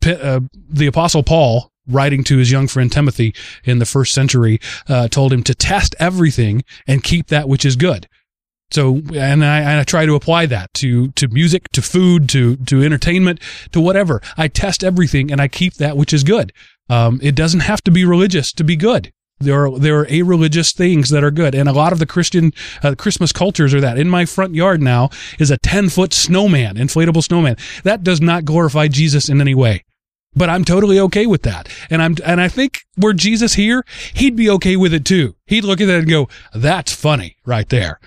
uh, 0.07 0.41
the 0.71 0.87
apostle 0.87 1.23
Paul 1.23 1.71
writing 1.87 2.25
to 2.25 2.39
his 2.39 2.51
young 2.51 2.69
friend 2.69 2.91
Timothy 2.91 3.35
in 3.65 3.79
the 3.79 3.87
first 3.87 4.13
century, 4.13 4.61
uh, 4.89 5.09
told 5.09 5.33
him 5.33 5.43
to 5.45 5.55
test 5.55 5.95
everything 5.99 6.63
and 6.87 7.03
keep 7.03 7.29
that 7.29 7.49
which 7.49 7.65
is 7.65 7.77
good. 7.77 8.09
So, 8.71 9.03
and 9.15 9.45
I, 9.45 9.61
and 9.61 9.81
I 9.81 9.85
try 9.85 10.07
to 10.07 10.15
apply 10.15 10.47
that 10.47 10.73
to, 10.75 11.09
to 11.13 11.29
music, 11.29 11.71
to 11.73 11.83
food, 11.83 12.29
to, 12.31 12.57
to 12.57 12.83
entertainment, 12.83 13.41
to 13.73 13.81
whatever. 13.81 14.21
I 14.37 14.49
test 14.49 14.83
everything 14.83 15.31
and 15.31 15.41
I 15.41 15.49
keep 15.49 15.75
that 15.75 15.97
which 15.97 16.13
is 16.13 16.25
good. 16.25 16.53
Um, 16.89 17.21
it 17.23 17.35
doesn't 17.35 17.61
have 17.61 17.83
to 17.85 17.91
be 17.91 18.05
religious 18.05 18.53
to 18.55 18.65
be 18.65 18.77
good. 18.77 19.13
There 19.41 19.67
are 19.67 19.79
there 19.79 19.99
are 19.99 20.07
a 20.09 20.23
religious 20.23 20.73
things 20.73 21.11
that 21.11 21.25
are 21.25 21.31
good, 21.33 21.57
and 21.57 21.69
a 21.69 21.73
lot 21.73 21.93
of 21.93 21.99
the 21.99 22.07
Christian 22.07 22.53
uh, 22.85 22.95
Christmas 22.97 23.33
cultures 23.33 23.75
are 23.75 23.81
that. 23.81 23.99
In 23.99 24.09
my 24.09 24.27
front 24.27 24.55
yard 24.55 24.81
now 24.81 25.11
is 25.41 25.51
a 25.51 25.59
ten 25.59 25.89
foot 25.89 26.13
snowman, 26.13 26.77
inflatable 26.77 27.23
snowman. 27.23 27.57
That 27.83 28.05
does 28.05 28.21
not 28.21 28.45
glorify 28.45 28.87
Jesus 28.87 29.29
in 29.29 29.41
any 29.41 29.55
way 29.55 29.83
but 30.37 30.51
I'm 30.51 30.65
totally 30.65 30.99
okay 31.01 31.27
with 31.27 31.43
that. 31.43 31.69
And 31.91 32.03
I'm, 32.03 32.17
and 32.25 32.41
I 32.41 32.49
think 32.49 32.81
were 32.97 33.15
Jesus 33.15 33.55
here, 33.55 33.85
he'd 34.15 34.37
be 34.37 34.51
okay 34.51 34.77
with 34.77 34.95
it 34.95 35.05
too. 35.05 35.37
He'd 35.47 35.65
look 35.65 35.81
at 35.81 35.87
that 35.87 36.01
and 36.01 36.09
go, 36.09 36.29
that's 36.55 36.93
funny 36.93 37.37
right 37.45 37.69
there. 37.69 38.01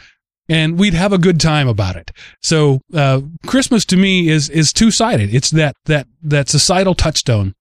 And 0.50 0.80
we'd 0.80 0.94
have 0.94 1.12
a 1.12 1.18
good 1.18 1.42
time 1.42 1.68
about 1.68 1.98
it. 1.98 2.12
So, 2.42 2.82
uh, 2.94 3.22
Christmas 3.46 3.84
to 3.86 3.98
me 3.98 4.30
is, 4.30 4.50
is 4.50 4.72
two 4.72 4.92
sided. 4.92 5.34
It's 5.34 5.50
that, 5.52 5.76
that, 5.86 6.08
that 6.22 6.48
societal 6.48 6.96
touchstone 6.96 7.54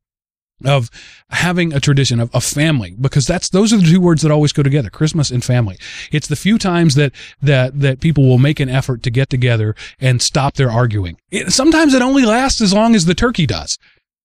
of 0.64 0.90
having 1.30 1.72
a 1.74 1.80
tradition 1.80 2.18
of 2.18 2.30
a 2.32 2.40
family 2.40 2.94
because 2.98 3.26
that's 3.26 3.50
those 3.50 3.72
are 3.72 3.76
the 3.76 3.90
two 3.90 4.00
words 4.00 4.22
that 4.22 4.30
always 4.30 4.52
go 4.52 4.62
together 4.62 4.88
christmas 4.88 5.30
and 5.30 5.44
family 5.44 5.76
it's 6.10 6.28
the 6.28 6.36
few 6.36 6.56
times 6.56 6.94
that 6.94 7.12
that 7.42 7.78
that 7.78 8.00
people 8.00 8.26
will 8.26 8.38
make 8.38 8.58
an 8.58 8.68
effort 8.68 9.02
to 9.02 9.10
get 9.10 9.28
together 9.28 9.74
and 10.00 10.22
stop 10.22 10.54
their 10.54 10.70
arguing 10.70 11.18
it, 11.30 11.52
sometimes 11.52 11.92
it 11.92 12.00
only 12.00 12.24
lasts 12.24 12.62
as 12.62 12.72
long 12.72 12.94
as 12.94 13.04
the 13.04 13.14
turkey 13.14 13.46
does 13.46 13.78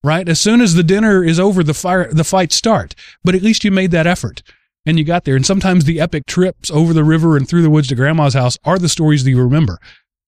right? 0.04 0.28
As 0.28 0.40
soon 0.40 0.60
as 0.60 0.74
the 0.74 0.82
dinner 0.82 1.24
is 1.24 1.38
over, 1.38 1.62
the 1.62 1.74
fire, 1.74 2.12
the 2.12 2.24
fights 2.24 2.56
start. 2.56 2.94
But 3.24 3.34
at 3.34 3.42
least 3.42 3.64
you 3.64 3.70
made 3.70 3.90
that 3.92 4.06
effort 4.06 4.42
and 4.84 4.98
you 4.98 5.04
got 5.04 5.24
there. 5.24 5.36
And 5.36 5.46
sometimes 5.46 5.84
the 5.84 6.00
epic 6.00 6.26
trips 6.26 6.70
over 6.70 6.92
the 6.92 7.04
river 7.04 7.36
and 7.36 7.48
through 7.48 7.62
the 7.62 7.70
woods 7.70 7.88
to 7.88 7.94
grandma's 7.94 8.34
house 8.34 8.58
are 8.64 8.78
the 8.78 8.88
stories 8.88 9.24
that 9.24 9.30
you 9.30 9.40
remember. 9.40 9.78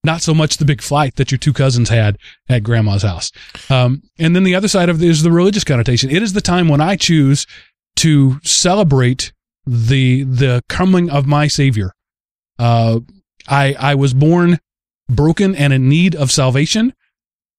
Not 0.05 0.21
so 0.21 0.35
much 0.35 0.59
the 0.59 0.67
big 0.67 0.83
fight 0.83 1.17
that 1.17 1.33
your 1.33 1.39
two 1.39 1.53
cousins 1.53 1.89
had 1.89 2.19
at 2.49 2.63
grandma's 2.63 3.03
house. 3.03 3.33
Um, 3.71 4.03
and 4.19 4.37
then 4.37 4.45
the 4.45 4.55
other 4.55 4.69
side 4.69 4.89
of 4.89 5.03
it 5.03 5.09
is 5.09 5.23
the 5.23 5.33
religious 5.33 5.65
connotation. 5.65 6.11
It 6.11 6.23
is 6.23 6.35
the 6.35 6.43
time 6.43 6.69
when 6.69 6.81
I 6.81 6.97
choose 6.97 7.47
to 7.97 8.39
celebrate 8.43 9.33
the, 9.67 10.25
the 10.25 10.63
coming 10.69 11.09
of 11.09 11.27
my 11.27 11.47
savior. 11.47 11.93
Uh, 12.59 13.01
I, 13.49 13.75
I 13.79 13.95
was 13.95 14.13
born 14.13 14.59
broken 15.09 15.55
and 15.55 15.73
in 15.73 15.89
need 15.89 16.15
of 16.15 16.31
salvation 16.31 16.93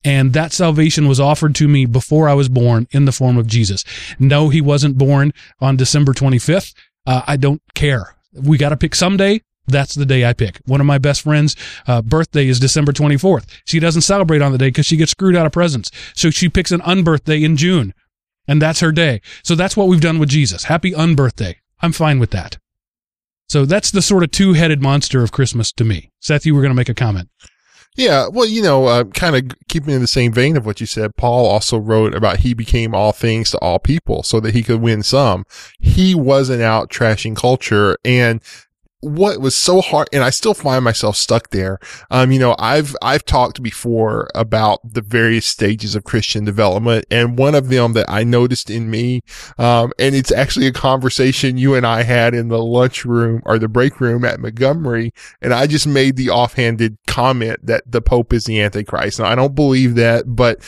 and 0.05 0.33
that 0.33 0.53
salvation 0.53 1.07
was 1.07 1.19
offered 1.19 1.55
to 1.55 1.67
me 1.67 1.85
before 1.87 2.29
I 2.29 2.35
was 2.35 2.47
born 2.47 2.87
in 2.91 3.05
the 3.05 3.11
form 3.11 3.37
of 3.37 3.47
Jesus. 3.47 3.83
No, 4.19 4.49
he 4.49 4.61
wasn't 4.61 4.99
born 4.99 5.33
on 5.59 5.75
December 5.75 6.13
25th. 6.13 6.75
Uh, 7.07 7.23
I 7.25 7.37
don't 7.37 7.61
care. 7.73 8.15
We 8.33 8.59
got 8.59 8.69
to 8.69 8.77
pick 8.77 8.93
someday. 8.93 9.41
That's 9.67 9.95
the 9.95 10.05
day 10.05 10.23
I 10.23 10.33
pick. 10.33 10.59
One 10.65 10.79
of 10.79 10.85
my 10.85 10.99
best 10.99 11.23
friends' 11.23 11.55
uh, 11.87 12.03
birthday 12.03 12.47
is 12.47 12.59
December 12.59 12.91
24th. 12.91 13.47
She 13.65 13.79
doesn't 13.79 14.03
celebrate 14.03 14.43
on 14.43 14.51
the 14.51 14.59
day 14.59 14.67
because 14.67 14.85
she 14.85 14.95
gets 14.95 15.11
screwed 15.11 15.35
out 15.35 15.47
of 15.47 15.51
presents. 15.51 15.89
So 16.13 16.29
she 16.29 16.49
picks 16.49 16.71
an 16.71 16.81
unbirthday 16.81 17.43
in 17.43 17.57
June, 17.57 17.95
and 18.47 18.61
that's 18.61 18.81
her 18.81 18.91
day. 18.91 19.21
So 19.43 19.55
that's 19.55 19.75
what 19.75 19.87
we've 19.87 19.99
done 20.01 20.19
with 20.19 20.29
Jesus. 20.29 20.65
Happy 20.65 20.91
unbirthday. 20.91 21.55
I'm 21.81 21.93
fine 21.93 22.19
with 22.19 22.29
that. 22.29 22.59
So 23.49 23.65
that's 23.65 23.89
the 23.89 24.03
sort 24.03 24.23
of 24.23 24.29
two 24.29 24.53
headed 24.53 24.83
monster 24.83 25.23
of 25.23 25.31
Christmas 25.31 25.71
to 25.73 25.83
me. 25.83 26.11
Seth, 26.19 26.45
you 26.45 26.53
were 26.53 26.61
going 26.61 26.71
to 26.71 26.75
make 26.75 26.89
a 26.89 26.93
comment. 26.93 27.29
Yeah, 27.95 28.27
well, 28.27 28.45
you 28.45 28.61
know, 28.61 28.87
uh, 28.87 29.05
kind 29.05 29.35
of 29.37 29.57
keeping 29.69 29.93
in 29.93 30.01
the 30.01 30.07
same 30.07 30.33
vein 30.33 30.57
of 30.57 30.65
what 30.65 30.81
you 30.81 30.85
said, 30.85 31.15
Paul 31.15 31.45
also 31.45 31.77
wrote 31.77 32.13
about 32.13 32.39
he 32.39 32.53
became 32.53 32.93
all 32.93 33.13
things 33.13 33.51
to 33.51 33.57
all 33.59 33.79
people 33.79 34.21
so 34.21 34.41
that 34.41 34.53
he 34.53 34.63
could 34.63 34.81
win 34.81 35.01
some. 35.01 35.45
He 35.79 36.13
wasn't 36.13 36.61
out 36.61 36.89
trashing 36.89 37.37
culture 37.37 37.97
and 38.03 38.41
what 39.05 39.39
was 39.39 39.55
so 39.55 39.81
hard, 39.81 40.07
and 40.11 40.23
I 40.23 40.29
still 40.29 40.53
find 40.53 40.83
myself 40.83 41.15
stuck 41.15 41.51
there. 41.51 41.79
Um, 42.09 42.31
you 42.31 42.39
know, 42.39 42.55
I've, 42.59 42.95
I've 43.01 43.23
talked 43.25 43.61
before 43.61 44.29
about 44.33 44.79
the 44.83 45.01
various 45.01 45.45
stages 45.45 45.95
of 45.95 46.03
Christian 46.03 46.43
development 46.43 47.05
and 47.11 47.37
one 47.37 47.55
of 47.55 47.69
them 47.69 47.93
that 47.93 48.09
I 48.09 48.23
noticed 48.23 48.69
in 48.69 48.89
me, 48.89 49.21
um, 49.57 49.91
and 49.99 50.15
it's 50.15 50.31
actually 50.31 50.67
a 50.67 50.73
conversation 50.73 51.57
you 51.57 51.75
and 51.75 51.85
I 51.85 52.03
had 52.03 52.33
in 52.33 52.47
the 52.47 52.61
lunchroom 52.61 53.41
or 53.45 53.59
the 53.59 53.67
break 53.67 53.99
room 53.99 54.25
at 54.25 54.39
Montgomery. 54.39 55.13
And 55.41 55.53
I 55.53 55.67
just 55.67 55.87
made 55.87 56.15
the 56.15 56.29
offhanded 56.29 56.97
comment 57.07 57.65
that 57.65 57.83
the 57.89 58.01
Pope 58.01 58.33
is 58.33 58.45
the 58.45 58.61
Antichrist. 58.61 59.19
Now, 59.19 59.25
I 59.25 59.35
don't 59.35 59.55
believe 59.55 59.95
that, 59.95 60.23
but 60.27 60.61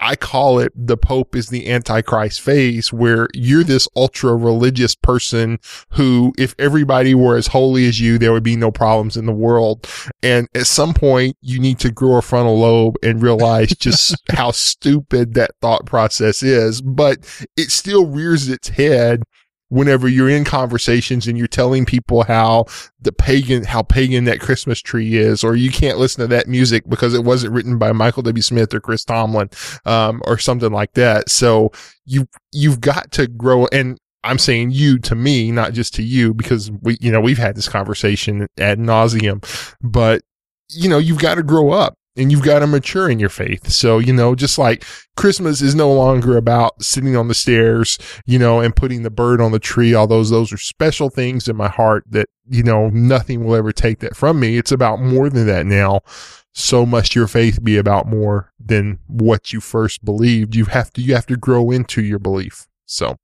I 0.00 0.16
call 0.16 0.58
it 0.58 0.72
the 0.74 0.96
Pope 0.96 1.36
is 1.36 1.48
the 1.48 1.70
Antichrist 1.70 2.40
phase 2.40 2.92
where 2.92 3.28
you're 3.34 3.64
this 3.64 3.86
ultra 3.94 4.34
religious 4.34 4.94
person 4.94 5.58
who, 5.90 6.32
if 6.38 6.54
everybody 6.58 7.14
were 7.14 7.36
as 7.36 7.48
holy 7.48 7.86
as 7.86 8.00
you, 8.00 8.18
there 8.18 8.32
would 8.32 8.42
be 8.42 8.56
no 8.56 8.70
problems 8.70 9.16
in 9.16 9.26
the 9.26 9.32
world. 9.32 9.86
And 10.22 10.48
at 10.54 10.66
some 10.66 10.94
point 10.94 11.36
you 11.40 11.58
need 11.58 11.78
to 11.80 11.90
grow 11.90 12.16
a 12.16 12.22
frontal 12.22 12.58
lobe 12.58 12.96
and 13.02 13.22
realize 13.22 13.68
just 13.78 14.16
how 14.30 14.50
stupid 14.52 15.34
that 15.34 15.52
thought 15.60 15.86
process 15.86 16.42
is, 16.42 16.80
but 16.80 17.18
it 17.56 17.70
still 17.70 18.06
rears 18.06 18.48
its 18.48 18.68
head 18.68 19.22
whenever 19.70 20.06
you're 20.06 20.28
in 20.28 20.44
conversations 20.44 21.26
and 21.26 21.38
you're 21.38 21.46
telling 21.46 21.86
people 21.86 22.24
how 22.24 22.66
the 23.00 23.12
pagan, 23.12 23.64
how 23.64 23.82
pagan 23.82 24.24
that 24.24 24.40
Christmas 24.40 24.80
tree 24.80 25.16
is, 25.16 25.42
or 25.42 25.56
you 25.56 25.70
can't 25.70 25.98
listen 25.98 26.20
to 26.20 26.26
that 26.26 26.46
music 26.46 26.84
because 26.88 27.14
it 27.14 27.24
wasn't 27.24 27.54
written 27.54 27.78
by 27.78 27.92
Michael 27.92 28.22
W. 28.22 28.42
Smith 28.42 28.74
or 28.74 28.80
Chris 28.80 29.04
Tomlin, 29.04 29.48
um, 29.86 30.20
or 30.26 30.36
something 30.38 30.72
like 30.72 30.92
that. 30.92 31.30
So 31.30 31.72
you, 32.04 32.28
you've 32.52 32.80
got 32.80 33.10
to 33.12 33.26
grow 33.26 33.66
and 33.72 33.98
I'm 34.22 34.38
saying 34.38 34.72
you 34.72 34.98
to 34.98 35.14
me, 35.14 35.50
not 35.50 35.72
just 35.72 35.94
to 35.94 36.02
you, 36.02 36.34
because 36.34 36.70
we, 36.82 36.98
you 37.00 37.10
know, 37.10 37.22
we've 37.22 37.38
had 37.38 37.56
this 37.56 37.68
conversation 37.68 38.46
ad 38.58 38.78
nauseum, 38.78 39.42
but 39.80 40.20
you 40.68 40.88
know, 40.88 40.98
you've 40.98 41.18
got 41.18 41.36
to 41.36 41.42
grow 41.42 41.70
up 41.70 41.94
and 42.16 42.30
you've 42.32 42.42
got 42.42 42.58
to 42.58 42.66
mature 42.66 43.08
in 43.08 43.20
your 43.20 43.28
faith. 43.28 43.70
So, 43.70 43.98
you 43.98 44.12
know, 44.12 44.34
just 44.34 44.58
like 44.58 44.84
Christmas 45.16 45.62
is 45.62 45.74
no 45.74 45.92
longer 45.92 46.36
about 46.36 46.82
sitting 46.82 47.16
on 47.16 47.28
the 47.28 47.34
stairs, 47.34 47.98
you 48.26 48.38
know, 48.38 48.60
and 48.60 48.74
putting 48.74 49.02
the 49.02 49.10
bird 49.10 49.40
on 49.40 49.52
the 49.52 49.58
tree. 49.58 49.94
Although 49.94 50.16
those 50.16 50.30
those 50.30 50.52
are 50.52 50.58
special 50.58 51.08
things 51.08 51.48
in 51.48 51.56
my 51.56 51.68
heart 51.68 52.04
that, 52.10 52.28
you 52.48 52.62
know, 52.62 52.88
nothing 52.88 53.44
will 53.44 53.54
ever 53.54 53.72
take 53.72 54.00
that 54.00 54.16
from 54.16 54.40
me. 54.40 54.56
It's 54.56 54.72
about 54.72 55.00
more 55.00 55.30
than 55.30 55.46
that 55.46 55.66
now. 55.66 56.00
So 56.52 56.84
must 56.84 57.14
your 57.14 57.28
faith 57.28 57.62
be 57.62 57.76
about 57.76 58.08
more 58.08 58.52
than 58.58 58.98
what 59.06 59.52
you 59.52 59.60
first 59.60 60.04
believed. 60.04 60.56
You 60.56 60.64
have 60.66 60.92
to, 60.94 61.02
you 61.02 61.14
have 61.14 61.26
to 61.26 61.36
grow 61.36 61.70
into 61.70 62.02
your 62.02 62.18
belief. 62.18 62.66
So. 62.86 63.16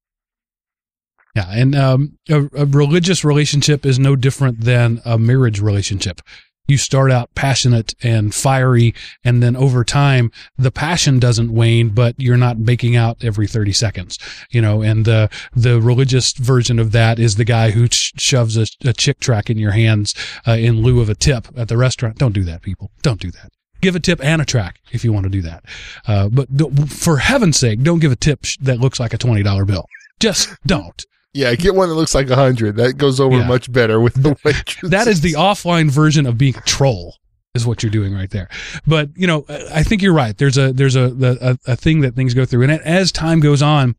Yeah, 1.35 1.51
and 1.51 1.75
um, 1.75 2.19
a, 2.31 2.49
a 2.57 2.65
religious 2.65 3.23
relationship 3.23 3.85
is 3.85 3.99
no 3.99 4.17
different 4.17 4.63
than 4.63 5.03
a 5.05 5.19
marriage 5.19 5.61
relationship 5.61 6.23
you 6.69 6.79
start 6.79 7.11
out 7.11 7.35
passionate 7.35 7.95
and 8.03 8.35
fiery 8.35 8.95
and 9.25 9.43
then 9.43 9.57
over 9.57 9.85
time 9.85 10.31
the 10.59 10.71
passion 10.71 11.19
doesn't 11.19 11.53
wane 11.53 11.89
but 11.89 12.15
you're 12.19 12.37
not 12.37 12.65
baking 12.65 12.97
out 12.97 13.23
every 13.23 13.47
30 13.47 13.73
seconds 13.73 14.19
you 14.51 14.61
know 14.61 14.83
and 14.83 15.05
the 15.05 15.31
the 15.55 15.81
religious 15.81 16.33
version 16.33 16.79
of 16.79 16.93
that 16.93 17.19
is 17.19 17.37
the 17.37 17.45
guy 17.45 17.71
who 17.71 17.87
sh- 17.89 18.13
shoves 18.17 18.57
a, 18.57 18.67
a, 18.85 18.93
Chick 18.93 19.21
tract 19.21 19.51
in 19.51 19.59
your 19.59 19.73
hands 19.73 20.15
uh, 20.47 20.53
in 20.53 20.83
lieu 20.83 21.01
of 21.01 21.09
a 21.09 21.15
tip 21.15 21.47
at 21.57 21.69
the 21.69 21.77
restaurant. 21.77 22.17
Don't 22.17 22.33
do 22.33 22.45
that 22.45 22.63
people. 22.63 22.91
Don't 23.03 23.21
do 23.21 23.31
that. 23.31 23.53
Give 23.81 23.95
a 23.95 24.01
tip 24.01 24.25
and 24.25 24.41
a 24.41 24.45
track 24.45 24.81
if 24.91 25.05
you 25.05 25.13
want 25.13 25.25
to 25.25 25.31
do 25.31 25.43
that. 25.43 25.65
Uh, 26.09 26.29
but 26.29 26.49
for 26.89 27.19
heaven's 27.19 27.59
sake 27.59 27.83
don't 27.83 27.99
give 27.99 28.13
a 28.13 28.17
tip 28.17 28.43
that 28.61 28.81
looks 28.81 28.99
like 28.99 29.13
a 29.13 29.19
$20 29.19 29.67
bill. 29.67 29.87
Just 30.19 30.49
don't 30.67 31.05
yeah, 31.37 31.55
get 31.55 31.75
one 31.75 31.89
that 31.89 31.95
looks 31.95 32.15
like 32.15 32.31
a 32.31 32.35
hundred. 32.35 32.77
That 32.77 32.97
goes 32.97 33.21
over 33.21 33.37
yeah. 33.37 33.47
much 33.47 33.71
better 33.71 34.01
with 34.01 34.15
the 34.15 34.37
waitress. 34.45 34.91
that 34.91 35.07
is 35.07 35.21
the 35.21 35.35
offline 35.35 35.91
version 35.91 36.27
of 36.27 36.39
being 36.39 36.57
a 36.57 36.61
troll. 36.63 37.17
Is 37.55 37.67
what 37.67 37.83
you're 37.83 37.91
doing 37.91 38.15
right 38.15 38.29
there. 38.29 38.49
But 38.87 39.11
you 39.17 39.27
know, 39.27 39.47
I 39.49 39.83
think 39.83 40.03
you're 40.03 40.13
right. 40.13 40.37
There's 40.37 40.59
a 40.59 40.73
there's 40.73 40.97
a 40.97 41.07
a, 41.41 41.73
a 41.73 41.77
thing 41.77 42.01
that 42.01 42.15
things 42.15 42.35
go 42.35 42.45
through, 42.45 42.63
and 42.63 42.73
as 42.73 43.13
time 43.13 43.41
goes 43.41 43.63
on, 43.63 43.97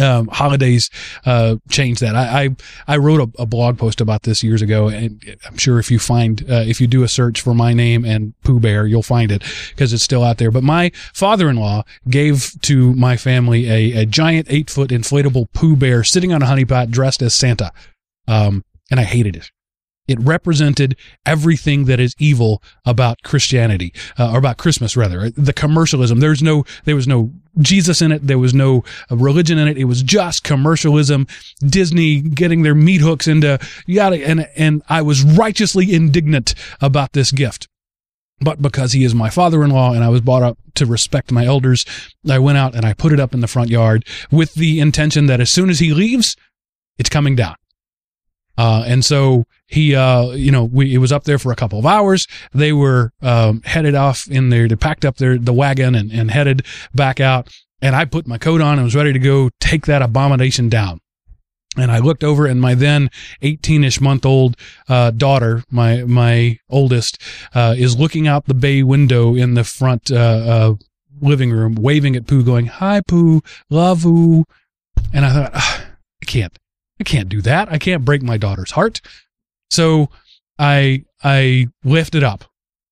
um, 0.00 0.28
holidays 0.28 0.90
uh, 1.26 1.56
change 1.68 2.00
that. 2.00 2.16
I, 2.16 2.44
I, 2.44 2.48
I 2.88 2.96
wrote 2.96 3.20
a, 3.20 3.42
a, 3.42 3.46
blog 3.46 3.78
post 3.78 4.00
about 4.00 4.22
this 4.22 4.42
years 4.42 4.62
ago, 4.62 4.88
and 4.88 5.22
I'm 5.46 5.58
sure 5.58 5.78
if 5.78 5.90
you 5.90 5.98
find 5.98 6.42
uh, 6.50 6.64
if 6.66 6.80
you 6.80 6.86
do 6.86 7.02
a 7.02 7.08
search 7.08 7.40
for 7.40 7.54
my 7.54 7.72
name 7.74 8.04
and 8.04 8.32
Pooh 8.42 8.60
Bear, 8.60 8.86
you'll 8.86 9.02
find 9.02 9.30
it 9.30 9.42
because 9.70 9.92
it's 9.92 10.02
still 10.02 10.24
out 10.24 10.38
there. 10.38 10.50
But 10.50 10.62
my 10.62 10.92
father-in-law 11.12 11.84
gave 12.08 12.54
to 12.62 12.94
my 12.94 13.16
family 13.16 13.68
a, 13.68 14.02
a 14.02 14.06
giant 14.06 14.46
eight 14.50 14.70
foot 14.70 14.90
inflatable 14.90 15.52
Pooh 15.52 15.76
Bear 15.76 16.04
sitting 16.04 16.32
on 16.32 16.42
a 16.42 16.46
honeypot 16.46 16.90
dressed 16.90 17.20
as 17.20 17.34
Santa, 17.34 17.72
um, 18.26 18.64
and 18.90 18.98
I 18.98 19.04
hated 19.04 19.36
it. 19.36 19.50
It 20.08 20.18
represented 20.20 20.96
everything 21.24 21.84
that 21.84 22.00
is 22.00 22.16
evil 22.18 22.62
about 22.84 23.22
Christianity, 23.22 23.94
uh, 24.18 24.32
or 24.32 24.38
about 24.38 24.58
Christmas 24.58 24.96
rather. 24.96 25.30
The 25.30 25.52
commercialism. 25.52 26.18
There's 26.18 26.42
no, 26.42 26.64
there 26.84 26.96
was 26.96 27.06
no 27.06 27.32
Jesus 27.60 28.02
in 28.02 28.10
it. 28.10 28.26
There 28.26 28.38
was 28.38 28.52
no 28.52 28.82
religion 29.10 29.58
in 29.58 29.68
it. 29.68 29.78
It 29.78 29.84
was 29.84 30.02
just 30.02 30.42
commercialism. 30.42 31.26
Disney 31.60 32.20
getting 32.20 32.62
their 32.62 32.74
meat 32.74 33.00
hooks 33.00 33.28
into 33.28 33.58
yada. 33.86 34.26
And, 34.26 34.48
and 34.56 34.82
I 34.88 35.02
was 35.02 35.22
righteously 35.22 35.94
indignant 35.94 36.54
about 36.80 37.12
this 37.12 37.30
gift. 37.30 37.68
But 38.40 38.60
because 38.60 38.92
he 38.92 39.04
is 39.04 39.14
my 39.14 39.30
father-in-law 39.30 39.92
and 39.92 40.02
I 40.02 40.08
was 40.08 40.20
brought 40.20 40.42
up 40.42 40.58
to 40.74 40.84
respect 40.84 41.30
my 41.30 41.44
elders, 41.44 41.84
I 42.28 42.40
went 42.40 42.58
out 42.58 42.74
and 42.74 42.84
I 42.84 42.92
put 42.92 43.12
it 43.12 43.20
up 43.20 43.34
in 43.34 43.40
the 43.40 43.46
front 43.46 43.70
yard 43.70 44.04
with 44.32 44.54
the 44.54 44.80
intention 44.80 45.26
that 45.26 45.40
as 45.40 45.50
soon 45.50 45.70
as 45.70 45.78
he 45.78 45.94
leaves, 45.94 46.34
it's 46.98 47.08
coming 47.08 47.36
down. 47.36 47.54
Uh, 48.58 48.84
and 48.86 49.04
so 49.04 49.44
he, 49.66 49.94
uh, 49.94 50.30
you 50.30 50.50
know, 50.50 50.64
we, 50.64 50.94
it 50.94 50.98
was 50.98 51.12
up 51.12 51.24
there 51.24 51.38
for 51.38 51.52
a 51.52 51.56
couple 51.56 51.78
of 51.78 51.86
hours. 51.86 52.26
They 52.52 52.72
were, 52.72 53.12
um, 53.22 53.62
headed 53.64 53.94
off 53.94 54.28
in 54.28 54.50
there. 54.50 54.68
They 54.68 54.76
packed 54.76 55.04
up 55.04 55.16
their, 55.16 55.38
the 55.38 55.52
wagon 55.52 55.94
and, 55.94 56.12
and 56.12 56.30
headed 56.30 56.66
back 56.94 57.20
out. 57.20 57.48
And 57.80 57.96
I 57.96 58.04
put 58.04 58.26
my 58.26 58.38
coat 58.38 58.60
on 58.60 58.74
and 58.74 58.84
was 58.84 58.94
ready 58.94 59.12
to 59.12 59.18
go 59.18 59.50
take 59.58 59.86
that 59.86 60.02
abomination 60.02 60.68
down. 60.68 61.00
And 61.76 61.90
I 61.90 62.00
looked 62.00 62.22
over 62.22 62.46
and 62.46 62.60
my 62.60 62.74
then 62.74 63.08
18 63.40 63.82
ish 63.84 64.00
month 64.00 64.26
old, 64.26 64.56
uh, 64.88 65.10
daughter, 65.10 65.64
my, 65.70 66.04
my 66.04 66.58
oldest, 66.68 67.20
uh, 67.54 67.74
is 67.76 67.98
looking 67.98 68.28
out 68.28 68.44
the 68.44 68.54
bay 68.54 68.82
window 68.82 69.34
in 69.34 69.54
the 69.54 69.64
front, 69.64 70.10
uh, 70.10 70.16
uh 70.16 70.74
living 71.22 71.50
room, 71.50 71.76
waving 71.76 72.16
at 72.16 72.26
Pooh, 72.26 72.44
going, 72.44 72.66
hi 72.66 73.00
Pooh, 73.00 73.40
love 73.70 74.04
you. 74.04 74.44
And 75.12 75.24
I 75.24 75.32
thought, 75.32 75.50
I 75.54 76.26
can't, 76.26 76.56
I 77.02 77.04
can't 77.04 77.28
do 77.28 77.42
that. 77.42 77.68
I 77.68 77.78
can't 77.78 78.04
break 78.04 78.22
my 78.22 78.36
daughter's 78.36 78.70
heart. 78.70 79.00
So 79.70 80.08
I 80.56 81.02
I 81.24 81.66
lifted 81.82 82.22
up 82.22 82.44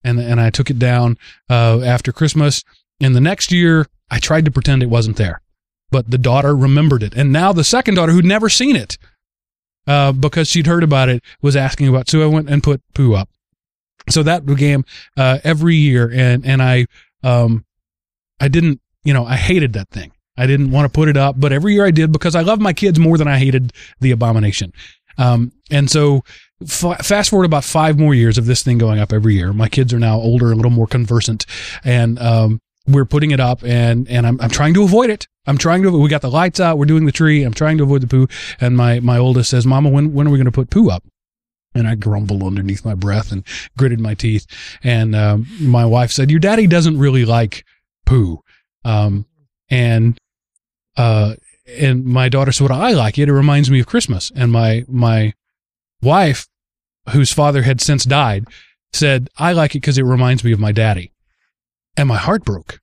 and 0.02 0.18
and 0.18 0.40
I 0.40 0.50
took 0.50 0.68
it 0.68 0.80
down 0.80 1.16
uh, 1.48 1.80
after 1.82 2.10
Christmas. 2.10 2.64
And 3.00 3.14
the 3.14 3.20
next 3.20 3.52
year, 3.52 3.86
I 4.10 4.18
tried 4.18 4.46
to 4.46 4.50
pretend 4.50 4.82
it 4.82 4.90
wasn't 4.90 5.16
there, 5.16 5.40
but 5.92 6.10
the 6.10 6.18
daughter 6.18 6.56
remembered 6.56 7.04
it. 7.04 7.14
And 7.14 7.32
now 7.32 7.52
the 7.52 7.62
second 7.62 7.94
daughter, 7.94 8.10
who'd 8.10 8.24
never 8.24 8.48
seen 8.48 8.74
it, 8.74 8.98
uh, 9.86 10.10
because 10.10 10.48
she'd 10.48 10.66
heard 10.66 10.82
about 10.82 11.08
it, 11.08 11.22
was 11.40 11.54
asking 11.54 11.86
about. 11.86 12.00
It. 12.00 12.10
So 12.10 12.20
I 12.20 12.26
went 12.26 12.50
and 12.50 12.64
put 12.64 12.82
Pooh 12.94 13.14
up. 13.14 13.28
So 14.08 14.24
that 14.24 14.44
began 14.44 14.84
uh, 15.16 15.38
every 15.44 15.76
year, 15.76 16.10
and 16.12 16.44
and 16.44 16.60
I 16.60 16.86
um 17.22 17.64
I 18.40 18.48
didn't 18.48 18.80
you 19.04 19.14
know 19.14 19.24
I 19.24 19.36
hated 19.36 19.72
that 19.74 19.90
thing. 19.90 20.10
I 20.40 20.46
didn't 20.46 20.70
want 20.70 20.86
to 20.86 20.88
put 20.88 21.08
it 21.08 21.18
up, 21.18 21.38
but 21.38 21.52
every 21.52 21.74
year 21.74 21.84
I 21.84 21.90
did 21.90 22.12
because 22.12 22.34
I 22.34 22.40
love 22.40 22.60
my 22.60 22.72
kids 22.72 22.98
more 22.98 23.18
than 23.18 23.28
I 23.28 23.38
hated 23.38 23.74
the 24.00 24.10
abomination. 24.10 24.72
Um, 25.18 25.52
and 25.70 25.90
so 25.90 26.22
f- 26.62 27.04
fast 27.04 27.28
forward 27.28 27.44
about 27.44 27.62
five 27.62 27.98
more 27.98 28.14
years 28.14 28.38
of 28.38 28.46
this 28.46 28.62
thing 28.62 28.78
going 28.78 28.98
up 28.98 29.12
every 29.12 29.34
year. 29.34 29.52
My 29.52 29.68
kids 29.68 29.92
are 29.92 29.98
now 29.98 30.16
older, 30.16 30.50
a 30.50 30.54
little 30.54 30.70
more 30.70 30.86
conversant, 30.86 31.44
and 31.84 32.18
um, 32.18 32.60
we're 32.86 33.04
putting 33.04 33.32
it 33.32 33.40
up, 33.40 33.62
and 33.62 34.08
and 34.08 34.26
I'm 34.26 34.40
I'm 34.40 34.48
trying 34.50 34.72
to 34.74 34.82
avoid 34.82 35.10
it. 35.10 35.28
I'm 35.46 35.58
trying 35.58 35.82
to. 35.82 35.90
We 35.90 36.08
got 36.08 36.22
the 36.22 36.30
lights 36.30 36.58
out. 36.58 36.78
We're 36.78 36.86
doing 36.86 37.04
the 37.04 37.12
tree. 37.12 37.42
I'm 37.42 37.54
trying 37.54 37.76
to 37.78 37.84
avoid 37.84 38.00
the 38.00 38.06
Pooh. 38.06 38.26
And 38.60 38.76
my 38.76 39.00
my 39.00 39.18
oldest 39.18 39.50
says, 39.50 39.66
"Mama, 39.66 39.90
when 39.90 40.14
when 40.14 40.26
are 40.26 40.30
we 40.30 40.38
going 40.38 40.46
to 40.46 40.52
put 40.52 40.70
Pooh 40.70 40.90
up?" 40.90 41.04
And 41.74 41.86
I 41.86 41.96
grumbled 41.96 42.42
underneath 42.42 42.84
my 42.84 42.94
breath 42.94 43.30
and 43.30 43.44
gritted 43.76 44.00
my 44.00 44.14
teeth. 44.14 44.46
And 44.82 45.14
um, 45.14 45.46
my 45.60 45.84
wife 45.84 46.12
said, 46.12 46.30
"Your 46.30 46.40
daddy 46.40 46.66
doesn't 46.66 46.98
really 46.98 47.24
like 47.24 47.64
Pooh." 48.06 48.40
Um, 48.84 49.26
and 49.68 50.18
uh, 51.00 51.34
and 51.78 52.04
my 52.04 52.28
daughter 52.28 52.52
said, 52.52 52.64
"What 52.64 52.72
I 52.72 52.92
like 52.92 53.18
it. 53.18 53.28
It 53.28 53.32
reminds 53.32 53.70
me 53.70 53.80
of 53.80 53.86
Christmas." 53.86 54.30
And 54.34 54.52
my 54.52 54.84
my 54.86 55.32
wife, 56.02 56.46
whose 57.10 57.32
father 57.32 57.62
had 57.62 57.80
since 57.80 58.04
died, 58.04 58.44
said, 58.92 59.30
"I 59.38 59.52
like 59.52 59.74
it 59.74 59.80
because 59.80 59.98
it 59.98 60.02
reminds 60.02 60.44
me 60.44 60.52
of 60.52 60.60
my 60.60 60.72
daddy." 60.72 61.12
And 61.96 62.08
my 62.08 62.18
heart 62.18 62.44
broke. 62.44 62.80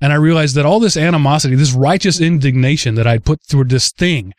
And 0.00 0.12
I 0.12 0.16
realized 0.16 0.56
that 0.56 0.66
all 0.66 0.80
this 0.80 0.96
animosity, 0.96 1.54
this 1.54 1.72
righteous 1.72 2.20
indignation 2.20 2.96
that 2.96 3.06
I'd 3.06 3.24
put 3.24 3.40
through 3.42 3.64
this 3.64 3.92
thing, 3.92 4.34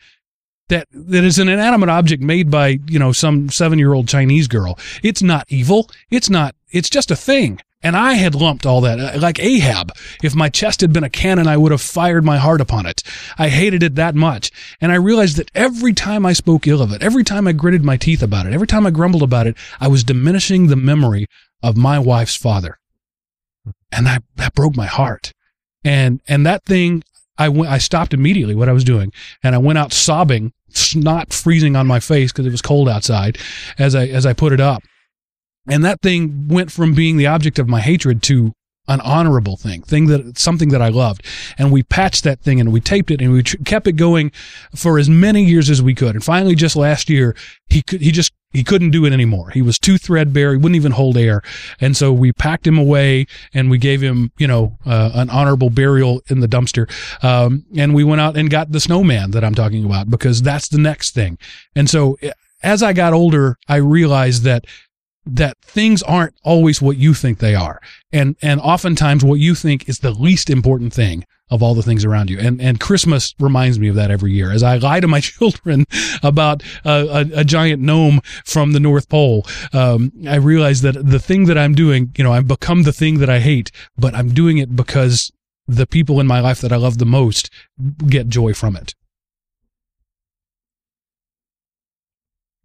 that 0.70 0.88
that 0.91 1.24
is 1.24 1.39
an 1.39 1.50
inanimate 1.50 1.89
object 1.89 2.22
made 2.22 2.52
by 2.52 2.80
you 2.88 3.00
know 3.00 3.12
some 3.12 3.50
seven 3.50 3.80
year 3.80 3.94
old 3.94 4.08
Chinese 4.08 4.48
girl. 4.48 4.78
It's 5.02 5.24
not 5.24 5.46
evil. 5.50 5.89
It's 6.12 6.30
not. 6.30 6.54
It's 6.72 6.89
just 6.89 7.10
a 7.10 7.16
thing. 7.16 7.60
And 7.84 7.97
I 7.97 8.13
had 8.13 8.34
lumped 8.34 8.65
all 8.65 8.79
that, 8.81 8.99
uh, 8.99 9.19
like 9.19 9.39
Ahab. 9.39 9.91
If 10.23 10.34
my 10.34 10.47
chest 10.47 10.79
had 10.79 10.93
been 10.93 11.03
a 11.03 11.09
cannon, 11.09 11.47
I 11.47 11.57
would 11.57 11.73
have 11.73 11.81
fired 11.81 12.23
my 12.23 12.38
heart 12.38 12.61
upon 12.61 12.86
it. 12.86 13.03
I 13.38 13.49
hated 13.49 13.84
it 13.84 13.95
that 13.95 14.15
much. 14.15 14.51
And 14.79 14.91
I 14.91 14.95
realized 14.95 15.36
that 15.36 15.51
every 15.53 15.93
time 15.93 16.25
I 16.25 16.31
spoke 16.31 16.65
ill 16.65 16.81
of 16.81 16.93
it, 16.93 17.03
every 17.03 17.25
time 17.25 17.45
I 17.45 17.51
gritted 17.51 17.84
my 17.84 17.97
teeth 17.97 18.23
about 18.23 18.45
it, 18.45 18.53
every 18.53 18.67
time 18.67 18.88
I 18.88 18.91
grumbled 18.91 19.21
about 19.21 19.47
it, 19.47 19.57
I 19.81 19.89
was 19.89 20.05
diminishing 20.05 20.67
the 20.67 20.77
memory 20.77 21.27
of 21.61 21.75
my 21.75 21.99
wife's 21.99 22.38
father. 22.38 22.79
And 23.91 24.05
that, 24.07 24.23
that 24.38 24.55
broke 24.55 24.77
my 24.77 24.88
heart. 24.88 25.34
And, 25.84 26.21
and 26.27 26.45
that 26.45 26.63
thing, 26.63 27.03
I 27.38 27.49
went, 27.49 27.71
I 27.71 27.79
stopped 27.79 28.13
immediately 28.13 28.55
what 28.55 28.69
I 28.69 28.73
was 28.73 28.84
doing 28.84 29.11
and 29.41 29.55
I 29.55 29.57
went 29.57 29.77
out 29.77 29.91
sobbing, 29.91 30.53
snot 30.69 31.34
freezing 31.34 31.75
on 31.75 31.88
my 31.88 31.99
face 31.99 32.31
because 32.31 32.45
it 32.45 32.51
was 32.51 32.61
cold 32.61 32.88
outside 32.88 33.38
as 33.77 33.95
I, 33.95 34.05
as 34.07 34.25
I 34.25 34.34
put 34.34 34.53
it 34.53 34.61
up. 34.61 34.84
And 35.68 35.84
that 35.86 36.01
thing 36.01 36.47
went 36.47 36.72
from 36.72 36.93
being 36.93 37.18
the 37.18 37.28
object 37.28 37.59
of 37.59 37.70
my 37.70 37.80
hatred 37.80 38.22
to 38.24 38.53
an 38.88 38.99
honorable 39.01 39.55
thing, 39.55 39.82
thing 39.82 40.07
that 40.07 40.38
something 40.38 40.70
that 40.70 40.82
I 40.82 40.89
loved. 40.89 41.26
And 41.57 41.72
we 41.72 41.84
patched 41.84 42.26
that 42.26 42.41
thing 42.41 42.59
and 42.59 42.74
we 42.74 42.82
taped 42.82 43.11
it 43.11 43.22
and 43.22 43.32
we 43.32 43.41
kept 43.41 43.88
it 43.88 43.93
going 43.93 44.32
for 44.76 44.99
as 44.99 45.09
many 45.09 45.43
years 45.43 45.70
as 45.70 45.82
we 45.82 45.95
could. 45.95 46.16
And 46.16 46.24
finally, 46.24 46.53
just 46.53 46.76
last 46.76 47.09
year, 47.09 47.34
he 47.68 47.82
could, 47.82 48.01
he 48.01 48.11
just 48.11 48.34
he 48.51 48.64
couldn't 48.64 48.91
do 48.91 49.05
it 49.05 49.14
anymore. 49.14 49.49
He 49.49 49.61
was 49.61 49.80
too 49.80 49.97
threadbare. 49.97 50.51
He 50.51 50.57
wouldn't 50.57 50.76
even 50.76 50.91
hold 50.91 51.18
air. 51.18 51.41
And 51.80 51.97
so 51.97 52.14
we 52.14 52.34
packed 52.34 52.68
him 52.68 52.78
away 52.78 53.26
and 53.53 53.70
we 53.72 53.80
gave 53.80 54.01
him, 54.01 54.32
you 54.38 54.47
know, 54.47 54.78
uh, 54.86 55.11
an 55.16 55.30
honorable 55.30 55.72
burial 55.72 56.22
in 56.28 56.39
the 56.39 56.47
dumpster. 56.47 56.88
Um, 57.24 57.66
and 57.76 57.95
we 57.95 58.03
went 58.03 58.22
out 58.22 58.38
and 58.38 58.49
got 58.49 58.72
the 58.72 58.80
snowman 58.80 59.32
that 59.32 59.43
I'm 59.43 59.55
talking 59.55 59.86
about 59.86 60.09
because 60.09 60.41
that's 60.41 60.68
the 60.68 60.78
next 60.78 61.16
thing. 61.16 61.39
And 61.76 61.89
so 61.89 62.18
eh, 62.22 62.32
as 62.61 62.84
I 62.84 62.93
got 62.93 63.14
older, 63.14 63.57
I 63.68 63.78
realized 63.78 64.43
that 64.43 64.66
that 65.26 65.57
things 65.61 66.03
aren't 66.03 66.36
always 66.43 66.82
what 66.82 66.97
you 66.97 67.13
think 67.13 67.39
they 67.39 67.55
are. 67.55 67.82
And 68.11 68.36
and 68.41 68.59
oftentimes 68.59 69.24
what 69.24 69.39
you 69.39 69.55
think 69.55 69.88
is 69.88 69.99
the 69.99 70.11
least 70.11 70.49
important 70.49 70.93
thing 70.93 71.26
of 71.49 71.61
all 71.61 71.76
the 71.76 71.84
things 71.84 72.03
around 72.03 72.30
you. 72.30 72.39
And 72.39 72.59
and 72.61 72.80
Christmas 72.80 73.34
reminds 73.39 73.80
me 73.80 73.88
of 73.88 73.95
that 73.95 74.11
every 74.11 74.32
year. 74.34 74.51
As 74.51 74.63
I 74.63 74.78
lie 74.78 74.99
to 74.99 75.07
my 75.07 75.19
children 75.32 75.86
about 76.24 76.63
a, 76.84 76.89
a, 77.36 77.39
a 77.41 77.43
giant 77.43 77.82
gnome 77.82 78.21
from 78.45 78.71
the 78.74 78.80
North 78.80 79.07
Pole, 79.09 79.45
um, 79.71 80.11
I 80.28 80.36
realize 80.36 80.82
that 80.82 80.93
the 81.05 81.19
thing 81.19 81.45
that 81.45 81.57
I'm 81.57 81.74
doing, 81.76 82.11
you 82.17 82.24
know, 82.24 82.34
I've 82.34 82.47
become 82.47 82.84
the 82.84 82.93
thing 82.93 83.19
that 83.19 83.30
I 83.30 83.39
hate, 83.39 83.71
but 83.97 84.13
I'm 84.13 84.30
doing 84.34 84.57
it 84.57 84.76
because 84.76 85.32
the 85.67 85.88
people 85.88 86.19
in 86.19 86.28
my 86.28 86.41
life 86.41 86.59
that 86.61 86.74
I 86.74 86.76
love 86.76 86.97
the 86.97 87.05
most 87.05 87.49
get 88.07 88.28
joy 88.28 88.53
from 88.53 88.76
it. 88.76 88.93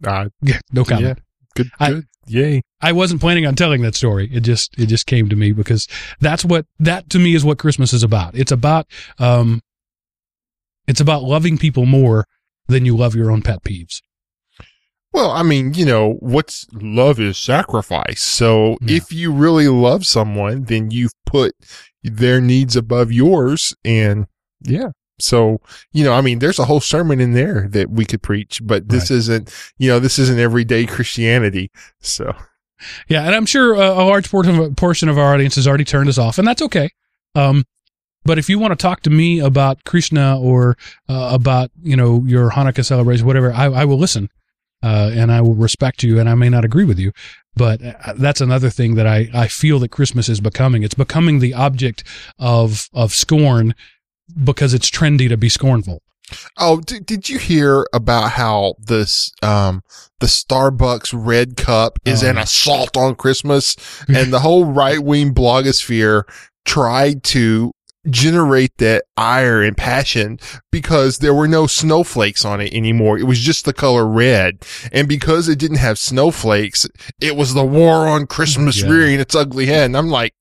Uh, 0.05 0.29
Yeah, 0.43 0.59
no 0.73 0.85
comment. 0.85 1.19
yeah, 1.19 1.25
good, 1.55 1.71
I- 1.81 1.91
good, 1.93 2.07
yay. 2.29 2.63
I 2.81 2.93
wasn't 2.93 3.21
planning 3.21 3.47
on 3.47 3.55
telling 3.55 3.83
that 3.83 3.95
story. 3.95 4.29
It 4.33 4.41
just 4.41 4.79
it 4.79 4.87
just 4.87 5.07
came 5.07 5.29
to 5.29 5.37
me 5.37 5.53
because 5.53 5.87
that's 6.21 6.45
what 6.45 6.67
that 6.79 7.11
to 7.11 7.19
me 7.19 7.35
is 7.35 7.45
what 7.45 7.59
Christmas 7.59 7.93
is 7.93 8.03
about. 8.03 8.35
It's 8.37 8.53
about 8.53 8.87
um 9.19 9.61
it's 10.87 11.01
about 11.01 11.23
loving 11.23 11.59
people 11.59 11.87
more 11.87 12.25
than 12.69 12.85
you 12.85 12.97
love 12.97 13.15
your 13.15 13.31
own 13.31 13.43
pet 13.43 13.63
peeves. 13.63 14.01
Well, 15.13 15.31
I 15.31 15.43
mean, 15.43 15.75
you 15.75 15.87
know, 15.87 16.15
what's 16.21 16.67
love 16.73 17.19
is 17.19 17.39
sacrifice. 17.39 18.21
So 18.23 18.77
Yeah. 18.83 18.97
if 18.97 19.13
you 19.13 19.33
really 19.33 19.69
love 19.69 20.07
someone, 20.07 20.65
then 20.65 20.91
you've 20.91 21.15
put 21.27 21.55
their 22.03 22.41
needs 22.41 22.77
above 22.77 23.11
yours. 23.11 23.75
And 23.85 24.27
yeah. 24.63 24.91
So, 25.21 25.61
you 25.93 26.05
know, 26.05 26.13
I 26.13 26.21
mean, 26.21 26.39
there's 26.39 26.59
a 26.59 26.65
whole 26.65 26.81
sermon 26.81 27.21
in 27.21 27.33
there 27.33 27.67
that 27.71 27.91
we 27.91 28.05
could 28.05 28.23
preach, 28.23 28.61
but 28.65 28.89
this 28.89 29.11
isn't, 29.11 29.53
you 29.79 29.89
know, 29.89 29.99
this 29.99 30.19
isn't 30.19 30.39
everyday 30.39 30.87
Christianity. 30.87 31.71
So, 32.01 32.35
Yeah, 33.09 33.25
and 33.25 33.35
I'm 33.35 33.47
sure 33.47 33.75
a, 33.75 33.81
a 33.81 34.05
large 34.05 34.31
portion 34.31 35.09
of, 35.09 35.19
our 35.19 35.35
audience 35.35 35.57
has 35.57 35.67
already 35.67 35.85
turned 35.85 36.09
us 36.09 36.19
off, 36.19 36.39
and 36.39 36.47
that's 36.47 36.63
okay. 36.63 36.91
Um, 37.35 37.65
but 38.25 38.39
if 38.39 38.49
you 38.49 38.59
want 38.59 38.73
to 38.73 38.77
talk 38.77 39.03
to 39.03 39.11
me 39.11 39.41
about 39.41 39.85
Krishna 39.85 40.39
or 40.39 40.77
uh, 41.09 41.31
about 41.33 41.71
you 41.83 41.97
know 41.97 42.23
your 42.27 42.51
Hanukkah 42.51 42.85
celebration, 42.85 43.27
whatever, 43.27 43.53
I, 43.53 43.67
I 43.67 43.85
will 43.85 43.99
listen, 43.99 44.29
uh, 44.83 45.11
and 45.13 45.33
I 45.33 45.41
will 45.41 45.55
respect 45.55 46.03
you, 46.03 46.21
and 46.21 46.29
I 46.29 46.35
may 46.35 46.49
not 46.49 46.65
agree 46.65 46.85
with 46.85 46.99
you, 46.99 47.13
but 47.57 47.83
uh, 47.83 48.15
that's 48.17 48.41
another 48.41 48.71
thing 48.71 48.95
that 48.97 49.07
I, 49.07 49.29
I 49.33 49.49
feel 49.49 49.79
that 49.81 49.91
Christmas 49.91 50.29
is 50.29 50.41
becoming. 50.41 50.83
It's 50.83 50.95
becoming 50.95 51.39
the 51.39 51.55
object 51.55 52.05
of 52.39 52.89
of 52.93 53.13
scorn 53.13 53.75
because 54.45 54.75
it's 54.75 54.91
trendy 54.91 55.29
to 55.29 55.37
be 55.37 55.49
scornful. 55.49 56.03
oh, 56.59 56.81
did, 56.81 57.07
did 57.07 57.29
you 57.29 57.39
hear 57.39 57.87
about 57.93 58.33
how 58.33 58.75
this, 58.79 59.33
um, 59.43 59.83
the 60.21 60.27
Starbucks 60.27 61.13
red 61.15 61.57
cup 61.57 61.99
is 62.05 62.23
Oh, 62.23 62.29
an 62.31 62.39
assault 62.39 62.97
on 62.97 63.15
Christmas 63.15 63.77
and 64.09 64.33
the 64.33 64.41
whole 64.41 64.65
right 64.67 65.01
wing 65.03 65.33
blogosphere 65.35 66.25
tried 66.65 67.23
to 67.25 67.73
generate 68.09 68.77
that 68.79 69.05
ire 69.17 69.63
and 69.63 69.77
passion 69.77 70.39
because 70.71 71.19
there 71.19 71.35
were 71.35 71.49
no 71.49 71.67
snowflakes 71.67 72.45
on 72.45 72.61
it 72.61 72.73
anymore. 72.73 73.19
It 73.19 73.25
was 73.25 73.39
just 73.41 73.65
the 73.65 73.73
color 73.75 74.07
red. 74.07 74.65
And 74.93 75.09
because 75.09 75.49
it 75.49 75.59
didn't 75.59 75.79
have 75.79 75.99
snowflakes, 75.99 76.87
it 77.21 77.37
was 77.37 77.53
the 77.55 77.65
war 77.67 78.07
on 78.09 78.27
Christmas 78.27 78.81
Yeah. 78.83 78.91
rearing 78.91 79.21
its 79.21 79.35
ugly 79.35 79.67
head. 79.67 79.87
And 79.87 79.97
I'm 79.97 80.09
like, 80.09 80.35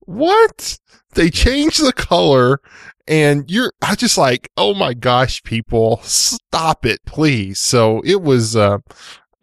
what? 0.00 0.78
They 1.14 1.28
changed 1.30 1.84
the 1.84 1.92
color 1.92 2.60
and 3.06 3.50
you're, 3.50 3.72
I 3.82 3.94
just 3.94 4.16
like, 4.16 4.50
oh 4.56 4.74
my 4.74 4.94
gosh, 4.94 5.42
people 5.42 6.00
stop 6.02 6.86
it, 6.86 7.00
please. 7.04 7.58
So 7.58 8.02
it 8.04 8.22
was, 8.22 8.56
uh, 8.56 8.78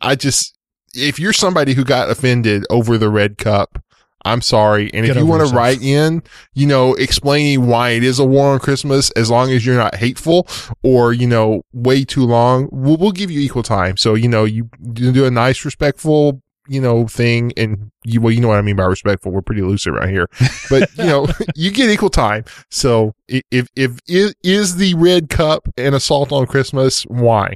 I 0.01 0.15
just, 0.15 0.57
if 0.93 1.19
you're 1.19 1.33
somebody 1.33 1.73
who 1.73 1.83
got 1.83 2.09
offended 2.09 2.65
over 2.69 2.97
the 2.97 3.09
red 3.09 3.37
cup, 3.37 3.83
I'm 4.25 4.41
sorry. 4.41 4.91
And 4.93 5.05
Get 5.05 5.15
if 5.15 5.21
you 5.21 5.25
want 5.25 5.47
to 5.47 5.55
write 5.55 5.81
in, 5.81 6.23
you 6.53 6.67
know, 6.67 6.93
explaining 6.95 7.67
why 7.67 7.91
it 7.91 8.03
is 8.03 8.19
a 8.19 8.25
war 8.25 8.49
on 8.53 8.59
Christmas, 8.59 9.11
as 9.11 9.29
long 9.29 9.51
as 9.51 9.65
you're 9.65 9.77
not 9.77 9.95
hateful 9.95 10.47
or, 10.83 11.13
you 11.13 11.25
know, 11.27 11.63
way 11.73 12.03
too 12.03 12.25
long, 12.25 12.67
we'll, 12.71 12.97
we'll 12.97 13.11
give 13.11 13.31
you 13.31 13.39
equal 13.39 13.63
time. 13.63 13.95
So, 13.95 14.15
you 14.15 14.27
know, 14.27 14.43
you, 14.43 14.69
you 14.81 15.11
do 15.13 15.25
a 15.25 15.31
nice, 15.31 15.63
respectful, 15.63 16.41
you 16.69 16.79
know, 16.79 17.07
thing. 17.07 17.51
And 17.57 17.91
you, 18.05 18.21
well, 18.21 18.31
you 18.31 18.39
know 18.39 18.47
what 18.47 18.57
I 18.57 18.61
mean 18.61 18.75
by 18.75 18.85
respectful. 18.85 19.31
We're 19.31 19.41
pretty 19.41 19.61
loose 19.61 19.87
around 19.87 20.09
here, 20.09 20.27
but 20.69 20.89
you 20.97 21.05
know, 21.05 21.27
you 21.55 21.71
get 21.71 21.89
equal 21.89 22.09
time. 22.09 22.45
So 22.69 23.13
if, 23.27 23.67
if, 23.75 23.99
is, 24.07 24.35
is 24.43 24.77
the 24.77 24.93
red 24.95 25.29
cup 25.29 25.67
an 25.77 25.93
assault 25.93 26.31
on 26.31 26.45
Christmas? 26.45 27.03
Why? 27.03 27.55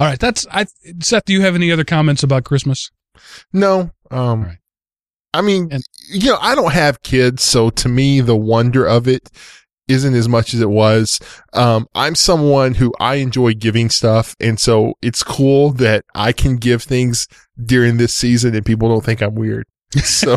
All 0.00 0.08
right, 0.08 0.18
that's 0.18 0.46
I. 0.50 0.66
Seth, 1.00 1.24
do 1.26 1.32
you 1.32 1.42
have 1.42 1.54
any 1.54 1.70
other 1.70 1.84
comments 1.84 2.22
about 2.22 2.44
Christmas? 2.44 2.90
No. 3.52 3.90
Um, 4.10 4.44
Right. 4.44 4.58
I 5.34 5.40
mean, 5.40 5.68
And- 5.72 5.84
you 6.10 6.30
know, 6.30 6.38
I 6.40 6.54
don't 6.54 6.72
have 6.72 7.02
kids, 7.02 7.42
so 7.42 7.70
to 7.70 7.88
me, 7.88 8.20
the 8.20 8.36
wonder 8.36 8.84
of 8.84 9.08
it 9.08 9.30
isn't 9.88 10.14
as 10.14 10.28
much 10.28 10.54
as 10.54 10.60
it 10.60 10.70
was. 10.70 11.20
Um, 11.52 11.86
I'm 11.94 12.14
someone 12.14 12.74
who 12.74 12.92
I 13.00 13.16
enjoy 13.16 13.54
giving 13.54 13.90
stuff. 13.90 14.34
And 14.40 14.58
so 14.58 14.94
it's 15.02 15.22
cool 15.22 15.70
that 15.72 16.04
I 16.14 16.32
can 16.32 16.56
give 16.56 16.82
things 16.82 17.26
during 17.62 17.96
this 17.96 18.14
season 18.14 18.54
and 18.54 18.64
people 18.64 18.88
don't 18.88 19.04
think 19.04 19.22
I'm 19.22 19.34
weird. 19.34 19.66
So, 20.04 20.36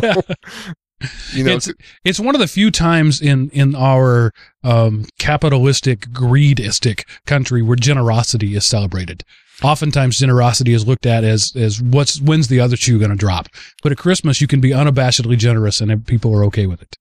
you 1.32 1.44
know, 1.44 1.52
it's 1.52 1.70
it's 2.04 2.20
one 2.20 2.34
of 2.34 2.40
the 2.42 2.46
few 2.46 2.70
times 2.70 3.22
in 3.22 3.48
in 3.50 3.74
our 3.74 4.32
um, 4.62 5.06
capitalistic 5.18 6.00
greedistic 6.08 7.04
country 7.26 7.62
where 7.62 7.76
generosity 7.76 8.54
is 8.54 8.66
celebrated. 8.66 9.24
Oftentimes, 9.62 10.18
generosity 10.18 10.74
is 10.74 10.86
looked 10.86 11.06
at 11.06 11.24
as 11.24 11.54
as 11.56 11.80
what's 11.80 12.20
when's 12.20 12.48
the 12.48 12.60
other 12.60 12.76
shoe 12.76 12.98
going 12.98 13.10
to 13.10 13.16
drop. 13.16 13.48
But 13.82 13.92
at 13.92 13.98
Christmas, 13.98 14.42
you 14.42 14.46
can 14.46 14.60
be 14.60 14.70
unabashedly 14.70 15.38
generous, 15.38 15.80
and 15.80 16.06
people 16.06 16.34
are 16.34 16.44
okay 16.44 16.66
with 16.66 16.82
it. 16.82 16.96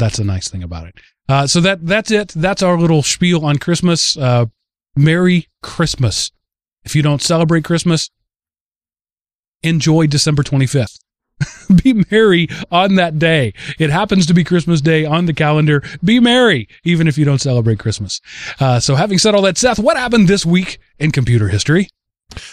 That's 0.00 0.18
a 0.18 0.24
nice 0.24 0.48
thing 0.48 0.62
about 0.62 0.88
it. 0.88 0.94
Uh, 1.28 1.46
so 1.46 1.60
that 1.60 1.86
that's 1.86 2.10
it. 2.10 2.30
That's 2.30 2.62
our 2.62 2.76
little 2.78 3.02
spiel 3.02 3.44
on 3.44 3.58
Christmas. 3.58 4.16
Uh, 4.16 4.46
Merry 4.96 5.46
Christmas. 5.62 6.32
If 6.82 6.96
you 6.96 7.02
don't 7.02 7.22
celebrate 7.22 7.64
Christmas, 7.64 8.10
enjoy 9.62 10.08
December 10.08 10.42
twenty 10.42 10.66
fifth 10.66 10.98
be 11.82 12.04
merry 12.10 12.48
on 12.70 12.96
that 12.96 13.18
day. 13.18 13.52
It 13.78 13.90
happens 13.90 14.26
to 14.26 14.34
be 14.34 14.44
Christmas 14.44 14.80
Day 14.80 15.04
on 15.04 15.26
the 15.26 15.32
calendar. 15.32 15.82
Be 16.02 16.20
merry, 16.20 16.68
even 16.84 17.08
if 17.08 17.16
you 17.18 17.24
don't 17.24 17.40
celebrate 17.40 17.78
Christmas. 17.78 18.20
Uh, 18.58 18.80
so, 18.80 18.94
having 18.94 19.18
said 19.18 19.34
all 19.34 19.42
that, 19.42 19.58
Seth, 19.58 19.78
what 19.78 19.96
happened 19.96 20.28
this 20.28 20.44
week 20.44 20.78
in 20.98 21.10
computer 21.12 21.48
history? 21.48 21.88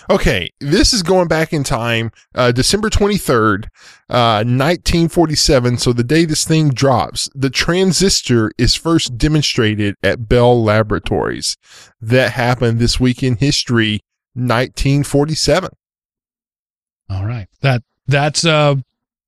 Okay, 0.09 0.49
this 0.59 0.93
is 0.93 1.03
going 1.03 1.27
back 1.27 1.53
in 1.53 1.63
time, 1.63 2.11
uh, 2.33 2.51
December 2.51 2.89
23rd, 2.89 3.65
uh, 4.09 4.43
1947. 4.43 5.77
So 5.77 5.93
the 5.93 6.03
day 6.03 6.25
this 6.25 6.45
thing 6.45 6.69
drops, 6.69 7.29
the 7.35 7.49
transistor 7.49 8.51
is 8.57 8.75
first 8.75 9.17
demonstrated 9.17 9.95
at 10.01 10.27
Bell 10.27 10.61
Laboratories. 10.63 11.57
That 12.01 12.31
happened 12.31 12.79
this 12.79 12.99
week 12.99 13.21
in 13.21 13.35
history, 13.37 14.01
1947. 14.33 15.69
All 17.09 17.25
right, 17.25 17.47
that 17.61 17.83
that's 18.07 18.45
uh 18.45 18.75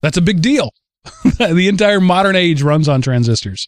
that's 0.01 0.17
a 0.17 0.21
big 0.21 0.41
deal. 0.41 0.71
the 1.37 1.67
entire 1.67 2.01
modern 2.01 2.35
age 2.35 2.61
runs 2.61 2.89
on 2.89 3.01
transistors. 3.01 3.67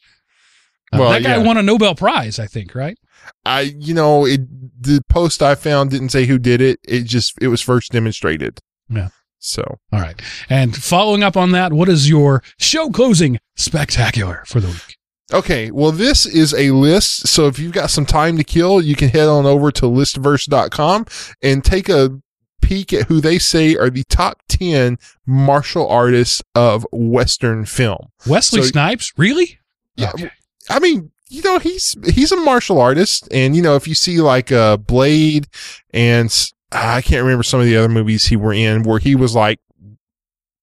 Uh, 0.91 0.97
Well, 0.99 1.09
that 1.11 1.23
guy 1.23 1.37
yeah. 1.37 1.43
won 1.43 1.57
a 1.57 1.63
Nobel 1.63 1.95
Prize, 1.95 2.39
I 2.39 2.45
think, 2.47 2.75
right? 2.75 2.97
I, 3.45 3.61
you 3.77 3.93
know, 3.93 4.25
it, 4.25 4.41
the 4.81 5.01
post 5.09 5.41
I 5.41 5.55
found 5.55 5.91
didn't 5.91 6.09
say 6.09 6.25
who 6.25 6.37
did 6.39 6.61
it. 6.61 6.79
It 6.87 7.03
just, 7.03 7.33
it 7.41 7.47
was 7.47 7.61
first 7.61 7.91
demonstrated. 7.91 8.59
Yeah. 8.89 9.09
So 9.39 9.63
All 9.91 9.99
right. 9.99 10.21
And 10.49 10.75
following 10.75 11.23
up 11.23 11.35
on 11.35 11.51
that, 11.51 11.73
what 11.73 11.89
is 11.89 12.07
your 12.09 12.43
show 12.59 12.89
closing 12.89 13.39
spectacular 13.55 14.43
for 14.45 14.59
the 14.59 14.67
week? 14.67 14.97
Okay, 15.33 15.71
well, 15.71 15.91
this 15.91 16.25
is 16.25 16.53
a 16.53 16.71
list. 16.71 17.27
So 17.27 17.47
if 17.47 17.57
you've 17.57 17.71
got 17.71 17.89
some 17.89 18.05
time 18.05 18.37
to 18.37 18.43
kill, 18.43 18.81
you 18.81 18.95
can 18.95 19.09
head 19.09 19.27
on 19.29 19.45
over 19.45 19.71
to 19.71 19.85
listverse.com 19.85 21.05
and 21.41 21.63
take 21.63 21.89
a 21.89 22.19
peek 22.61 22.93
at 22.93 23.07
who 23.07 23.19
they 23.21 23.39
say 23.39 23.75
are 23.75 23.89
the 23.89 24.03
top 24.03 24.41
10 24.49 24.97
martial 25.25 25.87
artists 25.87 26.43
of 26.53 26.85
Western 26.91 27.65
film. 27.65 28.09
Wesley 28.27 28.61
So- 28.61 28.67
Snipes, 28.67 29.13
really? 29.17 29.59
Yeah. 29.95 30.11
Okay. 30.13 30.31
I 30.69 30.79
mean, 30.79 31.11
you 31.31 31.41
know, 31.41 31.59
he's, 31.59 31.95
he's 32.05 32.31
a 32.31 32.37
martial 32.37 32.79
artist. 32.79 33.27
And, 33.31 33.55
you 33.55 33.61
know, 33.61 33.75
if 33.75 33.87
you 33.87 33.95
see 33.95 34.19
like, 34.21 34.51
uh, 34.51 34.77
Blade 34.77 35.47
and 35.93 36.33
I 36.71 37.01
can't 37.01 37.23
remember 37.23 37.43
some 37.43 37.59
of 37.59 37.65
the 37.65 37.77
other 37.77 37.89
movies 37.89 38.27
he 38.27 38.35
were 38.35 38.53
in 38.53 38.83
where 38.83 38.99
he 38.99 39.15
was 39.15 39.35
like 39.35 39.59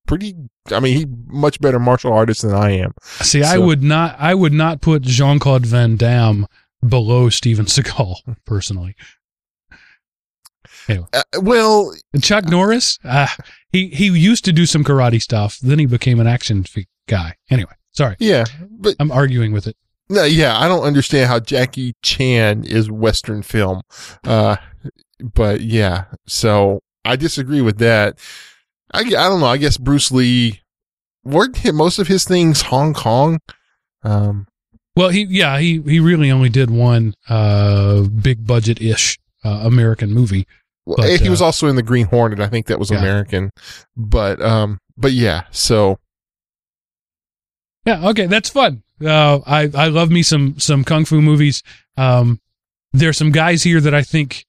pretty, 0.06 0.34
I 0.70 0.80
mean, 0.80 0.96
he 0.96 1.06
much 1.26 1.60
better 1.60 1.78
martial 1.78 2.12
artist 2.12 2.42
than 2.42 2.54
I 2.54 2.70
am. 2.72 2.92
See, 3.02 3.42
I 3.42 3.58
would 3.58 3.82
not. 3.82 4.16
I 4.18 4.34
would 4.34 4.52
not 4.52 4.80
put 4.80 5.02
Jean 5.02 5.38
Claude 5.38 5.66
Van 5.66 5.96
Damme 5.96 6.46
below 6.86 7.28
Steven 7.28 7.64
Seagal 7.66 8.16
personally. 8.44 8.94
Uh, 11.12 11.22
well, 11.42 11.94
And 12.14 12.22
Chuck 12.22 12.46
Norris, 12.46 12.98
uh, 13.04 13.26
he 13.70 13.88
he 13.88 14.06
used 14.06 14.44
to 14.46 14.52
do 14.52 14.64
some 14.64 14.84
karate 14.84 15.20
stuff. 15.20 15.58
Then 15.58 15.78
he 15.78 15.86
became 15.86 16.20
an 16.20 16.26
action 16.26 16.64
guy. 17.06 17.36
Anyway, 17.50 17.72
sorry, 17.92 18.16
yeah, 18.18 18.44
but 18.70 18.96
I'm 18.98 19.12
arguing 19.12 19.52
with 19.52 19.66
it. 19.66 19.76
No, 20.11 20.24
yeah, 20.24 20.59
I 20.59 20.68
don't 20.68 20.84
understand 20.84 21.28
how 21.28 21.40
Jackie 21.40 21.94
Chan 22.02 22.64
is 22.64 22.90
Western 22.90 23.42
film. 23.42 23.82
Uh, 24.24 24.56
but 25.20 25.61
yeah, 25.61 26.04
so 26.26 26.80
I 27.04 27.16
disagree 27.16 27.61
with 27.61 27.78
that. 27.78 28.18
I, 28.92 29.00
I 29.00 29.04
don't 29.04 29.40
know. 29.40 29.46
I 29.46 29.59
guess 29.59 29.76
Bruce 29.76 30.11
Lee, 30.11 30.61
weren't 31.24 31.62
most 31.74 31.98
of 31.98 32.09
his 32.09 32.24
things 32.24 32.62
Hong 32.62 32.94
Kong? 32.94 33.38
Um, 34.02 34.46
Well, 34.96 35.11
he 35.11 35.24
yeah 35.28 35.59
he 35.59 35.80
he 35.82 36.00
really 36.00 36.30
only 36.30 36.48
did 36.48 36.70
one 36.70 37.14
uh 37.28 38.02
big 38.02 38.46
budget 38.46 38.80
ish 38.80 39.18
uh, 39.44 39.61
American 39.64 40.12
movie. 40.12 40.46
well, 40.86 40.96
But, 40.98 41.20
he 41.20 41.28
was 41.28 41.42
uh, 41.42 41.46
also 41.46 41.66
in 41.68 41.76
the 41.76 41.82
Green 41.82 42.06
Hornet. 42.06 42.40
I 42.40 42.46
think 42.48 42.66
that 42.66 42.78
was 42.78 42.90
Yeah. 42.90 42.98
American, 42.98 43.50
but, 43.96 44.40
um, 44.40 44.78
but 44.96 45.12
yeah, 45.12 45.42
so 45.50 45.98
Yeah, 47.84 48.09
okay, 48.09 48.26
that's 48.26 48.48
fun. 48.50 48.82
Uh, 49.05 49.40
I 49.46 49.70
I 49.74 49.88
love 49.88 50.11
me 50.11 50.22
some 50.22 50.59
some 50.59 50.84
kung 50.84 51.05
fu 51.05 51.20
movies. 51.20 51.62
Um, 51.96 52.40
there's 52.92 53.16
some 53.16 53.30
guys 53.30 53.62
here 53.62 53.80
that 53.80 53.94
I 53.94 54.03
think 54.03 54.44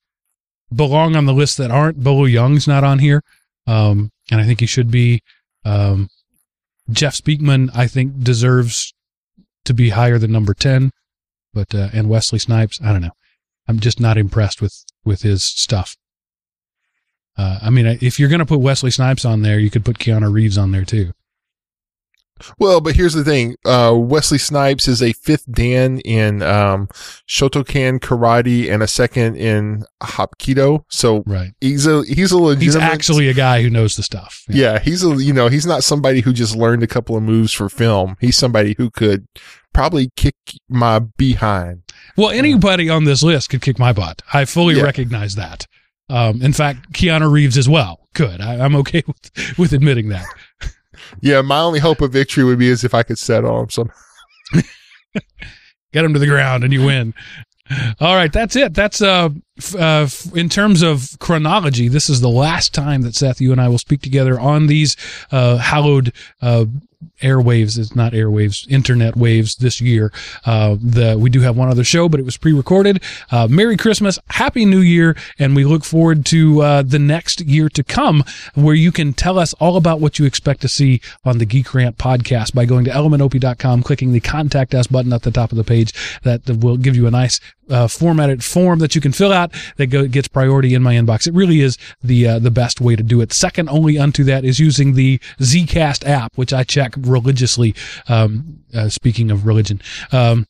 belong 0.74 1.16
on 1.16 1.26
the 1.26 1.34
list 1.34 1.58
that 1.58 1.72
aren't. 1.72 2.04
Bolo 2.04 2.26
Yeung's 2.26 2.68
not 2.68 2.84
on 2.84 3.00
here, 3.00 3.24
um, 3.68 4.12
and 4.32 4.41
I 4.41 4.45
think 4.45 4.60
he 4.60 4.66
should 4.66 4.91
be. 4.91 5.22
Um, 5.66 6.10
Jeff 6.89 7.16
Speakman, 7.16 7.70
I 7.76 7.86
think, 7.86 8.24
deserves 8.24 8.93
to 9.66 9.74
be 9.74 9.89
higher 9.89 10.18
than 10.18 10.32
number 10.32 10.54
ten, 10.54 10.91
but 11.54 11.76
uh, 11.76 11.89
and 11.93 12.10
Wesley 12.10 12.39
Snipes, 12.39 12.80
I 12.84 12.91
don't 12.91 13.02
know. 13.02 13.12
I'm 13.68 13.80
just 13.80 14.00
not 14.00 14.18
impressed 14.18 14.62
with 14.62 14.84
with 15.06 15.22
his 15.22 15.43
stuff. 15.43 15.95
Uh, 17.38 17.60
I 17.62 17.70
mean, 17.70 17.86
if 18.02 18.20
you're 18.20 18.30
going 18.30 18.39
to 18.39 18.45
put 18.45 18.60
Wesley 18.60 18.91
Snipes 18.91 19.24
on 19.24 19.43
there, 19.43 19.60
you 19.60 19.70
could 19.70 19.86
put 19.86 20.00
Keanu 20.00 20.34
Reeves 20.34 20.58
on 20.58 20.72
there 20.72 20.84
too. 20.84 21.14
Well, 22.58 22.82
but 22.82 22.96
here's 22.96 23.14
the 23.14 23.24
thing. 23.24 23.56
Uh, 23.66 23.94
Wesley 23.98 24.38
Snipes 24.38 24.88
is 24.88 25.02
a 25.02 25.14
fifth 25.14 25.46
Dan 25.52 26.00
in, 26.00 26.42
um, 26.42 26.88
Shotokan 27.28 28.00
karate 28.00 28.72
and 28.72 28.82
a 28.84 28.88
second 28.88 29.36
in 29.38 29.86
Hapkido. 30.02 30.84
So 30.90 31.24
Right. 31.26 31.52
he's 31.62 31.86
a, 31.88 32.04
he's 32.06 32.32
a 32.32 32.38
legitimate. 32.38 32.64
He's 32.64 32.76
actually 32.76 33.28
a 33.30 33.34
guy 33.34 33.62
who 33.62 33.70
knows 33.70 33.96
the 33.96 34.04
stuff. 34.04 34.44
yeah, 34.50 34.80
he's 34.80 35.04
a, 35.04 35.10
you 35.24 35.34
know, 35.34 35.48
he's 35.48 35.66
not 35.66 35.84
somebody 35.84 36.22
who 36.22 36.34
just 36.34 36.56
learned 36.56 36.84
a 36.84 36.88
couple 36.88 37.16
of 37.16 37.24
moves 37.24 37.54
for 37.54 37.70
film. 37.70 38.16
He's 38.20 38.38
somebody 38.38 38.76
who 38.78 38.90
could 38.90 39.28
probably 39.74 40.10
kick 40.16 40.36
my 40.68 41.00
behind. 41.00 41.84
Well, 42.18 42.30
anybody 42.30 42.90
on 42.90 43.04
this 43.04 43.22
list 43.24 43.50
could 43.50 43.62
kick 43.62 43.78
my 43.78 43.94
butt. 43.94 44.22
I 44.34 44.46
fully 44.46 44.76
Yeah. 44.78 44.84
recognize 44.84 45.36
that. 45.36 45.68
Um, 46.10 46.42
in 46.42 46.54
fact, 46.54 46.92
Keanu 46.94 47.32
Reeves 47.32 47.56
as 47.58 47.70
well 47.70 48.08
could. 48.16 48.42
I, 48.42 48.56
I'm 48.66 48.76
okay 48.78 49.04
with, 49.08 49.58
with 49.60 49.74
admitting 49.74 50.10
that. 50.10 50.26
Yeah, 51.22 51.41
my 51.41 51.60
only 51.60 51.80
hope 51.80 52.01
of 52.01 52.12
victory 52.12 52.43
would 52.43 52.60
be 52.60 52.70
as 52.70 52.84
if 52.84 52.93
I 52.93 53.03
could 53.03 53.18
set 53.18 53.45
on 53.45 53.64
him 53.64 53.70
some. 53.70 53.91
Get 55.91 56.05
him 56.05 56.14
to 56.14 56.20
the 56.20 56.28
ground 56.28 56.64
and 56.64 56.72
you 56.72 56.86
win. 56.86 57.14
All 57.99 58.16
right, 58.16 58.32
that's 58.32 58.55
it. 58.55 58.74
That's 58.74 59.01
uh, 59.01 59.30
uh, 59.78 60.07
in 60.34 60.49
terms 60.49 60.82
of 60.82 61.18
chronology. 61.20 61.88
This 61.88 62.10
is 62.10 62.22
the 62.22 62.30
last 62.30 62.74
time 62.74 63.01
that 63.01 63.16
Seth, 63.16 63.41
you 63.41 63.51
and 63.51 63.62
I 63.62 63.68
will 63.68 63.78
speak 63.78 64.01
together 64.01 64.39
on 64.39 64.68
these 64.68 64.95
uh, 65.32 65.57
hallowed 65.57 66.14
uh, 66.41 66.66
airwaves. 67.22 67.78
It's 67.78 67.95
not 67.95 68.14
airwaves, 68.14 68.70
internet 68.70 69.16
waves 69.16 69.55
this 69.55 69.82
year. 69.82 70.12
Uh, 70.45 70.76
the 70.82 71.18
we 71.18 71.30
do 71.30 71.41
have 71.41 71.57
one 71.57 71.70
other 71.70 71.84
show, 71.84 72.10
but 72.10 72.20
it 72.20 72.24
was 72.24 72.38
pre-recorded. 72.38 73.03
Uh, 73.32 73.47
Merry 73.47 73.78
Christmas, 73.78 74.20
Happy 74.30 74.66
New 74.66 74.80
Year, 74.80 75.16
and 75.38 75.55
we 75.55 75.66
look 75.66 75.84
forward 75.84 76.26
to 76.28 76.62
uh, 76.62 76.82
the 76.82 76.99
next 76.99 77.41
year 77.41 77.70
to 77.70 77.84
come, 77.84 78.24
where 78.55 78.76
you 78.76 78.91
can 78.91 79.14
tell 79.14 79.39
us 79.39 79.53
all 79.53 79.78
about 79.78 79.99
what 79.99 80.20
you 80.20 80.26
expect 80.26 80.62
to 80.62 80.68
see 80.68 81.01
on 81.24 81.38
the 81.38 81.45
Geek 81.45 81.74
Rant 81.74 81.97
podcast 81.97 82.53
by 82.53 82.66
going 82.66 82.86
to 82.86 82.91
elementop.com, 82.91 83.84
clicking 83.84 84.12
the 84.12 84.20
Contact 84.20 84.74
Us 84.74 84.88
button 84.88 85.14
at 85.14 85.24
the 85.24 85.32
top 85.32 85.51
of 85.51 85.57
the 85.57 85.64
page. 85.64 85.93
That 86.24 86.47
will 86.49 86.78
give 86.78 86.95
you 86.95 87.07
a 87.07 87.12
nice 87.12 87.39
uh, 87.70 87.88
formatted 87.88 88.43
form 88.43 88.80
that 88.80 88.95
you 88.95 89.01
can 89.01 89.11
fill 89.11 89.32
out 89.32 89.53
that 89.78 89.88
go, 89.88 90.07
gets 90.07 90.28
priority 90.28 90.74
in 90.74 90.84
my 90.84 90.95
inbox. 90.95 91.28
It 91.28 91.34
really 91.34 91.61
is 91.61 91.78
the 92.03 92.28
uh, 92.28 92.39
the 92.39 92.51
best 92.51 92.82
way 92.82 92.95
to 92.95 93.03
do 93.03 93.22
it. 93.22 93.34
Second 93.34 93.70
only 93.70 93.97
unto 93.97 94.24
that 94.26 94.43
is 94.43 94.59
using 94.59 94.93
the 94.93 95.20
Zcast 95.39 96.05
app, 96.07 96.38
which 96.38 96.53
I 96.53 96.63
check 96.63 96.93
religiously. 96.97 97.76
Um, 98.07 98.59
uh, 98.74 98.89
speaking 98.89 99.32
of 99.32 99.45
religion. 99.45 99.82
Um, 100.11 100.45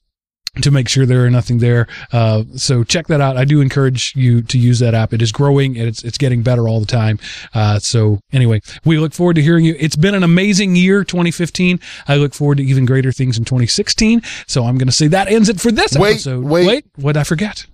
to 0.62 0.72
make 0.72 0.90
sure 0.90 1.06
there 1.06 1.26
are 1.26 1.30
nothing 1.30 1.60
there. 1.60 1.88
Uh, 2.12 2.44
so 2.56 2.84
check 2.84 3.08
that 3.08 3.22
out. 3.22 3.38
I 3.38 3.46
do 3.46 3.62
encourage 3.62 4.14
you 4.16 4.42
to 4.44 4.58
use 4.58 4.80
that 4.80 4.94
app. 4.94 5.14
It 5.14 5.22
is 5.22 5.32
growing 5.32 5.78
and 5.78 5.88
it's, 5.88 6.04
it's 6.04 6.18
getting 6.18 6.42
better 6.44 6.68
all 6.68 6.80
the 6.80 6.86
time. 6.86 7.20
Uh, 7.54 7.80
so 7.80 8.20
anyway, 8.32 8.62
we 8.86 8.98
look 8.98 9.14
forward 9.14 9.36
to 9.36 9.42
hearing 9.42 9.66
you. 9.66 9.76
It's 9.80 9.96
been 9.96 10.16
an 10.16 10.24
amazing 10.24 10.76
year, 10.76 11.04
2015. 11.04 11.80
I 12.08 12.16
look 12.16 12.34
forward 12.34 12.58
to 12.58 12.64
even 12.64 12.86
greater 12.86 13.12
things 13.12 13.38
in 13.38 13.46
2016. 13.46 14.22
So 14.48 14.66
I'm 14.66 14.78
going 14.78 14.88
to 14.88 14.94
say 14.94 15.08
that 15.08 15.28
ends 15.28 15.50
it 15.50 15.60
for 15.60 15.72
this 15.72 15.98
Wait, 15.98 16.12
episode. 16.12 16.44
wait. 16.44 16.68
wait, 16.68 16.86
what 16.96 17.14
did 17.14 17.20
I 17.20 17.24
forget? 17.24 17.66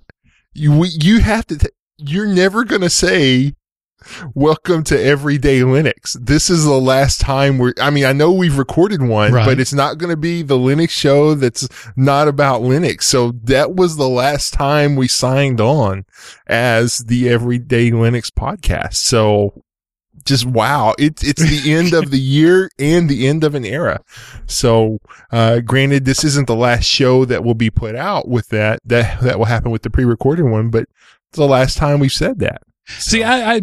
You, 0.53 0.86
you 0.86 1.19
have 1.19 1.45
to, 1.47 1.69
you're 1.97 2.27
never 2.27 2.63
going 2.63 2.81
to 2.81 2.89
say, 2.89 3.53
welcome 4.33 4.83
to 4.85 5.01
everyday 5.03 5.59
Linux. 5.61 6.17
This 6.19 6.49
is 6.49 6.63
the 6.63 6.79
last 6.79 7.19
time 7.21 7.57
we're, 7.57 7.73
I 7.81 7.89
mean, 7.89 8.05
I 8.05 8.13
know 8.13 8.31
we've 8.31 8.57
recorded 8.57 9.01
one, 9.01 9.33
Right. 9.33 9.45
but 9.45 9.59
it's 9.59 9.73
not 9.73 9.97
going 9.97 10.09
to 10.11 10.17
be 10.17 10.41
the 10.41 10.57
Linux 10.57 10.91
show 10.91 11.35
that's 11.35 11.67
not 11.95 12.27
about 12.27 12.61
Linux. 12.61 13.03
So 13.03 13.31
that 13.43 13.75
was 13.75 13.97
the 13.97 14.09
last 14.09 14.53
time 14.53 14.95
we 14.95 15.07
signed 15.07 15.59
on 15.61 16.05
as 16.47 16.99
the 16.99 17.29
everyday 17.29 17.91
Linux 17.91 18.29
podcast. 18.29 18.95
So 18.95 19.63
just 20.23 20.45
wow. 20.45 20.95
It's, 20.97 21.23
it's 21.23 21.41
the 21.41 21.71
end 21.71 21.93
of 21.93 22.09
the 22.11 22.19
year 22.19 22.69
and 22.79 23.07
the 23.09 23.27
end 23.27 23.43
of 23.43 23.53
an 23.53 23.63
era. 23.65 24.01
So, 24.47 24.99
uh, 25.31 25.59
granted, 25.59 26.05
this 26.05 26.23
isn't 26.23 26.47
the 26.47 26.55
last 26.55 26.85
show 26.85 27.25
that 27.25 27.43
will 27.43 27.53
be 27.53 27.69
put 27.69 27.95
out 27.95 28.27
with 28.27 28.47
that. 28.49 28.79
That, 28.85 29.21
that 29.21 29.37
will 29.37 29.45
happen 29.45 29.71
with 29.71 29.83
the 29.83 29.89
pre-recorded 29.91 30.45
one, 30.45 30.69
but 30.69 30.83
it's 31.29 31.37
the 31.37 31.45
last 31.45 31.77
time 31.77 31.99
we've 31.99 32.11
said 32.11 32.39
that. 32.39 32.63
See, 32.88 33.23
I, 33.23 33.55
I, 33.55 33.61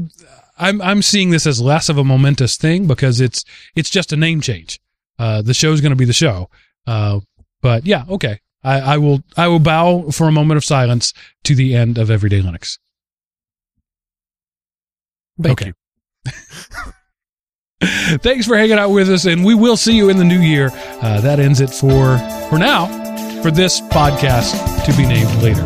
I'm, 0.59 0.81
I'm 0.83 1.03
seeing 1.03 1.31
this 1.31 1.47
as 1.47 1.61
less 1.61 1.89
of 1.89 1.99
a 1.99 2.05
momentous 2.05 2.57
thing 2.57 2.87
because 2.87 3.21
it's, 3.21 3.45
it's 3.75 3.91
just 3.91 4.13
a 4.13 4.17
name 4.17 4.41
change. 4.41 4.81
Uh, 5.19 5.43
the 5.43 5.55
show's 5.55 5.81
going 5.81 5.91
to 5.91 5.97
be 5.97 6.05
the 6.05 6.13
show. 6.13 6.49
Uh, 6.87 7.21
but 7.61 7.87
yeah, 7.87 8.05
okay. 8.11 8.41
I, 8.65 8.81
I 8.81 8.99
will, 8.99 9.23
I 9.37 9.49
will 9.49 9.59
bow 9.59 10.11
for 10.11 10.29
a 10.29 10.33
moment 10.33 10.57
of 10.59 10.65
silence 10.65 11.13
to 11.45 11.55
the 11.55 11.75
end 11.75 11.99
of 11.99 12.11
Everyday 12.11 12.41
Linux. 12.43 12.79
Thank 15.41 15.61
Okay. 15.63 15.73
you. 16.27 16.33
Thanks 18.19 18.47
for 18.47 18.57
hanging 18.57 18.79
out 18.79 18.91
with 18.91 19.09
us, 19.11 19.25
and 19.25 19.45
we 19.45 19.55
will 19.57 19.77
see 19.77 19.97
you 19.97 20.09
in 20.09 20.17
the 20.17 20.25
new 20.25 20.39
year. 20.41 20.71
Uh, 21.01 21.21
that 21.21 21.41
ends 21.41 21.61
it 21.61 21.71
for 21.71 22.17
for 22.49 22.57
now 22.59 22.87
for 23.43 23.51
this 23.51 23.81
podcast 23.81 24.85
to 24.85 24.93
be 24.97 25.05
named 25.05 25.35
later. 25.43 25.65